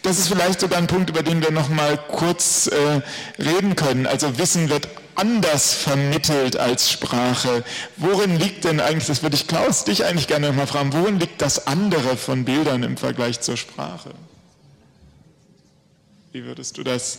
Das 0.02 0.18
ist 0.18 0.28
vielleicht 0.28 0.60
sogar 0.60 0.78
ein 0.78 0.86
Punkt, 0.86 1.08
über 1.08 1.22
den 1.22 1.42
wir 1.42 1.50
noch 1.50 1.70
mal 1.70 1.96
kurz 1.96 2.66
äh, 2.66 3.00
reden 3.42 3.74
können. 3.76 4.06
Also 4.06 4.38
Wissen 4.38 4.68
wird 4.68 4.88
anders 5.16 5.74
vermittelt 5.74 6.56
als 6.56 6.90
Sprache. 6.90 7.64
Worin 7.96 8.38
liegt 8.38 8.64
denn 8.64 8.80
eigentlich, 8.80 9.06
das 9.06 9.22
würde 9.22 9.36
ich 9.36 9.46
Klaus 9.46 9.84
dich 9.84 10.04
eigentlich 10.04 10.26
gerne 10.26 10.48
noch 10.48 10.54
mal 10.56 10.66
fragen, 10.66 10.92
worin 10.92 11.20
liegt 11.20 11.42
das 11.42 11.66
andere 11.66 12.16
von 12.16 12.44
Bildern 12.44 12.82
im 12.82 12.96
Vergleich 12.96 13.40
zur 13.40 13.56
Sprache? 13.56 14.10
Wie 16.32 16.44
würdest 16.44 16.76
du 16.78 16.82
das 16.82 17.18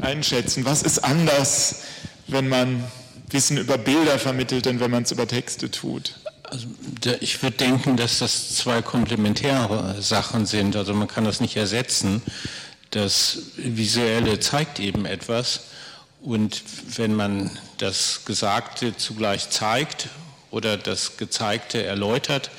einschätzen? 0.00 0.64
Was 0.64 0.82
ist 0.82 1.04
anders, 1.04 1.82
wenn 2.28 2.48
man 2.48 2.84
Wissen 3.28 3.58
über 3.58 3.78
Bilder 3.78 4.18
vermittelt, 4.18 4.66
denn 4.66 4.80
wenn 4.80 4.90
man 4.90 5.02
es 5.02 5.12
über 5.12 5.28
Texte 5.28 5.70
tut? 5.70 6.14
Also, 6.44 6.66
ich 7.20 7.42
würde 7.42 7.58
denken, 7.58 7.96
dass 7.96 8.18
das 8.18 8.56
zwei 8.56 8.82
komplementäre 8.82 10.02
Sachen 10.02 10.46
sind. 10.46 10.74
Also 10.74 10.94
man 10.94 11.06
kann 11.06 11.24
das 11.24 11.40
nicht 11.40 11.56
ersetzen. 11.56 12.22
Das 12.90 13.38
Visuelle 13.56 14.40
zeigt 14.40 14.80
eben 14.80 15.06
etwas. 15.06 15.60
Und 16.22 16.62
wenn 16.98 17.14
man 17.14 17.50
das 17.78 18.24
Gesagte 18.24 18.96
zugleich 18.96 19.50
zeigt 19.50 20.08
oder 20.50 20.76
das 20.76 21.16
Gezeigte 21.16 21.82
erläutert, 21.82 22.50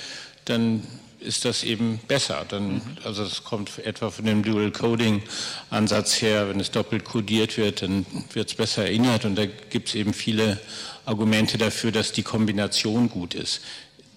dann 0.46 0.86
ist 1.20 1.46
das 1.46 1.64
eben 1.64 2.00
besser. 2.08 2.46
Dann, 2.48 2.82
also 3.04 3.24
es 3.24 3.44
kommt 3.44 3.78
etwa 3.80 4.10
von 4.10 4.26
dem 4.26 4.44
Dual 4.44 4.72
Coding 4.72 5.22
Ansatz 5.70 6.22
her, 6.22 6.50
wenn 6.50 6.60
es 6.60 6.72
doppelt 6.72 7.06
codiert 7.06 7.58
wird, 7.58 7.84
dann 7.84 8.06
wird 8.34 8.50
es 8.50 8.56
besser 8.56 8.86
erinnert 8.86 9.26
und 9.26 9.36
da 9.36 9.46
gibt 9.46 9.90
es 9.90 9.96
eben 9.96 10.14
viele 10.14 10.60
Argumente 11.06 11.58
dafür, 11.58 11.92
dass 11.92 12.12
die 12.12 12.24
Kombination 12.24 13.10
gut 13.10 13.36
ist. 13.36 13.62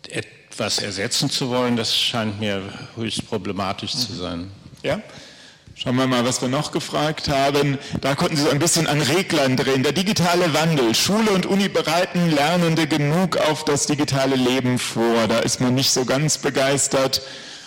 Etwas 0.09 0.79
ersetzen 0.79 1.29
zu 1.29 1.51
wollen, 1.51 1.77
das 1.77 1.95
scheint 1.97 2.41
mir 2.41 2.63
höchst 2.97 3.27
problematisch 3.29 3.93
zu 3.93 4.15
sein. 4.15 4.51
Ja? 4.83 5.03
Schauen 5.77 5.97
wir 5.97 6.07
mal, 6.07 6.25
was 6.25 6.41
wir 6.41 6.49
noch 6.49 6.71
gefragt 6.71 7.29
haben. 7.29 7.79
Da 8.01 8.15
konnten 8.15 8.37
Sie 8.37 8.43
so 8.43 8.51
ein 8.51 8.61
bisschen 8.61 8.87
an 8.87 9.03
Reglern 9.03 9.57
drehen. 9.57 9.83
Der 9.83 9.91
digitale 9.91 10.55
Wandel. 10.55 10.95
Schule 10.95 11.33
und 11.33 11.47
Uni 11.47 11.69
bereiten 11.69 12.31
Lernende 12.31 12.87
genug 12.87 13.39
auf 13.39 13.65
das 13.65 13.87
digitale 13.87 14.37
Leben 14.37 14.79
vor. 14.79 15.27
Da 15.27 15.41
ist 15.41 15.61
man 15.61 15.75
nicht 15.75 15.91
so 15.91 16.05
ganz 16.05 16.39
begeistert. 16.39 17.23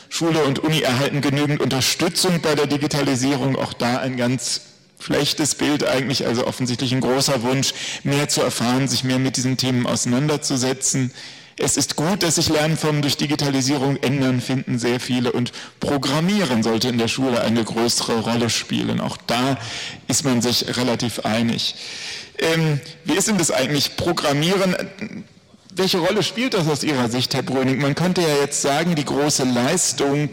Schule 0.08 0.45
und 0.45 0.60
Uni 0.60 0.80
erhalten 0.80 1.20
genügend 1.20 1.60
Unterstützung 1.60 2.39
bei 2.39 2.55
der 2.55 2.68
Digitalisierung. 2.68 3.58
Auch 3.58 3.74
da 3.74 3.97
ein 3.97 4.16
ganz 4.16 4.62
schlechtes 5.01 5.55
Bild 5.55 5.86
eigentlich, 5.86 6.26
also 6.26 6.47
offensichtlich 6.47 6.93
ein 6.93 7.01
großer 7.01 7.43
Wunsch, 7.43 7.74
mehr 8.03 8.30
zu 8.30 8.41
erfahren, 8.41 8.88
sich 8.88 9.03
mehr 9.03 9.20
mit 9.20 9.36
diesen 9.36 9.58
Themen 9.58 9.86
auseinanderzusetzen. 9.86 11.12
Es 11.60 11.76
ist 11.76 11.95
gut, 11.95 12.22
dass 12.22 12.36
sich 12.36 12.49
Lernformen 12.49 13.01
durch 13.01 13.18
Digitalisierung 13.18 13.97
ändern, 13.97 14.41
finden 14.41 14.78
sehr 14.78 14.99
viele. 14.99 15.32
Und 15.32 15.51
Programmieren 15.80 16.62
sollte 16.62 16.88
in 16.88 16.99
der 16.99 17.08
Schule 17.08 17.41
eine 17.41 17.64
größere 17.64 18.20
Rolle 18.20 18.49
spielen. 18.51 19.01
Auch 19.01 19.18
da 19.18 19.58
ist 20.08 20.24
man 20.24 20.41
sich 20.41 20.78
relativ 20.78 21.20
einig. 21.22 21.76
Ähm, 22.38 22.80
wie 23.05 23.14
ist 23.14 23.28
denn 23.28 23.39
das 23.39 23.49
eigentlich? 23.49 23.97
Programmieren, 23.97 24.76
welche 25.74 25.97
Rolle 25.97 26.22
spielt 26.22 26.53
das 26.53 26.68
aus 26.68 26.84
Ihrer 26.84 27.10
Sicht, 27.10 27.34
Herr 27.34 27.41
Bröning? 27.41 27.82
Man 27.82 27.95
könnte 27.95 28.22
ja 28.22 28.36
jetzt 28.39 28.62
sagen, 28.62 28.93
die 28.93 29.05
große 29.05 29.43
Leistung 29.43 30.30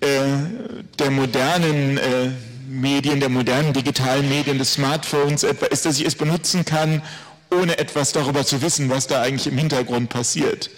äh, 0.00 0.06
der 1.00 1.10
modernen 1.10 1.98
äh, 1.98 2.30
Medien, 2.68 3.18
der 3.18 3.28
modernen 3.28 3.72
digitalen 3.72 4.28
Medien, 4.28 4.58
des 4.58 4.74
Smartphones 4.74 5.42
etwa 5.42 5.66
ist, 5.66 5.84
dass 5.84 5.98
ich 5.98 6.06
es 6.06 6.14
benutzen 6.14 6.64
kann, 6.64 7.02
ohne 7.52 7.78
etwas 7.78 8.12
darüber 8.12 8.44
zu 8.44 8.62
wissen, 8.62 8.90
was 8.90 9.06
da 9.06 9.22
eigentlich 9.22 9.46
im 9.46 9.58
Hintergrund 9.58 10.08
passiert. 10.08 10.70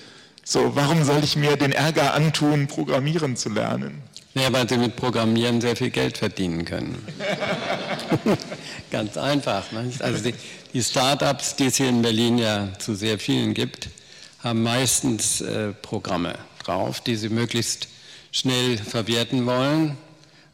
So, 0.45 0.77
warum 0.77 1.05
soll 1.05 1.25
ich 1.25 1.37
mir 1.37 1.57
den 1.57 1.73
Ärger 1.73 2.13
antun, 2.15 2.67
Programmieren 2.67 3.37
zu 3.37 3.49
lernen? 3.49 4.03
Ja, 4.35 4.53
weil 4.53 4.69
Sie 4.69 4.77
mit 4.77 4.97
Programmieren 4.97 5.61
sehr 5.61 5.77
viel 5.77 5.91
Geld 5.91 6.19
verdienen 6.19 6.65
können. 6.65 7.07
Ganz 8.91 9.17
einfach. 9.17 9.71
Ne? 9.71 9.91
Also 10.01 10.23
die, 10.23 10.35
die 10.73 10.83
Start-ups, 10.83 11.57
die 11.57 11.67
es 11.67 11.77
hier 11.77 11.89
in 11.89 12.03
Berlin 12.03 12.39
ja 12.39 12.69
zu 12.79 12.95
sehr 12.95 13.19
vielen 13.19 13.55
gibt, 13.55 13.89
haben 14.41 14.63
meistens 14.63 15.41
äh, 15.41 15.73
Programme 15.73 16.35
drauf, 16.63 17.01
die 17.01 17.15
sie 17.15 17.29
möglichst 17.29 17.89
schnell 18.33 18.77
verwerten 18.77 19.47
wollen. 19.47 19.97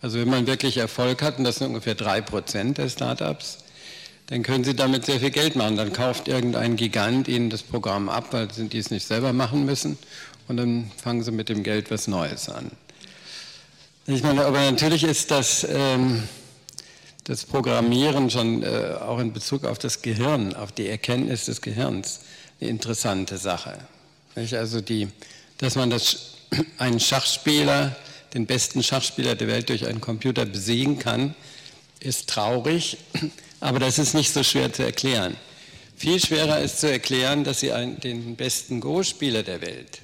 Also 0.02 0.18
wenn 0.20 0.28
man 0.28 0.46
wirklich 0.46 0.76
Erfolg 0.76 1.22
hat, 1.22 1.38
und 1.38 1.44
das 1.44 1.56
sind 1.56 1.68
ungefähr 1.68 1.94
drei 1.94 2.20
Prozent 2.20 2.78
der 2.78 2.90
Start-ups, 2.90 3.58
dann 4.30 4.44
können 4.44 4.62
Sie 4.62 4.74
damit 4.74 5.04
sehr 5.04 5.18
viel 5.18 5.30
Geld 5.30 5.56
machen. 5.56 5.76
Dann 5.76 5.92
kauft 5.92 6.28
irgendein 6.28 6.76
Gigant 6.76 7.26
Ihnen 7.26 7.50
das 7.50 7.64
Programm 7.64 8.08
ab, 8.08 8.28
weil 8.30 8.48
Sie 8.52 8.78
es 8.78 8.90
nicht 8.90 9.06
selber 9.06 9.32
machen 9.32 9.66
müssen. 9.66 9.98
Und 10.46 10.56
dann 10.56 10.90
fangen 10.96 11.24
Sie 11.24 11.32
mit 11.32 11.48
dem 11.48 11.64
Geld 11.64 11.90
was 11.90 12.06
Neues 12.06 12.48
an. 12.48 12.70
Ich 14.06 14.22
meine, 14.22 14.44
aber 14.44 14.58
natürlich 14.60 15.02
ist 15.02 15.32
das, 15.32 15.66
ähm, 15.68 16.22
das 17.24 17.44
Programmieren 17.44 18.30
schon 18.30 18.62
äh, 18.62 18.94
auch 19.00 19.18
in 19.18 19.32
Bezug 19.32 19.64
auf 19.64 19.78
das 19.78 20.00
Gehirn, 20.00 20.54
auf 20.54 20.70
die 20.70 20.88
Erkenntnis 20.88 21.46
des 21.46 21.60
Gehirns, 21.60 22.20
eine 22.60 22.70
interessante 22.70 23.36
Sache. 23.36 23.78
Nicht? 24.36 24.54
Also 24.54 24.80
die, 24.80 25.08
dass 25.58 25.74
man 25.74 25.90
das, 25.90 26.34
einen 26.78 27.00
Schachspieler, 27.00 27.96
den 28.32 28.46
besten 28.46 28.84
Schachspieler 28.84 29.34
der 29.34 29.48
Welt 29.48 29.68
durch 29.68 29.86
einen 29.86 30.00
Computer 30.00 30.44
besiegen 30.44 31.00
kann, 31.00 31.34
ist 31.98 32.28
traurig. 32.28 32.96
Aber 33.60 33.78
das 33.78 33.98
ist 33.98 34.14
nicht 34.14 34.32
so 34.32 34.42
schwer 34.42 34.72
zu 34.72 34.82
erklären. 34.82 35.36
Viel 35.96 36.18
schwerer 36.18 36.60
ist 36.60 36.80
zu 36.80 36.90
erklären, 36.90 37.44
dass 37.44 37.60
sie 37.60 37.72
einen, 37.72 38.00
den 38.00 38.36
besten 38.36 38.80
Go-Spieler 38.80 39.42
der 39.42 39.60
Welt 39.60 40.00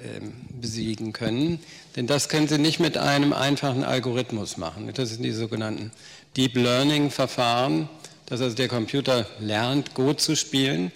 ähm, 0.00 0.34
besiegen 0.60 1.12
können. 1.12 1.58
Denn 1.96 2.06
das 2.06 2.28
können 2.28 2.46
sie 2.46 2.58
nicht 2.58 2.78
mit 2.78 2.96
einem 2.96 3.32
einfachen 3.32 3.82
Algorithmus 3.82 4.56
machen. 4.56 4.88
Das 4.94 5.08
sind 5.10 5.22
die 5.22 5.32
sogenannten 5.32 5.90
Deep 6.36 6.54
Learning-Verfahren, 6.54 7.88
dass 8.26 8.40
also 8.40 8.54
der 8.54 8.68
Computer 8.68 9.26
lernt, 9.40 9.94
Go 9.94 10.12
zu 10.14 10.36
spielen. 10.36 10.92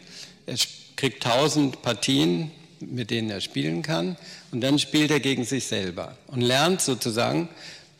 Er 0.46 0.56
kriegt 0.96 1.22
tausend 1.22 1.82
Partien, 1.82 2.52
mit 2.78 3.10
denen 3.10 3.30
er 3.30 3.40
spielen 3.40 3.82
kann. 3.82 4.16
Und 4.52 4.60
dann 4.60 4.78
spielt 4.78 5.10
er 5.10 5.20
gegen 5.20 5.44
sich 5.44 5.64
selber 5.64 6.16
und 6.28 6.40
lernt 6.40 6.82
sozusagen 6.82 7.48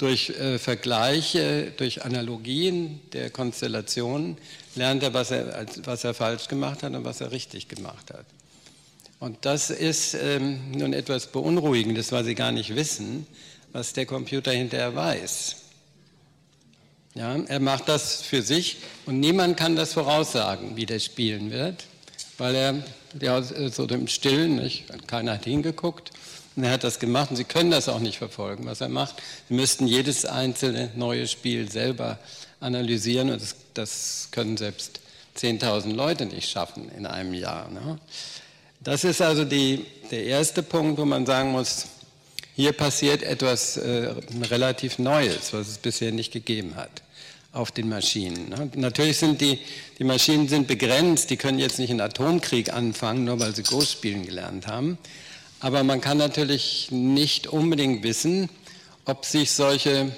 durch 0.01 0.31
äh, 0.31 0.59
Vergleiche, 0.59 1.73
durch 1.77 2.05
Analogien 2.05 3.01
der 3.13 3.29
Konstellationen 3.29 4.39
lernt 4.75 5.03
er 5.03 5.13
was, 5.13 5.31
er, 5.31 5.67
was 5.85 6.05
er 6.05 6.15
falsch 6.15 6.49
gemacht 6.49 6.83
hat 6.83 6.95
und 6.95 7.05
was 7.05 7.21
er 7.21 7.31
richtig 7.33 7.69
gemacht 7.69 8.11
hat. 8.11 8.25
Und 9.19 9.45
das 9.45 9.69
ist 9.69 10.15
ähm, 10.15 10.71
nun 10.71 10.95
etwas 10.95 11.27
Beunruhigendes, 11.27 12.13
weil 12.13 12.25
Sie 12.25 12.35
gar 12.35 12.51
nicht 12.51 12.75
wissen, 12.75 13.27
was 13.73 13.93
der 13.93 14.07
Computer 14.07 14.53
hinterher 14.53 14.95
weiß. 14.97 15.57
Ja, 17.15 17.37
er 17.37 17.61
macht 17.61 17.89
das 17.89 18.23
für 18.23 18.41
sich 18.41 18.79
und 19.05 19.21
niemand 19.21 19.59
kann 19.59 19.77
das 19.77 19.93
voraussagen, 19.93 20.77
wie 20.77 20.87
der 20.87 21.01
spielen 21.01 21.51
wird, 21.51 21.85
weil 22.39 22.55
er 22.55 22.85
ja, 23.21 23.43
so 23.43 23.85
im 23.87 24.09
Stillen, 24.09 24.57
nicht? 24.57 24.87
keiner 25.07 25.33
hat 25.33 25.45
hingeguckt, 25.45 26.13
und 26.61 26.67
er 26.67 26.73
hat 26.73 26.85
das 26.85 26.99
gemacht 26.99 27.31
und 27.31 27.37
Sie 27.37 27.45
können 27.45 27.71
das 27.71 27.89
auch 27.89 28.01
nicht 28.01 28.19
verfolgen, 28.19 28.67
was 28.67 28.83
er 28.83 28.91
macht. 28.91 29.15
Sie 29.49 29.55
müssten 29.55 29.87
jedes 29.87 30.27
einzelne 30.27 30.91
neue 30.95 31.27
Spiel 31.27 31.71
selber 31.71 32.19
analysieren 32.61 33.31
und 33.31 33.41
das, 33.41 33.57
das 33.73 34.29
können 34.31 34.59
selbst 34.59 35.01
10.000 35.39 35.95
Leute 35.95 36.27
nicht 36.27 36.51
schaffen 36.51 36.91
in 36.95 37.07
einem 37.07 37.33
Jahr. 37.33 37.71
Ne? 37.71 37.99
Das 38.81 39.05
ist 39.05 39.23
also 39.23 39.47
die, 39.47 39.87
der 40.11 40.25
erste 40.25 40.63
Punkt, 40.63 40.99
wo 40.99 41.07
man 41.07 41.25
sagen 41.25 41.53
muss, 41.53 41.87
hier 42.57 42.75
passiert 42.75 43.23
etwas 43.23 43.79
äh, 43.79 44.13
relativ 44.51 44.99
Neues, 44.99 45.55
was 45.55 45.67
es 45.67 45.79
bisher 45.79 46.13
nicht 46.13 46.31
gegeben 46.31 46.77
hat 46.77 46.91
auf 47.53 47.71
den 47.71 47.89
Maschinen. 47.89 48.51
Ne? 48.51 48.71
Natürlich 48.75 49.17
sind 49.17 49.41
die, 49.41 49.61
die 49.99 50.05
Maschinen 50.05 50.47
sind 50.47 50.69
begrenzt, 50.69 51.31
die 51.31 51.39
können 51.39 51.59
jetzt 51.59 51.79
nicht 51.79 51.89
einen 51.89 52.03
Atomkrieg 52.03 52.71
anfangen, 52.71 53.25
nur 53.25 53.41
weil 53.41 53.55
sie 53.55 53.63
Go 53.63 53.81
spielen 53.81 54.27
gelernt 54.27 54.67
haben. 54.67 54.99
Aber 55.61 55.85
man 55.85 56.01
kann 56.01 56.17
natürlich 56.17 56.91
nicht 56.91 57.47
unbedingt 57.47 58.03
wissen, 58.03 58.49
ob 59.05 59.27
sich 59.27 59.51
solche 59.53 60.11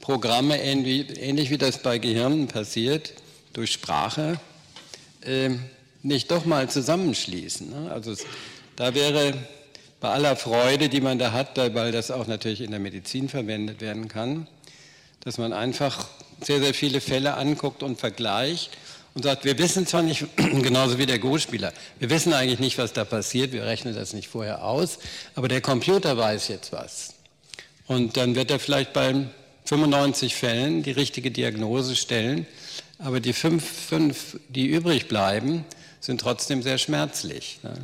Programme 0.00 0.60
ähnlich 0.60 1.50
wie 1.50 1.58
das 1.58 1.82
bei 1.82 1.98
Gehirnen 1.98 2.48
passiert, 2.48 3.12
durch 3.52 3.72
Sprache, 3.72 4.40
ähm, 5.24 5.64
nicht 6.02 6.30
doch 6.30 6.44
mal 6.44 6.68
zusammenschließen. 6.68 7.70
Ne? 7.70 7.90
Also 7.92 8.14
da 8.76 8.94
wäre 8.94 9.34
bei 10.00 10.10
aller 10.10 10.36
Freude, 10.36 10.88
die 10.88 11.00
man 11.00 11.18
da 11.18 11.32
hat, 11.32 11.56
weil 11.56 11.92
das 11.92 12.10
auch 12.10 12.26
natürlich 12.26 12.60
in 12.60 12.70
der 12.70 12.80
Medizin 12.80 13.28
verwendet 13.28 13.80
werden 13.80 14.08
kann, 14.08 14.46
dass 15.20 15.38
man 15.38 15.52
einfach 15.52 16.08
sehr, 16.40 16.60
sehr 16.60 16.74
viele 16.74 17.00
Fälle 17.00 17.34
anguckt 17.34 17.82
und 17.82 17.98
vergleicht 17.98 18.70
und 19.18 19.24
sagt, 19.24 19.44
wir 19.44 19.58
wissen 19.58 19.84
zwar 19.84 20.02
nicht, 20.02 20.26
genauso 20.36 20.96
wie 20.96 21.04
der 21.04 21.18
Go-Spieler, 21.18 21.72
wir 21.98 22.08
wissen 22.08 22.32
eigentlich 22.32 22.60
nicht, 22.60 22.78
was 22.78 22.92
da 22.92 23.04
passiert, 23.04 23.50
wir 23.50 23.64
rechnen 23.64 23.92
das 23.92 24.12
nicht 24.12 24.28
vorher 24.28 24.62
aus, 24.62 25.00
aber 25.34 25.48
der 25.48 25.60
Computer 25.60 26.16
weiß 26.16 26.46
jetzt 26.46 26.70
was. 26.70 27.14
Und 27.88 28.16
dann 28.16 28.36
wird 28.36 28.52
er 28.52 28.60
vielleicht 28.60 28.92
bei 28.92 29.26
95 29.64 30.36
Fällen 30.36 30.84
die 30.84 30.92
richtige 30.92 31.32
Diagnose 31.32 31.96
stellen, 31.96 32.46
aber 33.00 33.18
die 33.18 33.32
fünf, 33.32 33.64
fünf 33.88 34.38
die 34.50 34.68
übrig 34.68 35.08
bleiben, 35.08 35.64
sind 35.98 36.20
trotzdem 36.20 36.62
sehr 36.62 36.78
schmerzlich. 36.78 37.58
Ne? 37.64 37.74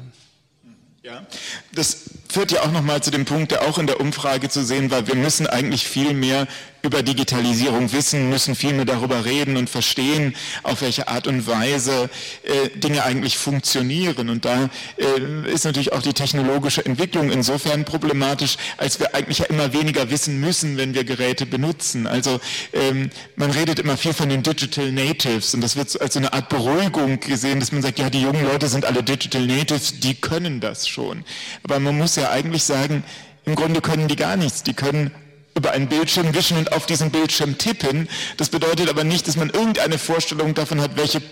Ja, 1.03 1.27
das 1.73 2.11
führt 2.29 2.53
ja 2.53 2.63
auch 2.63 2.71
nochmal 2.71 3.03
zu 3.03 3.11
dem 3.11 3.25
Punkt, 3.25 3.51
der 3.51 3.63
auch 3.63 3.79
in 3.79 3.89
der 3.89 3.99
Umfrage 3.99 4.51
zu 4.51 4.65
sehen 4.65 4.93
war, 4.93 5.09
wir 5.09 5.17
müssen 5.17 5.49
eigentlich 5.49 5.85
viel 5.89 6.15
mehr 6.15 6.47
über 6.85 7.03
Digitalisierung 7.03 7.93
wissen, 7.93 8.29
müssen 8.29 8.55
viel 8.55 8.75
mehr 8.75 8.85
darüber 8.85 9.25
reden 9.25 9.57
und 9.57 9.71
verstehen, 9.71 10.35
auf 10.63 10.83
welche 10.83 11.09
Art 11.09 11.27
und 11.27 11.47
Weise 11.47 12.11
äh, 12.43 12.69
Dinge 12.79 13.05
eigentlich 13.05 13.39
funktionieren. 13.39 14.29
Und 14.29 14.45
da 14.45 14.69
äh, 14.97 15.51
ist 15.51 15.65
natürlich 15.65 15.93
auch 15.93 16.03
die 16.03 16.13
technologische 16.13 16.85
Entwicklung 16.85 17.31
insofern 17.31 17.85
problematisch, 17.85 18.57
als 18.77 19.01
wir 19.01 19.15
eigentlich 19.15 19.39
ja 19.39 19.47
immer 19.47 19.73
weniger 19.73 20.11
wissen 20.11 20.41
müssen, 20.41 20.77
wenn 20.77 20.95
wir 20.95 21.05
Geräte 21.05 21.47
benutzen. 21.47 22.07
Also 22.07 22.41
ähm, 22.73 23.11
man 23.37 23.51
redet 23.51 23.79
immer 23.79 23.97
viel 23.97 24.13
von 24.13 24.29
den 24.29 24.43
Digital 24.43 24.93
Natives 24.93 25.55
und 25.55 25.63
das 25.63 25.77
wird 25.77 26.01
als 26.01 26.15
so 26.15 26.21
eine 26.21 26.33
Art 26.33 26.49
Beruhigung 26.49 27.19
gesehen, 27.21 27.61
dass 27.61 27.73
man 27.73 27.83
sagt, 27.83 27.99
ja, 27.99 28.11
die 28.11 28.21
jungen 28.21 28.45
Leute 28.45 28.69
sind 28.69 28.85
alle 28.85 29.03
Digital 29.03 29.47
Natives, 29.47 30.01
die 30.01 30.15
können 30.15 30.61
das 30.61 30.87
schon. 30.87 31.25
Aber 31.63 31.81
man 31.81 31.97
muss 31.97 32.17
ja 32.17 32.31
eigentlich 32.31 32.65
sagen, 32.65 33.05
im 33.47 33.55
Grunde 33.55 33.81
können 33.81 34.09
die 34.09 34.17
gar 34.17 34.37
nichts. 34.37 34.63
Die 34.63 34.75
können 34.75 35.11
über 35.57 35.73
einen 35.73 35.89
Bildschirm 35.89 36.35
wischen 36.35 36.57
und 36.57 36.73
auf 36.73 36.87
diesen 36.87 37.11
Bildschirm 37.11 37.59
tippen. 37.59 38.09
Das 38.37 38.49
bedeutet 38.49 38.89
aber 38.89 39.05
nicht, 39.05 39.29
dass 39.29 39.37
man 39.37 39.51
irgendeine 39.51 39.99
Vorstellung 39.99 40.55
davon 40.55 40.81
hat, 40.81 40.97
welche 40.97 41.23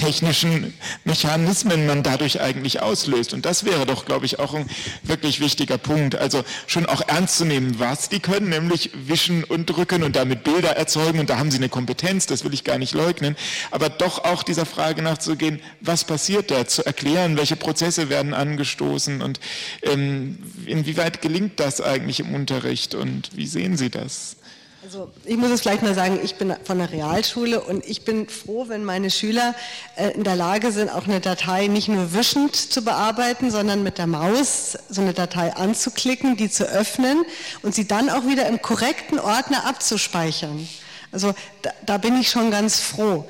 technischen 0.00 0.72
Mechanismen 1.04 1.86
man 1.86 2.02
dadurch 2.02 2.40
eigentlich 2.40 2.80
auslöst. 2.80 3.34
Und 3.34 3.44
das 3.44 3.64
wäre 3.64 3.84
doch, 3.84 4.06
glaube 4.06 4.24
ich, 4.24 4.38
auch 4.38 4.54
ein 4.54 4.66
wirklich 5.02 5.40
wichtiger 5.40 5.76
Punkt. 5.76 6.16
Also 6.16 6.42
schon 6.66 6.86
auch 6.86 7.02
ernst 7.06 7.36
zu 7.36 7.44
nehmen, 7.44 7.78
was 7.78 8.08
die 8.08 8.20
können, 8.20 8.48
nämlich 8.48 8.90
wischen 8.94 9.44
und 9.44 9.66
drücken 9.66 10.02
und 10.02 10.16
damit 10.16 10.42
Bilder 10.42 10.70
erzeugen. 10.70 11.20
Und 11.20 11.28
da 11.28 11.38
haben 11.38 11.50
sie 11.50 11.58
eine 11.58 11.68
Kompetenz, 11.68 12.26
das 12.26 12.44
will 12.44 12.54
ich 12.54 12.64
gar 12.64 12.78
nicht 12.78 12.94
leugnen. 12.94 13.36
Aber 13.70 13.90
doch 13.90 14.24
auch 14.24 14.42
dieser 14.42 14.64
Frage 14.64 15.02
nachzugehen, 15.02 15.60
was 15.80 16.04
passiert 16.04 16.50
da, 16.50 16.66
zu 16.66 16.84
erklären, 16.84 17.36
welche 17.36 17.56
Prozesse 17.56 18.08
werden 18.08 18.32
angestoßen 18.32 19.20
und 19.20 19.38
ähm, 19.82 20.38
inwieweit 20.66 21.20
gelingt 21.20 21.60
das 21.60 21.80
eigentlich 21.80 22.20
im 22.20 22.34
Unterricht 22.34 22.94
und 22.94 23.30
wie 23.36 23.46
sehen 23.46 23.76
Sie 23.76 23.90
das? 23.90 24.36
Also 24.82 25.10
ich 25.26 25.36
muss 25.36 25.50
es 25.50 25.60
vielleicht 25.60 25.82
mal 25.82 25.94
sagen, 25.94 26.18
ich 26.22 26.36
bin 26.36 26.54
von 26.64 26.78
der 26.78 26.90
Realschule 26.90 27.60
und 27.60 27.84
ich 27.84 28.06
bin 28.06 28.26
froh, 28.30 28.68
wenn 28.68 28.82
meine 28.82 29.10
Schüler 29.10 29.54
äh, 29.96 30.12
in 30.12 30.24
der 30.24 30.36
Lage 30.36 30.72
sind, 30.72 30.88
auch 30.88 31.04
eine 31.04 31.20
Datei 31.20 31.66
nicht 31.66 31.88
nur 31.88 32.14
wischend 32.14 32.56
zu 32.56 32.82
bearbeiten, 32.82 33.50
sondern 33.50 33.82
mit 33.82 33.98
der 33.98 34.06
Maus 34.06 34.78
so 34.88 35.02
eine 35.02 35.12
Datei 35.12 35.54
anzuklicken, 35.54 36.38
die 36.38 36.50
zu 36.50 36.64
öffnen 36.64 37.26
und 37.60 37.74
sie 37.74 37.86
dann 37.86 38.08
auch 38.08 38.26
wieder 38.26 38.46
im 38.46 38.62
korrekten 38.62 39.18
Ordner 39.18 39.66
abzuspeichern. 39.66 40.66
Also 41.12 41.34
da, 41.60 41.72
da 41.84 41.98
bin 41.98 42.18
ich 42.18 42.30
schon 42.30 42.50
ganz 42.50 42.80
froh. 42.80 43.28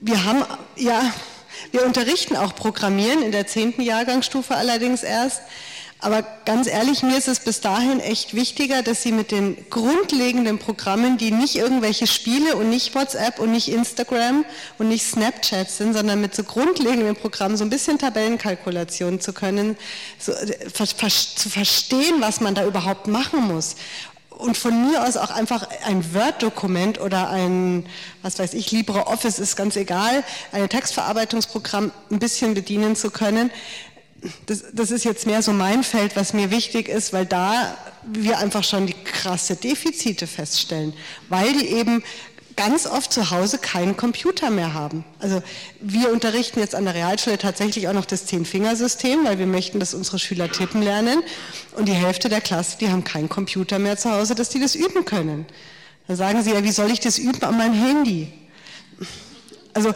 Wir 0.00 0.24
haben 0.24 0.44
ja, 0.76 1.12
wir 1.72 1.84
unterrichten 1.84 2.36
auch 2.36 2.54
Programmieren 2.54 3.20
in 3.20 3.32
der 3.32 3.48
zehnten 3.48 3.82
Jahrgangsstufe 3.82 4.54
allerdings 4.54 5.02
erst. 5.02 5.42
Aber 6.04 6.22
ganz 6.44 6.66
ehrlich, 6.66 7.02
mir 7.02 7.16
ist 7.16 7.28
es 7.28 7.40
bis 7.40 7.62
dahin 7.62 7.98
echt 7.98 8.34
wichtiger, 8.34 8.82
dass 8.82 9.02
Sie 9.02 9.10
mit 9.10 9.30
den 9.30 9.56
grundlegenden 9.70 10.58
Programmen, 10.58 11.16
die 11.16 11.30
nicht 11.30 11.56
irgendwelche 11.56 12.06
Spiele 12.06 12.56
und 12.56 12.68
nicht 12.68 12.94
WhatsApp 12.94 13.38
und 13.38 13.52
nicht 13.52 13.68
Instagram 13.68 14.44
und 14.76 14.90
nicht 14.90 15.06
Snapchat 15.06 15.70
sind, 15.70 15.94
sondern 15.94 16.20
mit 16.20 16.34
so 16.34 16.44
grundlegenden 16.44 17.16
Programmen 17.16 17.56
so 17.56 17.64
ein 17.64 17.70
bisschen 17.70 17.98
Tabellenkalkulation 17.98 19.18
zu 19.18 19.32
können, 19.32 19.78
so, 20.18 20.32
äh, 20.32 20.68
zu 20.68 21.48
verstehen, 21.48 22.16
was 22.20 22.42
man 22.42 22.54
da 22.54 22.66
überhaupt 22.66 23.06
machen 23.06 23.40
muss. 23.40 23.76
Und 24.36 24.56
von 24.56 24.90
mir 24.90 25.04
aus 25.06 25.16
auch 25.16 25.30
einfach 25.30 25.68
ein 25.86 26.12
Word-Dokument 26.12 27.00
oder 27.00 27.30
ein, 27.30 27.86
was 28.20 28.38
weiß 28.38 28.54
ich, 28.54 28.72
LibreOffice 28.72 29.38
ist 29.38 29.54
ganz 29.54 29.76
egal, 29.76 30.24
ein 30.50 30.68
Textverarbeitungsprogramm 30.68 31.92
ein 32.10 32.18
bisschen 32.18 32.54
bedienen 32.54 32.96
zu 32.96 33.10
können, 33.10 33.50
das, 34.46 34.64
das 34.72 34.90
ist 34.90 35.04
jetzt 35.04 35.26
mehr 35.26 35.42
so 35.42 35.52
mein 35.52 35.82
Feld, 35.82 36.16
was 36.16 36.32
mir 36.32 36.50
wichtig 36.50 36.88
ist, 36.88 37.12
weil 37.12 37.26
da 37.26 37.76
wir 38.04 38.38
einfach 38.38 38.64
schon 38.64 38.86
die 38.86 38.94
krasse 39.04 39.56
Defizite 39.56 40.26
feststellen, 40.26 40.92
weil 41.28 41.52
die 41.52 41.68
eben 41.68 42.02
ganz 42.56 42.86
oft 42.86 43.12
zu 43.12 43.30
Hause 43.30 43.58
keinen 43.58 43.96
Computer 43.96 44.50
mehr 44.50 44.74
haben. 44.74 45.04
Also 45.18 45.42
wir 45.80 46.12
unterrichten 46.12 46.60
jetzt 46.60 46.74
an 46.74 46.84
der 46.84 46.94
Realschule 46.94 47.38
tatsächlich 47.38 47.88
auch 47.88 47.92
noch 47.92 48.04
das 48.04 48.26
Zehn-Fingersystem, 48.26 49.24
weil 49.24 49.38
wir 49.38 49.46
möchten, 49.46 49.80
dass 49.80 49.94
unsere 49.94 50.18
Schüler 50.18 50.50
tippen 50.50 50.82
lernen. 50.82 51.22
Und 51.76 51.88
die 51.88 51.92
Hälfte 51.92 52.28
der 52.28 52.40
Klasse, 52.40 52.78
die 52.78 52.88
haben 52.88 53.04
keinen 53.04 53.28
Computer 53.28 53.78
mehr 53.78 53.96
zu 53.96 54.10
Hause, 54.12 54.34
dass 54.34 54.50
die 54.50 54.60
das 54.60 54.74
üben 54.74 55.04
können. 55.04 55.46
Dann 56.06 56.16
sagen 56.16 56.42
sie 56.42 56.52
ja, 56.52 56.62
wie 56.62 56.70
soll 56.70 56.90
ich 56.90 57.00
das 57.00 57.18
üben 57.18 57.42
an 57.42 57.56
meinem 57.56 57.74
Handy? 57.74 58.32
Also 59.74 59.92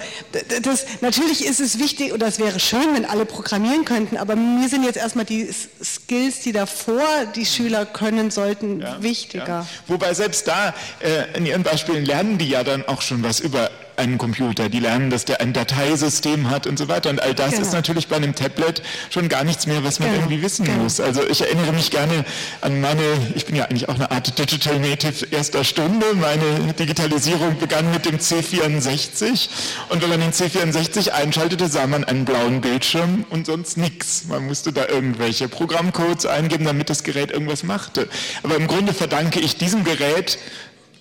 das, 0.63 0.87
natürlich 1.01 1.45
ist 1.45 1.61
es 1.61 1.79
wichtig 1.79 2.13
oder 2.13 2.27
es 2.27 2.39
wäre 2.39 2.59
schön, 2.59 2.95
wenn 2.95 3.05
alle 3.05 3.25
programmieren 3.25 3.85
könnten, 3.85 4.17
aber 4.17 4.35
mir 4.35 4.69
sind 4.69 4.83
jetzt 4.83 4.97
erstmal 4.97 5.25
die 5.25 5.49
Skills, 5.83 6.41
die 6.41 6.53
davor 6.53 7.05
die 7.37 7.47
Schüler 7.47 7.87
können 7.87 8.31
sollten, 8.33 8.81
ja, 8.81 9.01
wichtiger. 9.03 9.47
Ja. 9.47 9.67
Wobei 9.87 10.15
selbst 10.15 10.49
da 10.49 10.75
äh, 10.99 11.37
in 11.37 11.47
ihren 11.47 11.63
Beispielen 11.63 12.05
lernen 12.05 12.39
die 12.39 12.49
ja 12.49 12.65
dann 12.65 12.87
auch 12.89 13.03
schon 13.03 13.23
was 13.23 13.39
über 13.39 13.71
einen 13.99 14.19
Computer, 14.19 14.69
die 14.69 14.81
lernen, 14.81 15.11
dass 15.11 15.25
der 15.25 15.41
ein 15.41 15.53
Dateisystem 15.53 16.51
hat 16.51 16.67
und 16.67 16.79
so 16.79 16.89
weiter. 16.89 17.11
Und 17.11 17.23
all 17.23 17.35
das 17.35 17.51
genau. 17.51 17.63
ist 17.63 17.73
natürlich 17.73 18.09
bei 18.09 18.17
einem 18.17 18.35
Tablet 18.35 18.83
schon 19.11 19.29
gar 19.29 19.45
nichts 19.45 19.67
mehr, 19.67 19.85
was 19.85 19.99
man 19.99 20.09
genau. 20.09 20.23
irgendwie 20.23 20.43
wissen 20.43 20.65
genau. 20.65 20.85
muss. 20.85 21.01
Also 21.01 21.23
ich 21.29 21.43
erinnere 21.43 21.73
mich 21.73 21.91
gerne 21.91 22.25
an 22.61 22.81
meine, 22.81 23.03
ich 23.35 23.47
bin 23.47 23.57
ja 23.57 23.65
eigentlich 23.65 23.89
auch 23.89 23.95
eine 23.95 24.11
Art 24.11 24.39
Digital 24.39 24.79
Native 24.79 25.27
erster 25.31 25.65
Stunde. 25.65 26.07
Meine 26.15 26.73
Digitalisierung 26.75 27.59
begann 27.59 27.91
mit 27.91 28.05
dem 28.05 28.19
C64 28.19 29.49
und 29.89 30.03
wenn 30.03 30.09
man 30.09 30.21
den 30.21 30.33
C64 30.33 31.11
einschaltete, 31.11 31.69
sah 31.69 31.87
man 31.87 32.05
einen 32.05 32.25
blauen 32.25 32.61
Bildschirm 32.61 33.25
und 33.31 33.47
sonst 33.47 33.77
nichts. 33.77 34.25
Man 34.29 34.47
musste 34.47 34.73
da 34.73 34.87
irgendwelche 34.87 35.49
Programmcodes 35.49 36.27
eingeben, 36.27 36.65
damit 36.65 36.91
das 36.91 37.03
Gerät 37.03 37.31
irgendwas 37.31 37.63
machte. 37.63 38.09
Aber 38.43 38.57
im 38.57 38.67
Grunde 38.67 38.95
verdanke 38.95 39.41
ich 39.41 39.57
diesem 39.57 39.85
Gerät 39.85 40.39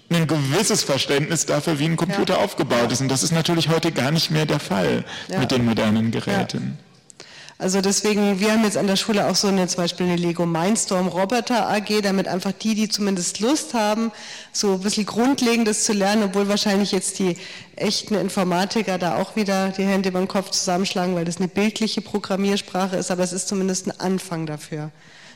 ein 0.09 0.27
gewisses 0.27 0.83
Verständnis 0.83 1.45
dafür, 1.45 1.79
wie 1.79 1.85
ein 1.85 1.97
Computer 1.97 2.35
ja. 2.35 2.39
aufgebaut 2.39 2.91
ist. 2.91 3.01
Und 3.01 3.09
das 3.09 3.23
ist 3.23 3.31
natürlich 3.31 3.69
heute 3.69 3.91
gar 3.91 4.11
nicht 4.11 4.31
mehr 4.31 4.45
der 4.45 4.59
Fall 4.59 5.03
ja. 5.27 5.39
mit 5.39 5.51
den 5.51 5.65
modernen 5.65 6.11
Geräten. 6.11 6.77
Also 7.59 7.81
deswegen, 7.81 8.39
wir 8.39 8.51
haben 8.51 8.63
jetzt 8.63 8.77
an 8.77 8.85
der 8.85 8.97
Schule 8.97 9.27
auch 9.27 9.35
so 9.35 9.47
eine, 9.47 9.67
zum 9.67 9.77
Beispiel 9.77 10.05
eine 10.05 10.15
Lego 10.15 10.45
Mindstorm 10.45 11.07
Roboter 11.07 11.67
AG, 11.67 12.01
damit 12.03 12.27
einfach 12.27 12.51
die, 12.51 12.75
die 12.75 12.87
zumindest 12.87 13.39
Lust 13.39 13.73
haben, 13.73 14.11
so 14.51 14.73
ein 14.73 14.81
bisschen 14.81 15.07
Grundlegendes 15.07 15.83
zu 15.83 15.93
lernen, 15.93 16.23
obwohl 16.23 16.47
wahrscheinlich 16.49 16.91
jetzt 16.91 17.17
die 17.17 17.35
echten 17.75 18.13
Informatiker 18.13 18.99
da 18.99 19.17
auch 19.17 19.35
wieder 19.35 19.69
die 19.69 19.85
Hände 19.85 20.09
über 20.09 20.19
den 20.19 20.27
Kopf 20.27 20.51
zusammenschlagen, 20.51 21.15
weil 21.15 21.25
das 21.25 21.37
eine 21.37 21.47
bildliche 21.47 22.01
Programmiersprache 22.01 22.95
ist, 22.95 23.09
aber 23.09 23.23
es 23.23 23.33
ist 23.33 23.47
zumindest 23.47 23.87
ein 23.87 23.99
Anfang 23.99 24.45
dafür. 24.45 24.91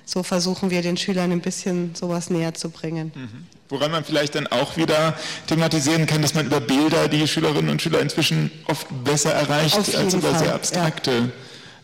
So 0.06 0.22
versuchen 0.22 0.70
wir 0.70 0.84
den 0.84 0.98
Schülern 0.98 1.32
ein 1.32 1.42
bisschen 1.42 1.96
sowas 1.96 2.30
näher 2.30 2.54
zu 2.54 2.70
bringen. 2.70 3.12
Mhm. 3.16 3.48
Woran 3.72 3.90
man 3.90 4.04
vielleicht 4.04 4.36
dann 4.36 4.48
auch 4.48 4.76
wieder 4.76 5.16
thematisieren 5.48 6.06
kann, 6.06 6.22
dass 6.22 6.34
man 6.34 6.46
über 6.46 6.60
Bilder 6.60 7.08
die 7.08 7.26
Schülerinnen 7.26 7.70
und 7.70 7.82
Schüler 7.82 8.02
inzwischen 8.02 8.52
oft 8.68 8.86
besser 9.06 9.32
erreicht 9.32 9.96
als 9.96 10.14
über 10.14 10.32
Fall. 10.32 10.40
sehr 10.40 10.54
abstrakte 10.54 11.12
ja. 11.12 11.28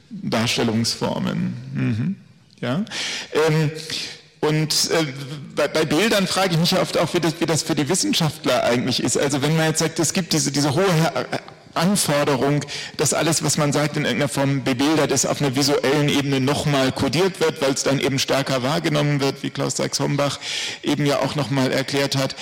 Darstellungsformen. 0.10 1.54
Mhm. 1.74 2.16
Ja? 2.60 2.84
Ähm, 3.48 3.72
und 4.42 4.92
äh, 4.92 5.06
bei, 5.56 5.70
bei, 5.70 5.86
Bildern 5.86 6.28
frage 6.28 6.54
ich 6.56 6.60
mich 6.60 6.78
oft 6.78 6.98
auch, 6.98 7.14
wie 7.14 7.22
das, 7.22 7.40
wie 7.40 7.46
das, 7.46 7.64
für 7.64 7.74
die 7.74 7.88
Wissenschaftler 7.88 8.64
eigentlich 8.64 9.02
ist. 9.02 9.18
Also 9.18 9.42
wenn 9.42 9.56
man 9.56 9.68
jetzt 9.68 9.80
sagt, 9.80 9.98
es 10.00 10.12
gibt 10.12 10.34
diese, 10.34 10.52
diese 10.52 10.76
hohe 10.76 10.86
Anforderung, 11.78 12.62
dass 12.98 13.14
alles, 13.14 13.44
was 13.44 13.58
man 13.58 13.74
sagt, 13.74 13.98
in 13.98 14.06
irgendeiner 14.06 14.30
Form 14.30 14.64
bebildert 14.64 15.12
ist, 15.12 15.26
auf 15.26 15.42
einer 15.42 15.56
visuellen 15.56 16.10
Ebene 16.10 16.40
nochmal 16.40 16.92
kodiert 16.92 17.40
wird, 17.40 17.62
weil 17.62 17.74
es 17.74 17.84
dann 17.84 18.00
eben 18.00 18.20
stärker 18.20 18.64
wahrgenommen 18.64 19.20
wird, 19.20 19.44
wie 19.44 19.50
Klaus 19.50 19.78
Sachs-Hombach 19.78 20.40
eben 20.84 21.06
ja 21.06 21.20
auch 21.20 21.36
nochmal 21.36 21.72
erklärt 21.72 22.16
hat 22.16 22.36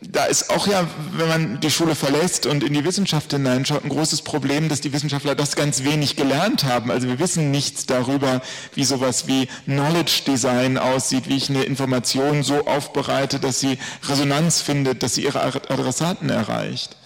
da 0.00 0.24
ist 0.26 0.50
auch 0.50 0.66
ja, 0.66 0.86
wenn 1.12 1.28
man 1.28 1.60
die 1.60 1.70
Schule 1.70 1.94
verlässt 1.94 2.46
und 2.46 2.62
in 2.62 2.72
die 2.72 2.84
Wissenschaft 2.84 3.32
hineinschaut, 3.32 3.84
ein 3.84 3.88
großes 3.88 4.22
Problem, 4.22 4.68
dass 4.68 4.80
die 4.80 4.92
Wissenschaftler 4.92 5.34
das 5.34 5.56
ganz 5.56 5.82
wenig 5.82 6.16
gelernt 6.16 6.64
haben. 6.64 6.90
Also 6.90 7.08
wir 7.08 7.18
wissen 7.18 7.50
nichts 7.50 7.86
darüber, 7.86 8.40
wie 8.74 8.84
sowas 8.84 9.26
wie 9.26 9.48
Knowledge 9.64 10.22
Design 10.26 10.78
aussieht, 10.78 11.28
wie 11.28 11.36
ich 11.36 11.50
eine 11.50 11.64
Information 11.64 12.42
so 12.42 12.66
aufbereite, 12.66 13.40
dass 13.40 13.60
sie 13.60 13.78
Resonanz 14.08 14.60
findet, 14.60 15.02
dass 15.02 15.14
sie 15.14 15.24
ihre 15.24 15.42
Adressaten 15.42 16.30
erreicht. 16.30 16.97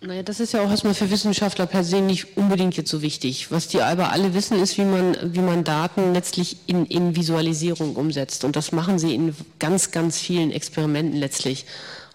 Naja, 0.00 0.22
das 0.22 0.38
ist 0.38 0.52
ja 0.52 0.62
auch 0.62 0.70
erstmal 0.70 0.94
für 0.94 1.10
Wissenschaftler 1.10 1.66
per 1.66 1.82
se 1.82 2.00
nicht 2.00 2.36
unbedingt 2.36 2.76
jetzt 2.76 2.90
so 2.90 3.02
wichtig. 3.02 3.50
Was 3.50 3.66
die 3.66 3.82
aber 3.82 4.12
alle 4.12 4.32
wissen, 4.32 4.60
ist, 4.60 4.78
wie 4.78 4.84
man, 4.84 5.16
wie 5.34 5.40
man 5.40 5.64
Daten 5.64 6.14
letztlich 6.14 6.56
in, 6.66 6.86
in 6.86 7.16
Visualisierung 7.16 7.96
umsetzt. 7.96 8.44
Und 8.44 8.54
das 8.54 8.70
machen 8.70 9.00
sie 9.00 9.12
in 9.12 9.34
ganz, 9.58 9.90
ganz 9.90 10.20
vielen 10.20 10.52
Experimenten 10.52 11.18
letztlich 11.18 11.66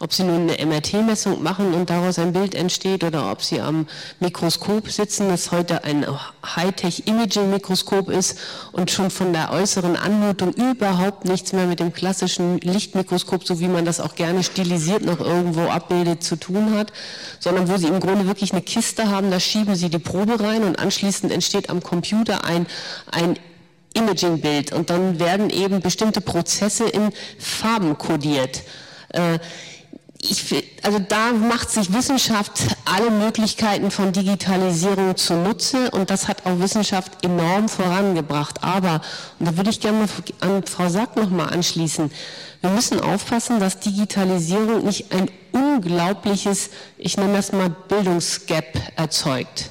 ob 0.04 0.12
Sie 0.12 0.24
nun 0.24 0.50
eine 0.50 0.66
MRT-Messung 0.66 1.42
machen 1.42 1.74
und 1.74 1.90
daraus 1.90 2.20
ein 2.20 2.34
Bild 2.34 2.56
entsteht 2.56 3.06
oder 3.06 3.32
ob 3.32 3.42
Sie 3.42 3.62
am 3.62 3.88
Mikroskop 4.20 4.90
sitzen, 4.90 5.30
das 5.30 5.54
heute 5.54 5.86
ein 5.86 6.06
Hightech-Imaging-Mikroskop 6.46 8.10
ist 8.10 8.38
und 8.74 8.92
schon 8.92 9.10
von 9.10 9.32
der 9.32 9.54
äußeren 9.54 9.96
Anmutung 9.96 10.52
überhaupt 10.56 11.24
nichts 11.24 11.54
mehr 11.54 11.68
mit 11.68 11.80
dem 11.80 11.94
klassischen 11.94 12.58
Lichtmikroskop, 12.60 13.48
so 13.48 13.62
wie 13.62 13.70
man 13.70 13.86
das 13.86 14.02
auch 14.02 14.16
gerne 14.16 14.44
stilisiert 14.44 15.06
noch 15.06 15.22
irgendwo 15.22 15.70
abbildet, 15.70 16.22
zu 16.22 16.36
tun 16.36 16.76
hat, 16.76 16.92
sondern 17.40 17.70
wo 17.70 17.78
Sie 17.78 17.88
im 17.88 18.02
Grunde 18.02 18.28
wirklich 18.28 18.52
eine 18.52 18.62
Kiste 18.62 19.10
haben, 19.10 19.32
da 19.32 19.40
schieben 19.40 19.76
Sie 19.76 19.90
die 19.90 20.00
Probe 20.00 20.38
rein 20.38 20.66
und 20.66 20.80
anschließend 20.80 21.32
entsteht 21.32 21.70
am 21.70 21.82
Computer 21.82 22.44
ein, 22.44 22.68
ein 23.10 23.40
Imaging-Bild 23.94 24.74
und 24.74 24.90
dann 24.90 25.20
werden 25.20 25.50
eben 25.50 25.80
bestimmte 25.80 26.20
Prozesse 26.20 26.90
in 26.90 27.14
Farben 27.40 27.98
kodiert. 27.98 28.64
Äh, 29.14 29.40
ich, 30.24 30.64
also 30.84 31.00
da 31.00 31.34
macht 31.34 31.70
sich 31.70 31.94
Wissenschaft 31.94 32.54
alle 32.86 33.12
Möglichkeiten 33.12 33.92
von 33.92 34.14
Digitalisierung 34.14 35.18
zunutze 35.18 35.92
und 35.92 36.10
das 36.10 36.28
hat 36.28 36.46
auch 36.46 36.60
Wissenschaft 36.60 37.24
enorm 37.24 37.68
vorangebracht. 37.68 38.64
Aber, 38.64 39.02
und 39.40 39.48
da 39.48 39.58
würde 39.58 39.70
ich 39.70 39.80
gerne 39.80 40.08
an 40.40 40.64
Frau 40.64 40.88
Sack 40.90 41.16
nochmal 41.18 41.54
anschließen, 41.54 42.10
wir 42.62 42.70
müssen 42.70 43.02
aufpassen, 43.02 43.60
dass 43.60 43.80
Digitalisierung 43.80 44.86
nicht 44.86 45.12
ein 45.12 45.30
unglaubliches, 45.52 46.70
ich 46.98 47.18
nenne 47.18 47.34
das 47.34 47.52
mal 47.52 47.70
Bildungsgap 47.70 48.66
erzeugt 48.96 49.70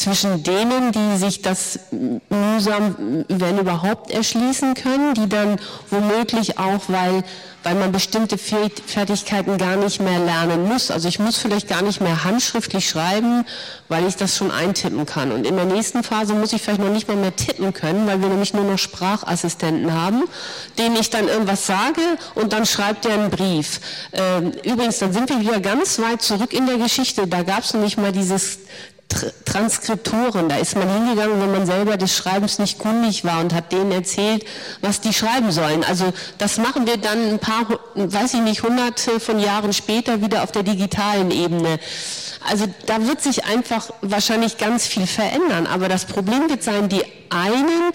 zwischen 0.00 0.42
denen, 0.42 0.92
die 0.92 1.18
sich 1.18 1.42
das 1.42 1.78
mühsam, 1.90 3.24
wenn 3.28 3.58
überhaupt, 3.58 4.10
erschließen 4.10 4.72
können, 4.72 5.12
die 5.12 5.28
dann 5.28 5.60
womöglich 5.90 6.58
auch, 6.58 6.80
weil, 6.88 7.22
weil 7.62 7.74
man 7.74 7.92
bestimmte 7.92 8.38
Fertigkeiten 8.38 9.58
gar 9.58 9.76
nicht 9.76 10.00
mehr 10.00 10.18
lernen 10.18 10.66
muss. 10.66 10.90
Also 10.90 11.06
ich 11.06 11.18
muss 11.18 11.36
vielleicht 11.36 11.68
gar 11.68 11.82
nicht 11.82 12.00
mehr 12.00 12.24
handschriftlich 12.24 12.88
schreiben, 12.88 13.44
weil 13.88 14.06
ich 14.06 14.16
das 14.16 14.38
schon 14.38 14.50
eintippen 14.50 15.04
kann. 15.04 15.32
Und 15.32 15.46
in 15.46 15.56
der 15.56 15.66
nächsten 15.66 16.02
Phase 16.02 16.32
muss 16.32 16.54
ich 16.54 16.62
vielleicht 16.62 16.80
noch 16.80 16.90
nicht 16.90 17.06
mal 17.06 17.18
mehr 17.18 17.36
tippen 17.36 17.74
können, 17.74 18.06
weil 18.06 18.22
wir 18.22 18.28
nämlich 18.28 18.54
nur 18.54 18.64
noch 18.64 18.78
Sprachassistenten 18.78 19.92
haben, 19.92 20.22
denen 20.78 20.96
ich 20.96 21.10
dann 21.10 21.28
irgendwas 21.28 21.66
sage 21.66 22.00
und 22.34 22.54
dann 22.54 22.64
schreibt 22.64 23.04
er 23.04 23.14
einen 23.14 23.30
Brief. 23.30 23.80
Ähm, 24.14 24.52
übrigens, 24.64 24.98
dann 24.98 25.12
sind 25.12 25.28
wir 25.28 25.40
wieder 25.40 25.60
ganz 25.60 25.98
weit 25.98 26.22
zurück 26.22 26.54
in 26.54 26.64
der 26.64 26.78
Geschichte. 26.78 27.26
Da 27.26 27.42
gab 27.42 27.64
es 27.64 27.74
nämlich 27.74 27.98
mal 27.98 28.12
dieses 28.12 28.60
Transkriptoren. 29.44 30.48
Da 30.48 30.56
ist 30.56 30.76
man 30.76 30.88
hingegangen, 30.88 31.40
wenn 31.40 31.52
man 31.52 31.66
selber 31.66 31.96
des 31.96 32.16
Schreibens 32.16 32.58
nicht 32.58 32.78
kundig 32.78 33.24
war 33.24 33.40
und 33.40 33.52
hat 33.54 33.72
denen 33.72 33.92
erzählt, 33.92 34.44
was 34.80 35.00
die 35.00 35.12
schreiben 35.12 35.52
sollen. 35.52 35.84
Also 35.84 36.12
das 36.38 36.58
machen 36.58 36.86
wir 36.86 36.96
dann 36.96 37.30
ein 37.30 37.38
paar, 37.38 37.66
weiß 37.94 38.34
ich 38.34 38.40
nicht, 38.40 38.62
hunderte 38.62 39.20
von 39.20 39.40
Jahren 39.40 39.72
später 39.72 40.20
wieder 40.22 40.42
auf 40.42 40.52
der 40.52 40.62
digitalen 40.62 41.30
Ebene. 41.30 41.78
Also 42.48 42.66
da 42.86 43.06
wird 43.06 43.20
sich 43.20 43.44
einfach 43.44 43.90
wahrscheinlich 44.00 44.58
ganz 44.58 44.86
viel 44.86 45.06
verändern. 45.06 45.66
Aber 45.66 45.88
das 45.88 46.04
Problem 46.04 46.48
wird 46.48 46.62
sein, 46.62 46.88
die 46.88 47.02
einen, 47.28 47.92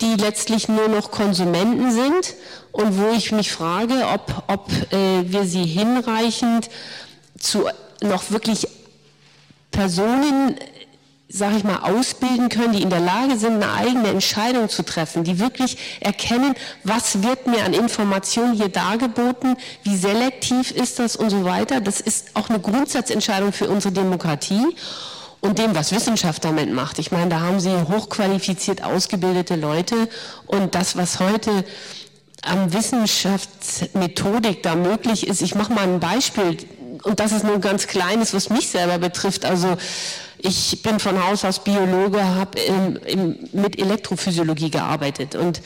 die 0.00 0.14
letztlich 0.14 0.68
nur 0.68 0.88
noch 0.88 1.10
Konsumenten 1.10 1.90
sind 1.90 2.34
und 2.72 2.98
wo 2.98 3.10
ich 3.10 3.32
mich 3.32 3.50
frage, 3.50 3.94
ob, 4.12 4.44
ob 4.46 4.70
äh, 4.92 5.24
wir 5.24 5.44
sie 5.44 5.64
hinreichend 5.64 6.68
zu 7.38 7.66
noch 8.00 8.30
wirklich 8.30 8.68
Personen, 9.78 10.56
sage 11.28 11.58
ich 11.58 11.62
mal, 11.62 11.76
ausbilden 11.76 12.48
können, 12.48 12.72
die 12.72 12.82
in 12.82 12.90
der 12.90 12.98
Lage 12.98 13.38
sind, 13.38 13.62
eine 13.62 13.72
eigene 13.74 14.08
Entscheidung 14.08 14.68
zu 14.68 14.82
treffen, 14.82 15.22
die 15.22 15.38
wirklich 15.38 15.78
erkennen, 16.00 16.54
was 16.82 17.22
wird 17.22 17.46
mir 17.46 17.64
an 17.64 17.74
Informationen 17.74 18.54
hier 18.54 18.70
dargeboten, 18.70 19.56
wie 19.84 19.96
selektiv 19.96 20.72
ist 20.72 20.98
das 20.98 21.14
und 21.14 21.30
so 21.30 21.44
weiter. 21.44 21.80
Das 21.80 22.00
ist 22.00 22.34
auch 22.34 22.50
eine 22.50 22.58
Grundsatzentscheidung 22.58 23.52
für 23.52 23.68
unsere 23.68 23.94
Demokratie 23.94 24.66
und 25.40 25.60
dem, 25.60 25.76
was 25.76 25.92
Wissenschaft 25.92 26.44
damit 26.44 26.72
macht. 26.72 26.98
Ich 26.98 27.12
meine, 27.12 27.28
da 27.28 27.38
haben 27.38 27.60
Sie 27.60 27.70
hochqualifiziert 27.70 28.82
ausgebildete 28.82 29.54
Leute 29.54 30.08
und 30.48 30.74
das, 30.74 30.96
was 30.96 31.20
heute 31.20 31.64
am 32.42 32.72
Wissenschaftsmethodik 32.72 34.64
da 34.64 34.74
möglich 34.74 35.28
ist. 35.28 35.40
Ich 35.40 35.54
mache 35.54 35.72
mal 35.72 35.84
ein 35.84 36.00
Beispiel 36.00 36.56
und 37.02 37.20
das 37.20 37.32
ist 37.32 37.44
nur 37.44 37.54
ein 37.54 37.60
ganz 37.60 37.86
kleines, 37.86 38.34
was 38.34 38.50
mich 38.50 38.68
selber 38.68 38.98
betrifft. 38.98 39.44
Also 39.44 39.76
ich 40.38 40.82
bin 40.82 41.00
von 41.00 41.24
Haus 41.24 41.44
aus 41.44 41.58
Biologe, 41.64 42.24
habe 42.24 42.58
mit 43.52 43.78
Elektrophysiologie 43.78 44.70
gearbeitet 44.70 45.34
und 45.34 45.60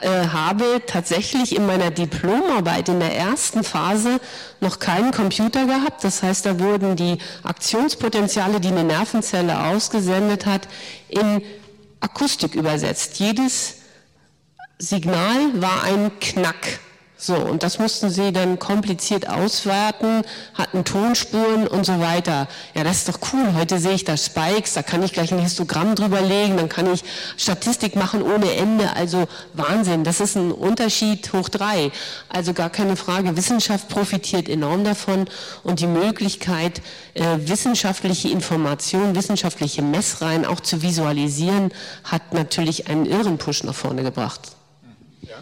äh, 0.00 0.28
habe 0.28 0.82
tatsächlich 0.86 1.56
in 1.56 1.66
meiner 1.66 1.90
Diplomarbeit 1.90 2.88
in 2.88 3.00
der 3.00 3.16
ersten 3.16 3.64
Phase 3.64 4.20
noch 4.60 4.78
keinen 4.78 5.12
Computer 5.12 5.64
gehabt. 5.64 6.04
Das 6.04 6.22
heißt, 6.22 6.46
da 6.46 6.60
wurden 6.60 6.94
die 6.94 7.18
Aktionspotenziale, 7.42 8.60
die 8.60 8.68
eine 8.68 8.84
Nervenzelle 8.84 9.58
ausgesendet 9.64 10.46
hat, 10.46 10.68
in 11.08 11.42
Akustik 12.00 12.54
übersetzt. 12.54 13.18
Jedes 13.18 13.76
Signal 14.78 15.60
war 15.60 15.84
ein 15.84 16.12
Knack. 16.20 16.80
So, 17.20 17.34
und 17.34 17.64
das 17.64 17.80
mussten 17.80 18.10
sie 18.10 18.32
dann 18.32 18.60
kompliziert 18.60 19.28
auswerten, 19.28 20.22
hatten 20.54 20.84
Tonspuren 20.84 21.66
und 21.66 21.84
so 21.84 21.98
weiter. 21.98 22.46
Ja, 22.76 22.84
das 22.84 22.98
ist 22.98 23.08
doch 23.08 23.18
cool. 23.32 23.54
Heute 23.54 23.80
sehe 23.80 23.94
ich 23.94 24.04
da 24.04 24.16
Spikes, 24.16 24.74
da 24.74 24.84
kann 24.84 25.02
ich 25.02 25.12
gleich 25.14 25.32
ein 25.32 25.40
Histogramm 25.40 25.96
drüber 25.96 26.20
legen, 26.20 26.56
dann 26.56 26.68
kann 26.68 26.94
ich 26.94 27.02
Statistik 27.36 27.96
machen 27.96 28.22
ohne 28.22 28.54
Ende. 28.54 28.94
Also 28.94 29.26
Wahnsinn, 29.54 30.04
das 30.04 30.20
ist 30.20 30.36
ein 30.36 30.52
Unterschied 30.52 31.32
hoch 31.32 31.48
drei. 31.48 31.90
Also 32.28 32.54
gar 32.54 32.70
keine 32.70 32.94
Frage. 32.94 33.36
Wissenschaft 33.36 33.88
profitiert 33.88 34.48
enorm 34.48 34.84
davon 34.84 35.26
und 35.64 35.80
die 35.80 35.88
Möglichkeit, 35.88 36.82
äh, 37.14 37.24
wissenschaftliche 37.38 38.28
Informationen, 38.28 39.16
wissenschaftliche 39.16 39.82
Messreihen 39.82 40.46
auch 40.46 40.60
zu 40.60 40.82
visualisieren, 40.82 41.72
hat 42.04 42.32
natürlich 42.32 42.86
einen 42.86 43.06
irren 43.06 43.38
Push 43.38 43.64
nach 43.64 43.74
vorne 43.74 44.04
gebracht. 44.04 44.52
Ja 45.22 45.34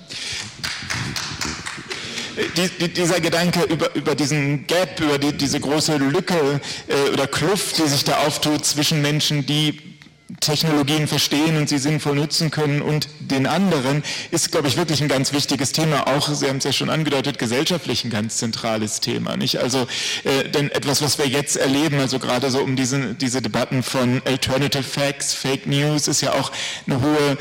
die, 2.57 2.69
die, 2.81 2.89
dieser 2.93 3.21
Gedanke 3.21 3.63
über, 3.65 3.95
über 3.95 4.15
diesen 4.15 4.67
Gap, 4.67 5.01
über 5.01 5.19
die, 5.19 5.33
diese 5.33 5.61
große 5.61 5.97
Lücke 5.97 6.61
äh, 6.89 7.11
oder 7.13 7.27
Kluft, 7.27 7.79
die 7.79 7.89
sich 7.89 8.05
da 8.05 8.19
auftut 8.19 8.65
zwischen 8.65 9.03
Menschen, 9.03 9.47
die 9.47 9.97
Technologien 10.41 11.07
verstehen 11.07 11.57
und 11.57 11.69
sie 11.69 11.79
sinnvoll 11.79 12.17
nutzen 12.17 12.51
können 12.51 12.83
und 12.83 13.09
den 13.21 13.47
anderen, 13.47 14.03
ist, 14.33 14.51
glaube 14.51 14.67
ich, 14.67 14.77
wirklich 14.77 15.01
ein 15.01 15.09
ganz 15.09 15.33
wichtiges 15.33 15.71
Thema. 15.71 16.09
Auch, 16.09 16.29
Sie 16.29 16.49
haben 16.49 16.57
es 16.57 16.65
ja 16.65 16.73
schon 16.73 16.91
angedeutet, 16.91 17.39
gesellschaftlich 17.39 18.05
ein 18.05 18.11
ganz 18.11 18.39
zentrales 18.39 19.01
Thema. 19.01 19.37
Nicht? 19.37 19.59
Also, 19.59 19.87
äh, 20.25 20.49
denn 20.49 20.71
etwas, 20.73 21.01
was 21.01 21.19
wir 21.19 21.29
jetzt 21.29 21.57
erleben, 21.57 22.01
also 22.01 22.19
gerade 22.19 22.51
so 22.51 22.59
um 22.59 22.75
diese, 22.75 23.15
diese 23.15 23.41
Debatten 23.41 23.85
von 23.85 24.21
Alternative 24.25 24.83
Facts, 24.83 25.33
Fake 25.33 25.67
News, 25.67 26.09
ist 26.09 26.23
ja 26.23 26.33
auch 26.33 26.51
eine 26.87 27.01
hohe 27.01 27.39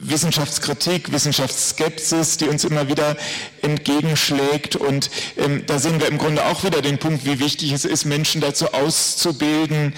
Wissenschaftskritik, 0.00 1.12
Wissenschaftsskepsis, 1.12 2.38
die 2.38 2.48
uns 2.48 2.64
immer 2.64 2.88
wieder 2.88 3.16
entgegenschlägt. 3.62 4.76
Und 4.76 5.10
ähm, 5.36 5.64
da 5.66 5.78
sehen 5.78 6.00
wir 6.00 6.08
im 6.08 6.18
Grunde 6.18 6.44
auch 6.46 6.64
wieder 6.64 6.82
den 6.82 6.98
Punkt, 6.98 7.24
wie 7.24 7.38
wichtig 7.38 7.72
es 7.72 7.84
ist, 7.84 8.04
Menschen 8.04 8.40
dazu 8.40 8.72
auszubilden, 8.72 9.94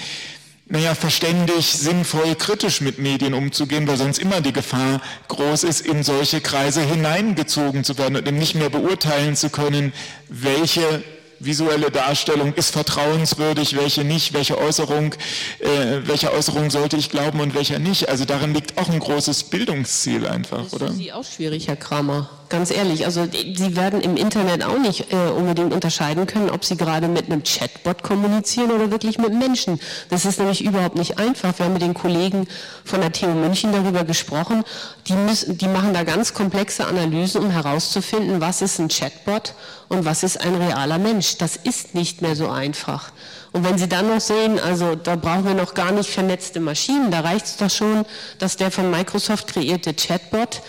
naja, 0.67 0.95
verständig, 0.95 1.67
sinnvoll, 1.67 2.35
kritisch 2.35 2.81
mit 2.81 2.99
Medien 2.99 3.35
umzugehen, 3.35 3.87
weil 3.87 3.99
sonst 3.99 4.19
immer 4.19 4.41
die 4.41 4.55
Gefahr 4.55 5.03
groß 5.29 5.65
ist, 5.65 5.83
in 5.83 6.03
solche 6.03 6.41
Kreise 6.41 6.81
hineingezogen 6.81 7.85
zu 7.85 7.99
werden 7.99 8.17
und 8.17 8.27
eben 8.27 8.39
nicht 8.39 8.55
mehr 8.55 8.71
beurteilen 8.71 9.37
zu 9.37 9.51
können, 9.51 9.93
welche 10.31 11.05
visuelle 11.45 11.91
Darstellung 11.91 12.55
ist 12.55 12.71
vertrauenswürdig, 12.71 13.77
welche 13.77 14.05
nicht, 14.05 14.33
welche 14.33 14.59
Äußerung, 14.59 15.15
äh, 15.61 16.01
welche 16.05 16.33
Äußerung 16.33 16.71
sollte 16.71 16.97
ich 16.97 17.11
glauben 17.11 17.41
und 17.41 17.55
welcher 17.55 17.79
nicht. 17.79 18.09
Also 18.09 18.25
darin 18.25 18.55
liegt 18.55 18.79
auch 18.79 18.89
ein 18.89 18.99
großes 18.99 19.45
Bildungsziel 19.45 20.27
einfach, 20.27 20.65
das 20.65 20.75
oder? 20.75 20.87
Das 20.87 20.95
ist 20.95 20.99
für 20.99 21.05
Sie 21.05 21.13
auch 21.13 21.25
schwierig, 21.25 21.69
Herr 21.69 21.77
Kramer 21.77 22.31
ganz 22.53 22.71
ehrlich. 22.71 23.05
Also 23.05 23.27
Sie 23.33 23.77
werden 23.77 24.01
im 24.01 24.17
Internet 24.17 24.63
auch 24.63 24.79
nicht 24.79 25.13
äh, 25.13 25.31
unbedingt 25.31 25.73
unterscheiden 25.73 26.27
können, 26.27 26.51
ob 26.51 26.65
Sie 26.65 26.77
gerade 26.77 27.09
mit 27.09 27.27
einem 27.27 27.43
Chatbot 27.43 28.03
kommunizieren 28.03 28.71
oder 28.71 28.93
wirklich 28.93 29.19
mit 29.19 29.33
Menschen. 29.33 29.81
Das 30.11 30.25
ist 30.25 30.39
nämlich 30.39 30.63
überhaupt 30.65 30.95
nicht 30.95 31.19
einfach. 31.19 31.59
Wir 31.59 31.67
haben 31.67 31.73
mit 31.73 31.83
den 31.83 31.95
Kollegen 31.95 32.47
von 32.85 33.01
der 33.01 33.11
TU 33.11 33.27
München 33.27 33.73
darüber 33.73 34.05
gesprochen. 34.05 34.63
Die, 35.09 35.15
müssen, 35.15 35.59
die 35.59 35.67
machen 35.67 35.95
da 35.95 36.05
ganz 36.05 36.35
komplexe 36.35 36.87
Analysen, 36.87 37.41
um 37.41 37.51
herauszufinden, 37.51 38.41
was 38.41 38.63
ist 38.63 38.79
ein 38.79 38.89
Chatbot 38.89 39.55
und 39.89 40.05
was 40.05 40.23
ist 40.23 40.41
ein 40.41 40.55
realer 40.55 40.99
Mensch. 40.99 41.39
Das 41.39 41.57
ist 41.57 41.95
nicht 41.95 42.23
mehr 42.23 42.37
so 42.37 42.49
einfach. 42.51 43.11
Und 43.53 43.65
wenn 43.65 43.77
Sie 43.77 43.89
dann 43.89 44.09
noch 44.09 44.21
sehen, 44.21 44.59
also 44.59 44.95
da 44.95 45.17
brauchen 45.17 45.47
wir 45.47 45.55
noch 45.55 45.75
gar 45.75 45.93
nicht 45.93 46.09
vernetzte 46.09 46.61
Maschinen, 46.61 47.11
da 47.11 47.21
reicht 47.21 47.47
es 47.47 47.57
doch 47.59 47.71
schon, 47.71 48.05
dass 48.39 48.57
der 48.57 48.71
von 48.71 48.91
Microsoft 48.91 49.49
kreierte 49.49 49.93
Chatbot 49.93 50.63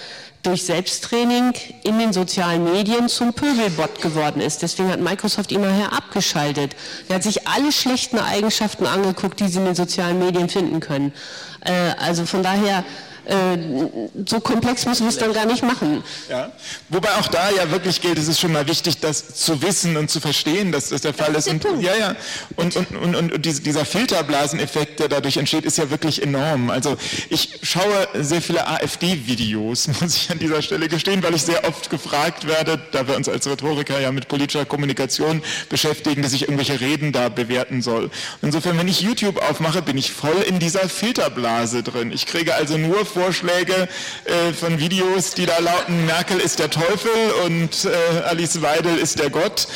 durch 0.44 0.66
Selbsttraining 0.66 1.54
in 1.84 1.98
den 1.98 2.14
sozialen 2.14 2.66
Medien 2.66 3.08
zum 3.08 3.34
Pöbelbot 3.34 4.02
geworden 4.02 4.42
ist. 4.42 4.62
Deswegen 4.62 4.90
hat 4.90 5.00
Microsoft 5.00 5.52
ihn 5.52 5.62
nachher 5.62 5.94
abgeschaltet. 5.94 6.76
Er 7.08 7.16
hat 7.16 7.24
sich 7.24 7.48
alle 7.48 7.72
schlechten 7.72 8.20
Eigenschaften 8.20 8.86
angeguckt, 8.86 9.40
die 9.40 9.48
sie 9.48 9.60
in 9.60 9.66
den 9.66 9.76
sozialen 9.76 10.20
Medien 10.20 10.50
finden 10.50 10.82
können. 10.82 11.14
Äh, 11.62 11.72
also 11.98 12.26
von 12.26 12.44
daher 12.44 12.84
so 14.26 14.40
komplex 14.40 14.86
müssen 14.86 15.04
wir 15.04 15.10
es 15.10 15.18
dann 15.18 15.34
gar 15.34 15.46
nicht 15.46 15.64
machen. 15.64 16.04
Ja. 16.30 16.52
Wobei 16.90 17.10
auch 17.16 17.28
da 17.28 17.50
ja 17.52 17.72
wirklich 17.72 18.02
gilt, 18.02 18.18
es 18.18 18.28
ist 18.28 18.40
schon 18.40 18.52
mal 18.52 18.68
wichtig, 18.68 19.00
das 19.00 19.36
zu 19.36 19.62
wissen 19.62 19.98
und 19.98 20.10
zu 20.10 20.20
verstehen, 20.20 20.72
dass 20.72 20.90
das 20.90 21.02
der 21.02 21.14
Fall 21.14 21.32
das 21.34 21.48
ist. 21.48 21.54
ist. 21.54 21.66
Und, 21.66 21.82
ja, 21.82 21.96
ja. 21.96 22.16
Und, 22.56 22.76
und, 22.76 23.16
und, 23.16 23.34
und 23.34 23.46
dieser 23.46 23.86
Filterblaseneffekt, 23.86 25.00
der 25.00 25.08
dadurch 25.08 25.38
entsteht, 25.38 25.66
ist 25.66 25.78
ja 25.78 25.90
wirklich 25.90 26.22
enorm. 26.22 26.70
Also 26.70 26.98
ich 27.30 27.60
schaue 27.64 28.08
sehr 28.14 28.42
viele 28.42 28.68
AfD-Videos, 28.68 29.88
muss 30.02 30.16
ich 30.16 30.32
an 30.32 30.40
dieser 30.40 30.62
Stelle 30.62 30.90
gestehen, 30.90 31.24
weil 31.24 31.34
ich 31.36 31.44
sehr 31.44 31.68
oft 31.68 31.90
gefragt 31.90 32.48
werde, 32.48 32.80
da 32.92 33.08
wir 33.08 33.16
uns 33.16 33.30
als 33.30 33.48
Rhetoriker 33.48 34.00
ja 34.00 34.12
mit 34.12 34.28
politischer 34.28 34.66
Kommunikation 34.66 35.42
beschäftigen, 35.70 36.22
dass 36.22 36.34
ich 36.34 36.44
irgendwelche 36.44 36.80
Reden 36.80 37.12
da 37.12 37.30
bewerten 37.30 37.82
soll. 37.82 38.10
Insofern, 38.42 38.78
wenn 38.78 38.88
ich 38.88 39.02
YouTube 39.02 39.42
aufmache, 39.50 39.82
bin 39.82 39.98
ich 39.98 40.12
voll 40.12 40.42
in 40.48 40.60
dieser 40.60 40.90
Filterblase 40.90 41.84
drin. 41.84 42.12
Ich 42.12 42.26
kriege 42.26 42.56
also 42.56 42.78
nur 42.78 43.06
Vorschläge 43.14 43.88
äh, 44.26 44.54
von 44.54 44.80
Videos, 44.80 45.36
die 45.36 45.46
da 45.46 45.60
lauten, 45.60 46.06
Merkel 46.06 46.40
ist 46.40 46.60
der 46.60 46.70
Teufel 46.70 47.12
und 47.46 47.86
äh, 47.86 48.20
Alice 48.22 48.62
Weidel 48.62 48.98
ist 48.98 49.20
der 49.20 49.30
Gott 49.30 49.68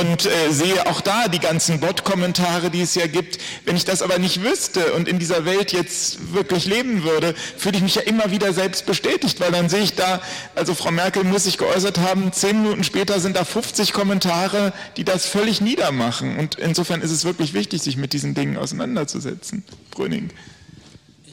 und 0.00 0.24
äh, 0.24 0.50
sehe 0.50 0.86
auch 0.86 1.02
da 1.02 1.28
die 1.28 1.38
ganzen 1.38 1.78
Bot-Kommentare, 1.80 2.70
die 2.70 2.80
es 2.80 2.94
ja 2.94 3.06
gibt. 3.06 3.38
Wenn 3.64 3.76
ich 3.76 3.84
das 3.84 4.00
aber 4.00 4.18
nicht 4.18 4.42
wüsste 4.42 4.94
und 4.94 5.08
in 5.08 5.18
dieser 5.18 5.44
Welt 5.44 5.72
jetzt 5.72 6.32
wirklich 6.32 6.64
leben 6.64 7.04
würde, 7.04 7.34
fühle 7.58 7.76
ich 7.76 7.82
mich 7.82 7.94
ja 7.96 8.02
immer 8.02 8.30
wieder 8.30 8.52
selbst 8.52 8.86
bestätigt, 8.86 9.40
weil 9.40 9.52
dann 9.52 9.68
sehe 9.68 9.82
ich 9.82 9.94
da, 9.94 10.22
also 10.54 10.74
Frau 10.74 10.90
Merkel 10.90 11.24
muss 11.24 11.44
sich 11.44 11.58
geäußert 11.58 11.98
haben, 11.98 12.32
zehn 12.32 12.62
Minuten 12.62 12.84
später 12.84 13.20
sind 13.20 13.36
da 13.36 13.44
50 13.44 13.92
Kommentare, 13.92 14.72
die 14.96 15.04
das 15.04 15.26
völlig 15.26 15.60
niedermachen. 15.60 16.38
Und 16.38 16.54
insofern 16.54 17.02
ist 17.02 17.10
es 17.10 17.24
wirklich 17.24 17.52
wichtig, 17.52 17.82
sich 17.82 17.96
mit 17.98 18.14
diesen 18.14 18.34
Dingen 18.34 18.56
auseinanderzusetzen. 18.56 19.64
Brüning. 19.90 20.30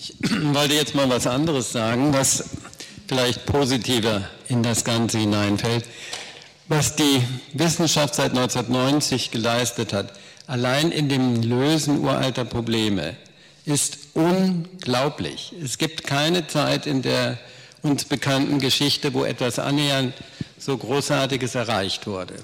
Ich 0.05 0.15
wollte 0.53 0.73
jetzt 0.73 0.95
mal 0.95 1.09
was 1.09 1.25
anderes 1.25 1.71
sagen, 1.71 2.13
was 2.13 2.43
vielleicht 3.07 3.45
positiver 3.45 4.27
in 4.49 4.61
das 4.61 4.83
Ganze 4.83 5.19
hineinfällt. 5.19 5.85
Was 6.67 6.97
die 6.97 7.21
Wissenschaft 7.53 8.15
seit 8.15 8.31
1990 8.31 9.31
geleistet 9.31 9.93
hat, 9.93 10.11
allein 10.45 10.91
in 10.91 11.07
dem 11.07 11.41
Lösen 11.41 11.99
uralter 11.99 12.43
Probleme, 12.43 13.15
ist 13.63 13.97
unglaublich. 14.13 15.53
Es 15.63 15.77
gibt 15.77 16.03
keine 16.03 16.47
Zeit 16.47 16.85
in 16.85 17.01
der 17.01 17.39
uns 17.81 18.03
bekannten 18.03 18.59
Geschichte, 18.59 19.13
wo 19.13 19.23
etwas 19.23 19.57
annähernd 19.57 20.13
so 20.57 20.77
Großartiges 20.77 21.55
erreicht 21.55 22.07
wurde. 22.07 22.35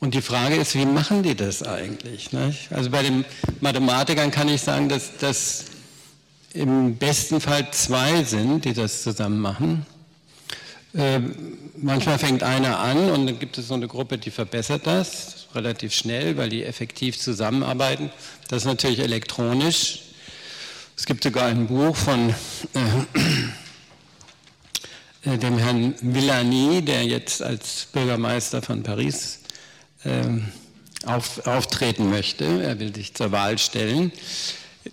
Und 0.00 0.14
die 0.14 0.22
Frage 0.22 0.56
ist, 0.56 0.74
wie 0.74 0.86
machen 0.86 1.22
die 1.22 1.34
das 1.34 1.62
eigentlich? 1.62 2.30
Also 2.70 2.88
bei 2.88 3.02
den 3.02 3.26
Mathematikern 3.60 4.30
kann 4.30 4.48
ich 4.48 4.62
sagen, 4.62 4.88
dass, 4.88 5.16
dass 5.18 5.64
im 6.56 6.96
besten 6.96 7.40
Fall 7.40 7.70
zwei 7.72 8.24
sind, 8.24 8.64
die 8.64 8.72
das 8.72 9.02
zusammen 9.02 9.40
machen. 9.40 9.86
Ähm, 10.94 11.58
manchmal 11.76 12.18
fängt 12.18 12.42
einer 12.42 12.78
an 12.78 13.10
und 13.10 13.26
dann 13.26 13.38
gibt 13.38 13.58
es 13.58 13.68
so 13.68 13.74
eine 13.74 13.86
Gruppe, 13.86 14.16
die 14.16 14.30
verbessert 14.30 14.86
das 14.86 15.48
relativ 15.54 15.94
schnell, 15.94 16.36
weil 16.36 16.48
die 16.48 16.64
effektiv 16.64 17.18
zusammenarbeiten. 17.18 18.10
Das 18.48 18.62
ist 18.62 18.66
natürlich 18.66 19.00
elektronisch. 19.00 20.02
Es 20.96 21.04
gibt 21.04 21.24
sogar 21.24 21.46
ein 21.46 21.66
Buch 21.66 21.94
von 21.94 22.30
äh, 25.24 25.34
äh, 25.34 25.36
dem 25.38 25.58
Herrn 25.58 25.94
Villani, 26.00 26.82
der 26.82 27.04
jetzt 27.04 27.42
als 27.42 27.88
Bürgermeister 27.92 28.62
von 28.62 28.82
Paris 28.82 29.40
ähm, 30.06 30.48
auf, 31.04 31.46
auftreten 31.46 32.08
möchte. 32.08 32.62
Er 32.62 32.78
will 32.80 32.94
sich 32.94 33.12
zur 33.12 33.32
Wahl 33.32 33.58
stellen. 33.58 34.12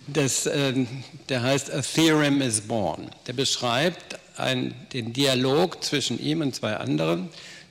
Das, 0.06 0.46
äh, 0.46 0.86
der 1.28 1.42
heißt 1.42 1.72
A 1.72 1.80
Theorem 1.80 2.40
is 2.40 2.62
Born. 2.62 3.10
Der 3.26 3.32
beschreibt 3.32 4.18
ein, 4.36 4.74
den 4.92 5.12
Dialog 5.12 5.82
zwischen 5.84 6.20
ihm 6.20 6.40
und 6.40 6.54
zwei 6.54 6.76
anderen, 6.76 7.28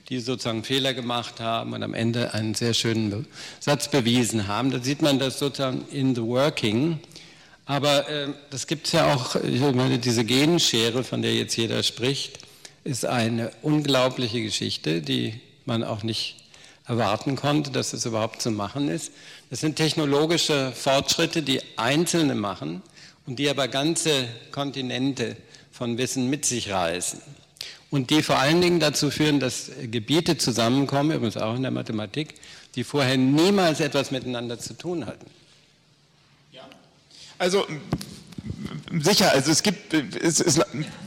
die 0.08 0.20
sozusagen 0.20 0.64
Fehler 0.64 0.94
gemacht 0.94 1.40
haben 1.40 1.72
und 1.72 1.82
am 1.82 1.94
Ende 1.94 2.34
einen 2.34 2.54
sehr 2.54 2.74
schönen 2.74 3.26
Satz 3.60 3.90
bewiesen 3.90 4.46
haben. 4.46 4.70
Da 4.70 4.82
sieht 4.82 5.02
man 5.02 5.18
das 5.18 5.38
sozusagen 5.38 5.86
in 5.90 6.14
the 6.14 6.22
working. 6.22 7.00
Aber 7.66 8.08
äh, 8.08 8.28
das 8.50 8.66
gibt 8.66 8.86
es 8.86 8.92
ja 8.92 9.14
auch, 9.14 9.36
ich 9.36 9.60
meine, 9.60 9.98
diese 9.98 10.24
Genschere, 10.24 11.04
von 11.04 11.22
der 11.22 11.34
jetzt 11.34 11.56
jeder 11.56 11.82
spricht, 11.82 12.38
ist 12.84 13.06
eine 13.06 13.50
unglaubliche 13.62 14.42
Geschichte, 14.42 15.00
die 15.00 15.40
man 15.64 15.82
auch 15.82 16.02
nicht 16.02 16.36
erwarten 16.86 17.36
konnte, 17.36 17.70
dass 17.70 17.92
es 17.92 18.04
überhaupt 18.04 18.42
zu 18.42 18.50
machen 18.50 18.88
ist. 18.88 19.12
Das 19.50 19.60
sind 19.60 19.76
technologische 19.76 20.72
Fortschritte, 20.72 21.42
die 21.42 21.60
Einzelne 21.76 22.34
machen 22.34 22.82
und 23.26 23.38
die 23.38 23.48
aber 23.48 23.68
ganze 23.68 24.28
Kontinente 24.50 25.36
von 25.72 25.98
Wissen 25.98 26.28
mit 26.28 26.44
sich 26.44 26.70
reißen. 26.70 27.20
Und 27.90 28.10
die 28.10 28.22
vor 28.22 28.38
allen 28.38 28.60
Dingen 28.60 28.80
dazu 28.80 29.10
führen, 29.10 29.40
dass 29.40 29.70
Gebiete 29.82 30.36
zusammenkommen, 30.36 31.12
übrigens 31.12 31.36
auch 31.36 31.54
in 31.54 31.62
der 31.62 31.70
Mathematik, 31.70 32.34
die 32.74 32.84
vorher 32.84 33.16
niemals 33.16 33.80
etwas 33.80 34.10
miteinander 34.10 34.58
zu 34.58 34.74
tun 34.74 35.06
hatten. 35.06 35.26
Ja. 36.52 36.68
Also 37.38 37.66
sicher, 39.00 39.32
also 39.32 39.50
es 39.50 39.62
gibt, 39.62 39.94
es, 39.94 40.40
es, 40.40 40.60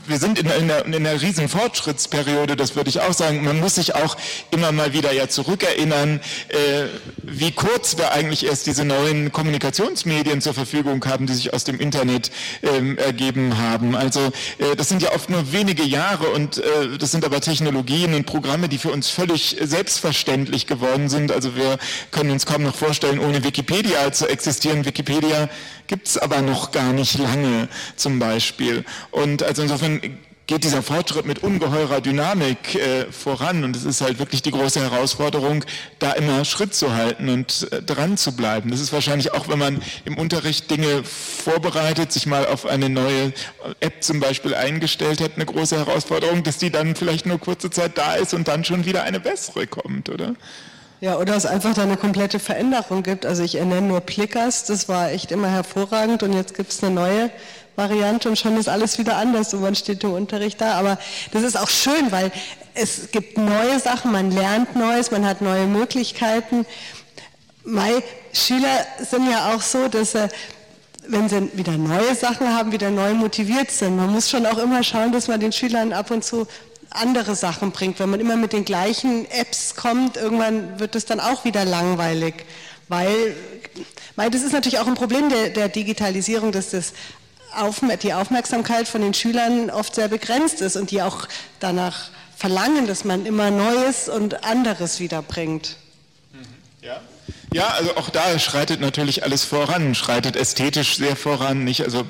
wir 0.06 0.18
sind 0.18 0.38
in 0.38 0.50
einer, 0.50 0.84
in 0.84 0.94
einer 0.94 1.20
riesen 1.20 1.48
Fortschrittsperiode, 1.48 2.56
das 2.56 2.76
würde 2.76 2.90
ich 2.90 3.00
auch 3.00 3.12
sagen. 3.12 3.44
Man 3.44 3.60
muss 3.60 3.76
sich 3.76 3.94
auch 3.94 4.16
immer 4.50 4.72
mal 4.72 4.92
wieder 4.92 5.12
ja 5.12 5.28
zurückerinnern, 5.28 6.20
äh, 6.48 6.84
wie 7.22 7.52
kurz 7.52 7.96
wir 7.96 8.12
eigentlich 8.12 8.46
erst 8.46 8.66
diese 8.66 8.84
neuen 8.84 9.32
Kommunikationsmedien 9.32 10.40
zur 10.40 10.54
Verfügung 10.54 11.04
haben, 11.06 11.26
die 11.26 11.34
sich 11.34 11.52
aus 11.54 11.64
dem 11.64 11.80
Internet 11.80 12.30
ähm, 12.62 12.98
ergeben 12.98 13.58
haben. 13.58 13.94
Also 13.94 14.20
äh, 14.58 14.76
das 14.76 14.88
sind 14.88 15.02
ja 15.02 15.12
oft 15.12 15.30
nur 15.30 15.52
wenige 15.52 15.84
Jahre 15.84 16.28
und 16.30 16.58
äh, 16.58 16.98
das 16.98 17.10
sind 17.10 17.24
aber 17.24 17.40
Technologien 17.40 18.14
und 18.14 18.24
Programme, 18.24 18.68
die 18.68 18.78
für 18.78 18.90
uns 18.90 19.08
völlig 19.08 19.56
selbstverständlich 19.60 20.66
geworden 20.66 21.08
sind. 21.08 21.32
Also 21.32 21.56
wir 21.56 21.78
können 22.10 22.30
uns 22.30 22.46
kaum 22.46 22.62
noch 22.62 22.74
vorstellen, 22.74 23.18
ohne 23.18 23.44
Wikipedia 23.44 24.12
zu 24.12 24.26
existieren. 24.26 24.84
Wikipedia 24.84 25.48
gibt 25.88 26.06
es 26.06 26.16
aber 26.16 26.40
noch 26.42 26.70
gar 26.70 26.92
nicht 26.92 27.18
lange 27.18 27.68
zum 27.96 28.20
Beispiel. 28.20 28.84
Und 29.10 29.42
also 29.42 29.62
insofern 29.62 30.00
geht 30.48 30.64
dieser 30.64 30.82
Fortschritt 30.82 31.26
mit 31.26 31.42
ungeheurer 31.42 32.00
Dynamik 32.00 32.74
äh, 32.74 33.12
voran 33.12 33.64
und 33.64 33.76
es 33.76 33.84
ist 33.84 34.00
halt 34.00 34.18
wirklich 34.18 34.40
die 34.40 34.50
große 34.50 34.80
Herausforderung, 34.80 35.62
da 35.98 36.12
immer 36.12 36.44
Schritt 36.46 36.74
zu 36.74 36.94
halten 36.94 37.28
und 37.28 37.68
äh, 37.70 37.82
dran 37.82 38.16
zu 38.16 38.34
bleiben. 38.34 38.70
Das 38.70 38.80
ist 38.80 38.90
wahrscheinlich 38.90 39.32
auch, 39.32 39.48
wenn 39.48 39.58
man 39.58 39.82
im 40.06 40.16
Unterricht 40.16 40.70
Dinge 40.70 41.04
vorbereitet, 41.04 42.12
sich 42.12 42.24
mal 42.24 42.46
auf 42.46 42.64
eine 42.64 42.88
neue 42.88 43.34
App 43.80 44.02
zum 44.02 44.20
Beispiel 44.20 44.54
eingestellt 44.54 45.20
hat, 45.20 45.32
eine 45.36 45.44
große 45.44 45.76
Herausforderung, 45.76 46.42
dass 46.42 46.56
die 46.56 46.70
dann 46.70 46.96
vielleicht 46.96 47.26
nur 47.26 47.38
kurze 47.38 47.68
Zeit 47.68 47.98
da 47.98 48.14
ist 48.14 48.32
und 48.32 48.48
dann 48.48 48.64
schon 48.64 48.86
wieder 48.86 49.02
eine 49.02 49.20
bessere 49.20 49.66
kommt, 49.66 50.08
oder? 50.08 50.34
Ja, 51.00 51.16
oder 51.16 51.36
es 51.36 51.46
einfach 51.46 51.74
da 51.74 51.82
eine 51.82 51.96
komplette 51.96 52.40
Veränderung 52.40 53.04
gibt. 53.04 53.24
Also 53.24 53.44
ich 53.44 53.54
ernenne 53.54 53.86
nur 53.86 54.00
Plickers, 54.00 54.64
das 54.64 54.88
war 54.88 55.12
echt 55.12 55.30
immer 55.30 55.48
hervorragend 55.48 56.24
und 56.24 56.32
jetzt 56.32 56.54
gibt 56.54 56.72
es 56.72 56.82
eine 56.82 56.92
neue 56.92 57.30
Variante 57.76 58.28
und 58.28 58.36
schon 58.36 58.56
ist 58.56 58.68
alles 58.68 58.98
wieder 58.98 59.16
anders 59.16 59.54
und 59.54 59.62
man 59.62 59.76
steht 59.76 60.02
im 60.02 60.12
Unterricht 60.12 60.60
da. 60.60 60.72
Aber 60.72 60.98
das 61.30 61.44
ist 61.44 61.56
auch 61.56 61.68
schön, 61.68 62.10
weil 62.10 62.32
es 62.74 63.12
gibt 63.12 63.38
neue 63.38 63.78
Sachen, 63.78 64.10
man 64.10 64.32
lernt 64.32 64.74
Neues, 64.74 65.12
man 65.12 65.24
hat 65.24 65.40
neue 65.40 65.66
Möglichkeiten. 65.66 66.66
Meine 67.62 68.02
Schüler 68.32 68.84
sind 68.98 69.30
ja 69.30 69.54
auch 69.54 69.62
so, 69.62 69.86
dass 69.86 70.12
sie 70.12 70.28
wenn 71.10 71.28
sie 71.28 71.50
wieder 71.56 71.72
neue 71.72 72.14
Sachen 72.14 72.54
haben, 72.54 72.70
wieder 72.70 72.90
neu 72.90 73.14
motiviert 73.14 73.70
sind. 73.70 73.96
Man 73.96 74.10
muss 74.12 74.28
schon 74.28 74.44
auch 74.44 74.58
immer 74.58 74.82
schauen, 74.82 75.10
dass 75.10 75.26
man 75.26 75.40
den 75.40 75.52
Schülern 75.52 75.92
ab 75.94 76.10
und 76.10 76.22
zu 76.22 76.46
andere 76.90 77.36
Sachen 77.36 77.72
bringt. 77.72 77.98
Wenn 77.98 78.10
man 78.10 78.20
immer 78.20 78.36
mit 78.36 78.52
den 78.52 78.64
gleichen 78.64 79.30
Apps 79.30 79.74
kommt, 79.74 80.16
irgendwann 80.16 80.80
wird 80.80 80.94
es 80.94 81.04
dann 81.04 81.20
auch 81.20 81.44
wieder 81.44 81.64
langweilig, 81.64 82.34
weil, 82.88 83.36
weil 84.16 84.30
das 84.30 84.42
ist 84.42 84.52
natürlich 84.52 84.78
auch 84.78 84.86
ein 84.86 84.94
Problem 84.94 85.28
der, 85.28 85.50
der 85.50 85.68
Digitalisierung, 85.68 86.52
dass 86.52 86.70
das 86.70 86.92
auf, 87.54 87.80
die 88.02 88.12
Aufmerksamkeit 88.12 88.88
von 88.88 89.00
den 89.00 89.14
Schülern 89.14 89.70
oft 89.70 89.94
sehr 89.94 90.08
begrenzt 90.08 90.60
ist 90.60 90.76
und 90.76 90.90
die 90.90 91.02
auch 91.02 91.26
danach 91.60 92.10
verlangen, 92.36 92.86
dass 92.86 93.04
man 93.04 93.26
immer 93.26 93.50
Neues 93.50 94.08
und 94.08 94.44
anderes 94.44 95.00
wiederbringt. 95.00 95.76
Ja. 96.80 97.00
Ja, 97.52 97.68
also 97.68 97.96
auch 97.96 98.10
da 98.10 98.38
schreitet 98.38 98.80
natürlich 98.80 99.24
alles 99.24 99.44
voran, 99.44 99.94
schreitet 99.94 100.36
ästhetisch 100.36 100.96
sehr 100.96 101.16
voran. 101.16 101.64
Nicht? 101.64 101.82
Also 101.82 102.04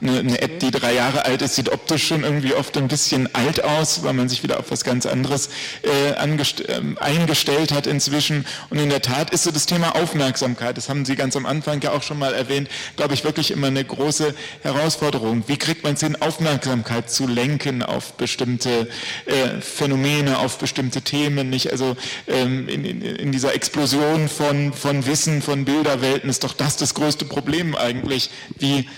eine, 0.00 0.18
eine, 0.18 0.40
App, 0.40 0.58
die 0.58 0.72
drei 0.72 0.94
Jahre 0.94 1.26
alt 1.26 1.42
ist, 1.42 1.54
sieht 1.54 1.70
optisch 1.70 2.08
schon 2.08 2.24
irgendwie 2.24 2.54
oft 2.54 2.76
ein 2.76 2.88
bisschen 2.88 3.32
alt 3.32 3.62
aus, 3.62 4.02
weil 4.02 4.14
man 4.14 4.28
sich 4.28 4.42
wieder 4.42 4.58
auf 4.58 4.70
was 4.70 4.82
ganz 4.82 5.06
anderes 5.06 5.48
äh, 5.82 6.10
äh, 6.10 6.96
eingestellt 6.98 7.72
hat 7.72 7.86
inzwischen. 7.86 8.44
Und 8.70 8.78
in 8.78 8.90
der 8.90 9.00
Tat 9.00 9.30
ist 9.30 9.44
so 9.44 9.52
das 9.52 9.66
Thema 9.66 9.94
Aufmerksamkeit, 9.94 10.76
das 10.76 10.88
haben 10.88 11.04
Sie 11.04 11.14
ganz 11.14 11.36
am 11.36 11.46
Anfang 11.46 11.80
ja 11.82 11.92
auch 11.92 12.02
schon 12.02 12.18
mal 12.18 12.34
erwähnt, 12.34 12.68
glaube 12.96 13.14
ich, 13.14 13.22
wirklich 13.22 13.52
immer 13.52 13.68
eine 13.68 13.84
große 13.84 14.34
Herausforderung. 14.62 15.44
Wie 15.46 15.56
kriegt 15.56 15.84
man 15.84 15.94
es 15.94 16.00
hin, 16.00 16.16
Aufmerksamkeit 16.20 17.10
zu 17.10 17.28
lenken 17.28 17.84
auf 17.84 18.14
bestimmte 18.14 18.88
äh, 19.26 19.60
Phänomene, 19.60 20.38
auf 20.38 20.58
bestimmte 20.58 21.02
Themen? 21.02 21.48
Nicht? 21.48 21.70
Also 21.70 21.96
ähm, 22.26 22.68
in, 22.68 22.84
in, 22.84 23.02
in 23.02 23.30
dieser 23.30 23.54
Explosion 23.54 24.28
von 24.28 24.72
von 24.80 25.06
Wissen, 25.06 25.42
von 25.42 25.64
Bilderwelten 25.64 26.30
ist 26.30 26.42
doch 26.42 26.54
das 26.54 26.76
das 26.76 26.94
größte 26.94 27.24
Problem 27.24 27.76
eigentlich. 27.76 28.30
Wie 28.58 28.88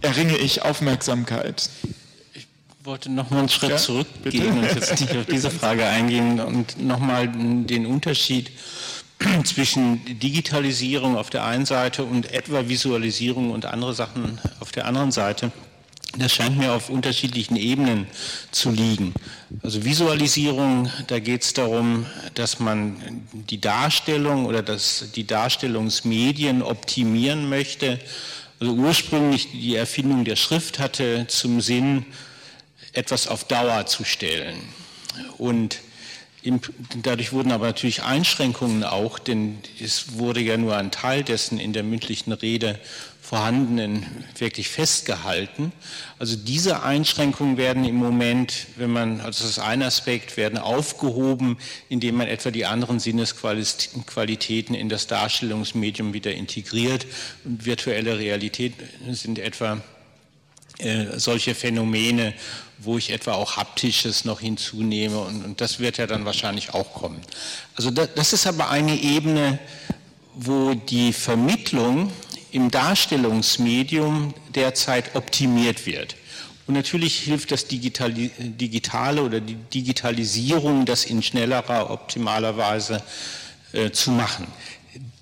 erringe 0.00 0.36
ich 0.38 0.62
Aufmerksamkeit? 0.62 1.68
Ich 2.34 2.46
wollte 2.82 3.10
noch 3.10 3.30
mal 3.30 3.40
einen 3.40 3.48
Schritt 3.48 3.70
ja, 3.70 3.76
zurückgehen 3.76 4.58
und 4.58 4.64
jetzt 4.64 5.00
nicht 5.00 5.16
auf 5.16 5.26
diese 5.26 5.50
Frage 5.50 5.84
eingehen 5.84 6.40
und 6.40 6.82
noch 6.82 6.98
mal 6.98 7.28
den 7.28 7.86
Unterschied 7.86 8.50
zwischen 9.44 10.18
Digitalisierung 10.18 11.16
auf 11.16 11.30
der 11.30 11.44
einen 11.44 11.66
Seite 11.66 12.04
und 12.04 12.32
etwa 12.32 12.68
Visualisierung 12.68 13.50
und 13.50 13.66
andere 13.66 13.94
Sachen 13.94 14.40
auf 14.60 14.72
der 14.72 14.86
anderen 14.86 15.12
Seite 15.12 15.52
das 16.18 16.32
scheint 16.32 16.58
mir 16.58 16.72
auf 16.72 16.88
unterschiedlichen 16.90 17.56
Ebenen 17.56 18.06
zu 18.50 18.70
liegen. 18.70 19.14
Also 19.62 19.84
Visualisierung, 19.84 20.90
da 21.06 21.18
geht 21.18 21.42
es 21.42 21.52
darum, 21.52 22.06
dass 22.34 22.58
man 22.58 22.96
die 23.32 23.60
Darstellung 23.60 24.46
oder 24.46 24.62
dass 24.62 25.12
die 25.14 25.26
Darstellungsmedien 25.26 26.62
optimieren 26.62 27.48
möchte. 27.48 27.98
Also 28.60 28.72
ursprünglich 28.72 29.50
die 29.52 29.76
Erfindung 29.76 30.24
der 30.24 30.36
Schrift 30.36 30.78
hatte 30.78 31.26
zum 31.28 31.60
Sinn, 31.60 32.06
etwas 32.92 33.28
auf 33.28 33.44
Dauer 33.44 33.86
zu 33.86 34.04
stellen. 34.04 34.56
Und 35.36 35.80
dadurch 37.02 37.32
wurden 37.32 37.52
aber 37.52 37.66
natürlich 37.66 38.02
Einschränkungen 38.02 38.84
auch, 38.84 39.18
denn 39.18 39.58
es 39.80 40.14
wurde 40.14 40.40
ja 40.40 40.56
nur 40.56 40.76
ein 40.76 40.90
Teil 40.90 41.22
dessen 41.22 41.58
in 41.58 41.72
der 41.72 41.82
mündlichen 41.82 42.32
Rede 42.32 42.78
vorhandenen 43.28 44.06
wirklich 44.38 44.68
festgehalten. 44.68 45.72
Also 46.20 46.36
diese 46.36 46.84
Einschränkungen 46.84 47.56
werden 47.56 47.84
im 47.84 47.96
Moment, 47.96 48.68
wenn 48.76 48.90
man, 48.90 49.20
also 49.20 49.42
das 49.42 49.50
ist 49.50 49.58
ein 49.58 49.82
Aspekt, 49.82 50.36
werden 50.36 50.58
aufgehoben, 50.58 51.58
indem 51.88 52.18
man 52.18 52.28
etwa 52.28 52.52
die 52.52 52.66
anderen 52.66 53.00
Sinnesqualitäten 53.00 54.76
in 54.76 54.88
das 54.88 55.08
Darstellungsmedium 55.08 56.12
wieder 56.12 56.34
integriert. 56.34 57.04
Und 57.44 57.66
virtuelle 57.66 58.16
Realität 58.16 58.74
sind 59.10 59.40
etwa 59.40 59.80
äh, 60.78 61.18
solche 61.18 61.56
Phänomene, 61.56 62.32
wo 62.78 62.96
ich 62.96 63.10
etwa 63.10 63.32
auch 63.32 63.56
haptisches 63.56 64.24
noch 64.24 64.38
hinzunehme 64.38 65.18
und, 65.18 65.44
und 65.44 65.60
das 65.60 65.80
wird 65.80 65.98
ja 65.98 66.06
dann 66.06 66.26
wahrscheinlich 66.26 66.74
auch 66.74 66.94
kommen. 66.94 67.20
Also 67.74 67.90
das, 67.90 68.10
das 68.14 68.32
ist 68.32 68.46
aber 68.46 68.70
eine 68.70 68.94
Ebene, 68.94 69.58
wo 70.36 70.74
die 70.74 71.12
Vermittlung 71.12 72.12
im 72.56 72.70
Darstellungsmedium 72.70 74.32
derzeit 74.54 75.14
optimiert 75.14 75.84
wird. 75.84 76.16
Und 76.66 76.72
natürlich 76.72 77.18
hilft 77.18 77.52
das 77.52 77.66
Digitale 77.68 79.22
oder 79.22 79.40
die 79.40 79.56
Digitalisierung, 79.56 80.86
das 80.86 81.04
in 81.04 81.22
schnellerer, 81.22 81.90
optimaler 81.90 82.56
Weise 82.56 83.02
äh, 83.74 83.90
zu 83.90 84.10
machen. 84.10 84.46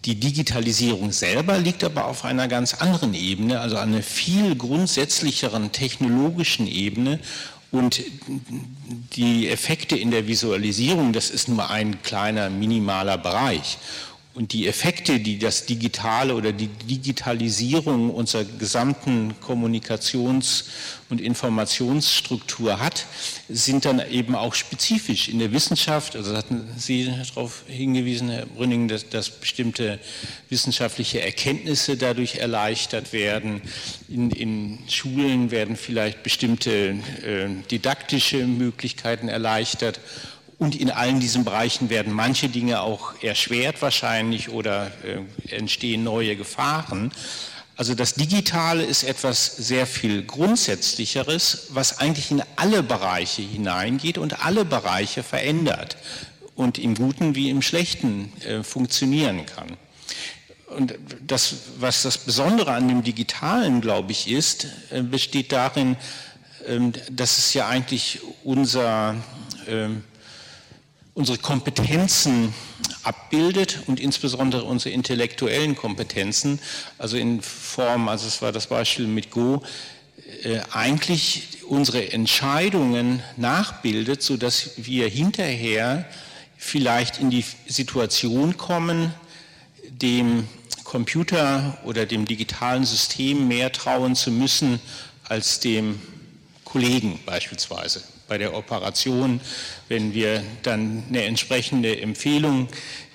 Die 0.04 0.14
Digitalisierung 0.14 1.10
selber 1.10 1.58
liegt 1.58 1.82
aber 1.82 2.04
auf 2.04 2.24
einer 2.24 2.46
ganz 2.46 2.74
anderen 2.74 3.14
Ebene, 3.14 3.58
also 3.58 3.78
einer 3.78 4.02
viel 4.02 4.54
grundsätzlicheren 4.54 5.72
technologischen 5.72 6.68
Ebene. 6.68 7.18
Und 7.72 8.00
die 9.16 9.48
Effekte 9.48 9.96
in 9.96 10.12
der 10.12 10.28
Visualisierung, 10.28 11.12
das 11.12 11.30
ist 11.30 11.48
nur 11.48 11.68
ein 11.68 12.00
kleiner, 12.04 12.48
minimaler 12.48 13.18
Bereich. 13.18 13.78
Und 14.34 14.52
die 14.52 14.66
Effekte, 14.66 15.20
die 15.20 15.38
das 15.38 15.64
Digitale 15.64 16.34
oder 16.34 16.52
die 16.52 16.66
Digitalisierung 16.66 18.10
unserer 18.10 18.42
gesamten 18.42 19.36
Kommunikations- 19.40 20.64
und 21.08 21.20
Informationsstruktur 21.20 22.80
hat, 22.80 23.06
sind 23.48 23.84
dann 23.84 24.02
eben 24.10 24.34
auch 24.34 24.54
spezifisch 24.54 25.28
in 25.28 25.38
der 25.38 25.52
Wissenschaft. 25.52 26.16
Also 26.16 26.36
hatten 26.36 26.68
Sie 26.76 27.08
darauf 27.32 27.62
hingewiesen, 27.68 28.28
Herr 28.28 28.46
Brünning, 28.46 28.88
dass, 28.88 29.08
dass 29.08 29.30
bestimmte 29.30 30.00
wissenschaftliche 30.48 31.20
Erkenntnisse 31.20 31.96
dadurch 31.96 32.36
erleichtert 32.36 33.12
werden. 33.12 33.62
In, 34.08 34.32
in 34.32 34.80
Schulen 34.88 35.52
werden 35.52 35.76
vielleicht 35.76 36.24
bestimmte 36.24 36.96
äh, 37.22 37.48
didaktische 37.70 38.44
Möglichkeiten 38.48 39.28
erleichtert 39.28 40.00
und 40.58 40.76
in 40.76 40.90
allen 40.90 41.20
diesen 41.20 41.44
Bereichen 41.44 41.90
werden 41.90 42.12
manche 42.12 42.48
Dinge 42.48 42.80
auch 42.80 43.22
erschwert 43.22 43.82
wahrscheinlich 43.82 44.50
oder 44.50 44.92
äh, 45.04 45.54
entstehen 45.54 46.04
neue 46.04 46.36
Gefahren. 46.36 47.12
Also 47.76 47.94
das 47.94 48.14
Digitale 48.14 48.84
ist 48.84 49.02
etwas 49.02 49.56
sehr 49.56 49.86
viel 49.86 50.22
Grundsätzlicheres, 50.22 51.68
was 51.70 51.98
eigentlich 51.98 52.30
in 52.30 52.42
alle 52.54 52.84
Bereiche 52.84 53.42
hineingeht 53.42 54.16
und 54.16 54.44
alle 54.44 54.64
Bereiche 54.64 55.24
verändert 55.24 55.96
und 56.54 56.78
im 56.78 56.94
Guten 56.94 57.34
wie 57.34 57.50
im 57.50 57.62
Schlechten 57.62 58.32
äh, 58.44 58.62
funktionieren 58.62 59.44
kann. 59.46 59.76
Und 60.68 60.94
das, 61.20 61.54
was 61.78 62.02
das 62.02 62.18
Besondere 62.18 62.72
an 62.72 62.88
dem 62.88 63.02
Digitalen, 63.02 63.80
glaube 63.80 64.12
ich, 64.12 64.30
ist, 64.30 64.68
äh, 64.90 65.02
besteht 65.02 65.50
darin, 65.50 65.96
äh, 66.66 66.78
dass 67.10 67.38
es 67.38 67.54
ja 67.54 67.66
eigentlich 67.66 68.20
unser 68.44 69.16
ähm, 69.66 70.04
unsere 71.14 71.38
Kompetenzen 71.38 72.52
abbildet 73.04 73.80
und 73.86 74.00
insbesondere 74.00 74.64
unsere 74.64 74.92
intellektuellen 74.94 75.76
Kompetenzen, 75.76 76.58
also 76.98 77.16
in 77.16 77.40
Form, 77.40 78.08
also 78.08 78.26
es 78.26 78.42
war 78.42 78.50
das 78.52 78.66
Beispiel 78.66 79.06
mit 79.06 79.30
Go, 79.30 79.62
äh, 80.42 80.60
eigentlich 80.72 81.62
unsere 81.68 82.12
Entscheidungen 82.12 83.22
nachbildet, 83.36 84.22
sodass 84.22 84.72
wir 84.76 85.08
hinterher 85.08 86.04
vielleicht 86.56 87.20
in 87.20 87.30
die 87.30 87.44
Situation 87.66 88.56
kommen, 88.56 89.14
dem 89.88 90.48
Computer 90.82 91.78
oder 91.84 92.06
dem 92.06 92.26
digitalen 92.26 92.84
System 92.84 93.48
mehr 93.48 93.70
trauen 93.70 94.16
zu 94.16 94.30
müssen 94.30 94.80
als 95.24 95.60
dem 95.60 96.00
Kollegen 96.64 97.20
beispielsweise 97.24 98.02
bei 98.28 98.38
der 98.38 98.54
Operation, 98.54 99.40
wenn 99.88 100.14
wir 100.14 100.42
dann 100.62 101.04
eine 101.08 101.24
entsprechende 101.24 102.00
Empfehlung 102.00 102.68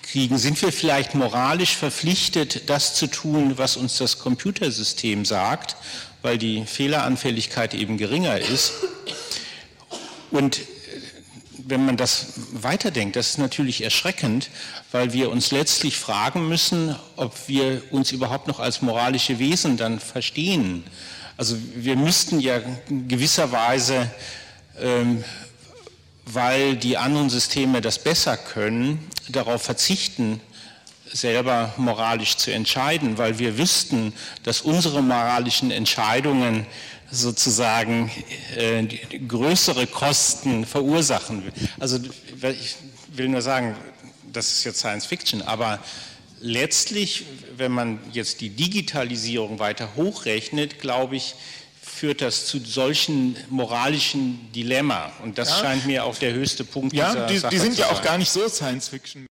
kriegen, 0.03 0.38
sind 0.38 0.62
wir 0.62 0.72
vielleicht 0.72 1.16
moralisch 1.16 1.76
verpflichtet, 1.76 2.70
das 2.70 2.95
zu 2.95 3.07
tun, 3.07 3.57
was 3.57 3.78
uns 3.78 3.97
das 3.97 4.20
Computersystem 4.20 5.26
sagt, 5.26 5.76
weil 6.22 6.38
die 6.38 6.66
Fehleranfälligkeit 6.66 7.74
eben 7.74 7.97
geringer 7.97 8.39
ist. 8.39 8.74
Und 10.32 10.62
wenn 11.57 11.86
man 11.86 11.97
das 11.97 12.34
weiterdenkt, 12.53 13.16
das 13.16 13.32
ist 13.32 13.38
natürlich 13.38 13.84
erschreckend, 13.84 14.49
weil 14.91 15.14
wir 15.14 15.30
uns 15.30 15.51
letztlich 15.51 15.97
fragen 15.97 16.47
müssen, 16.47 16.95
ob 17.16 17.36
wir 17.47 17.84
uns 17.91 18.12
überhaupt 18.12 18.47
noch 18.47 18.60
als 18.60 18.82
moralische 18.82 19.38
Wesen 19.38 19.78
dann 19.78 19.99
verstehen. 19.99 20.84
Also 21.38 21.55
wir 21.76 21.95
müssten 21.95 22.39
ja 22.39 22.60
gewisserweise 23.07 24.10
weil 26.26 26.76
die 26.76 26.98
anderen 26.98 27.30
Systeme 27.30 27.82
das 27.82 28.00
besser 28.00 28.38
können, 28.38 29.10
darauf 29.30 29.62
verzichten, 29.64 30.42
selber 31.12 31.74
moralisch 31.78 32.38
zu 32.38 32.52
entscheiden, 32.52 33.18
weil 33.18 33.40
wir 33.40 33.58
wüssten, 33.58 34.14
dass 34.44 34.62
unsere 34.62 35.02
moralischen 35.02 35.72
Entscheidungen 35.72 36.66
sozusagen 37.12 38.12
äh, 38.56 38.86
größere 39.28 39.88
Kosten 39.88 40.66
verursachen. 40.66 41.52
Also 41.80 41.98
ich 41.98 42.76
will 43.12 43.30
nur 43.30 43.42
sagen, 43.42 43.76
das 44.32 44.52
ist 44.52 44.64
jetzt 44.64 44.80
Science 44.80 45.08
Fiction, 45.08 45.42
aber 45.42 45.80
letztlich, 46.40 47.26
wenn 47.58 47.72
man 47.72 48.00
jetzt 48.14 48.42
die 48.42 48.50
Digitalisierung 48.50 49.58
weiter 49.58 49.96
hochrechnet, 49.96 50.80
glaube 50.80 51.16
ich, 51.16 51.36
führt 52.00 52.22
das 52.22 52.45
zu 52.45 52.60
solchen 52.60 53.36
moralischen 53.50 54.52
Dilemma. 54.54 55.12
Und 55.22 55.38
das 55.38 55.50
ja. 55.50 55.56
scheint 55.58 55.86
mir 55.86 56.06
auch 56.06 56.18
der 56.18 56.34
höchste 56.34 56.64
Punkt 56.64 56.95
ja, 56.95 57.10
dieser 57.10 57.28
die, 57.28 57.38
Sache 57.38 57.52
die 57.52 57.60
sind 57.60 57.78
ja 57.78 57.88
auch 57.88 58.02
gar 58.02 58.18
nicht 58.18 58.30
so 58.30 58.47
Science 58.47 58.88
Fiction. 58.88 59.29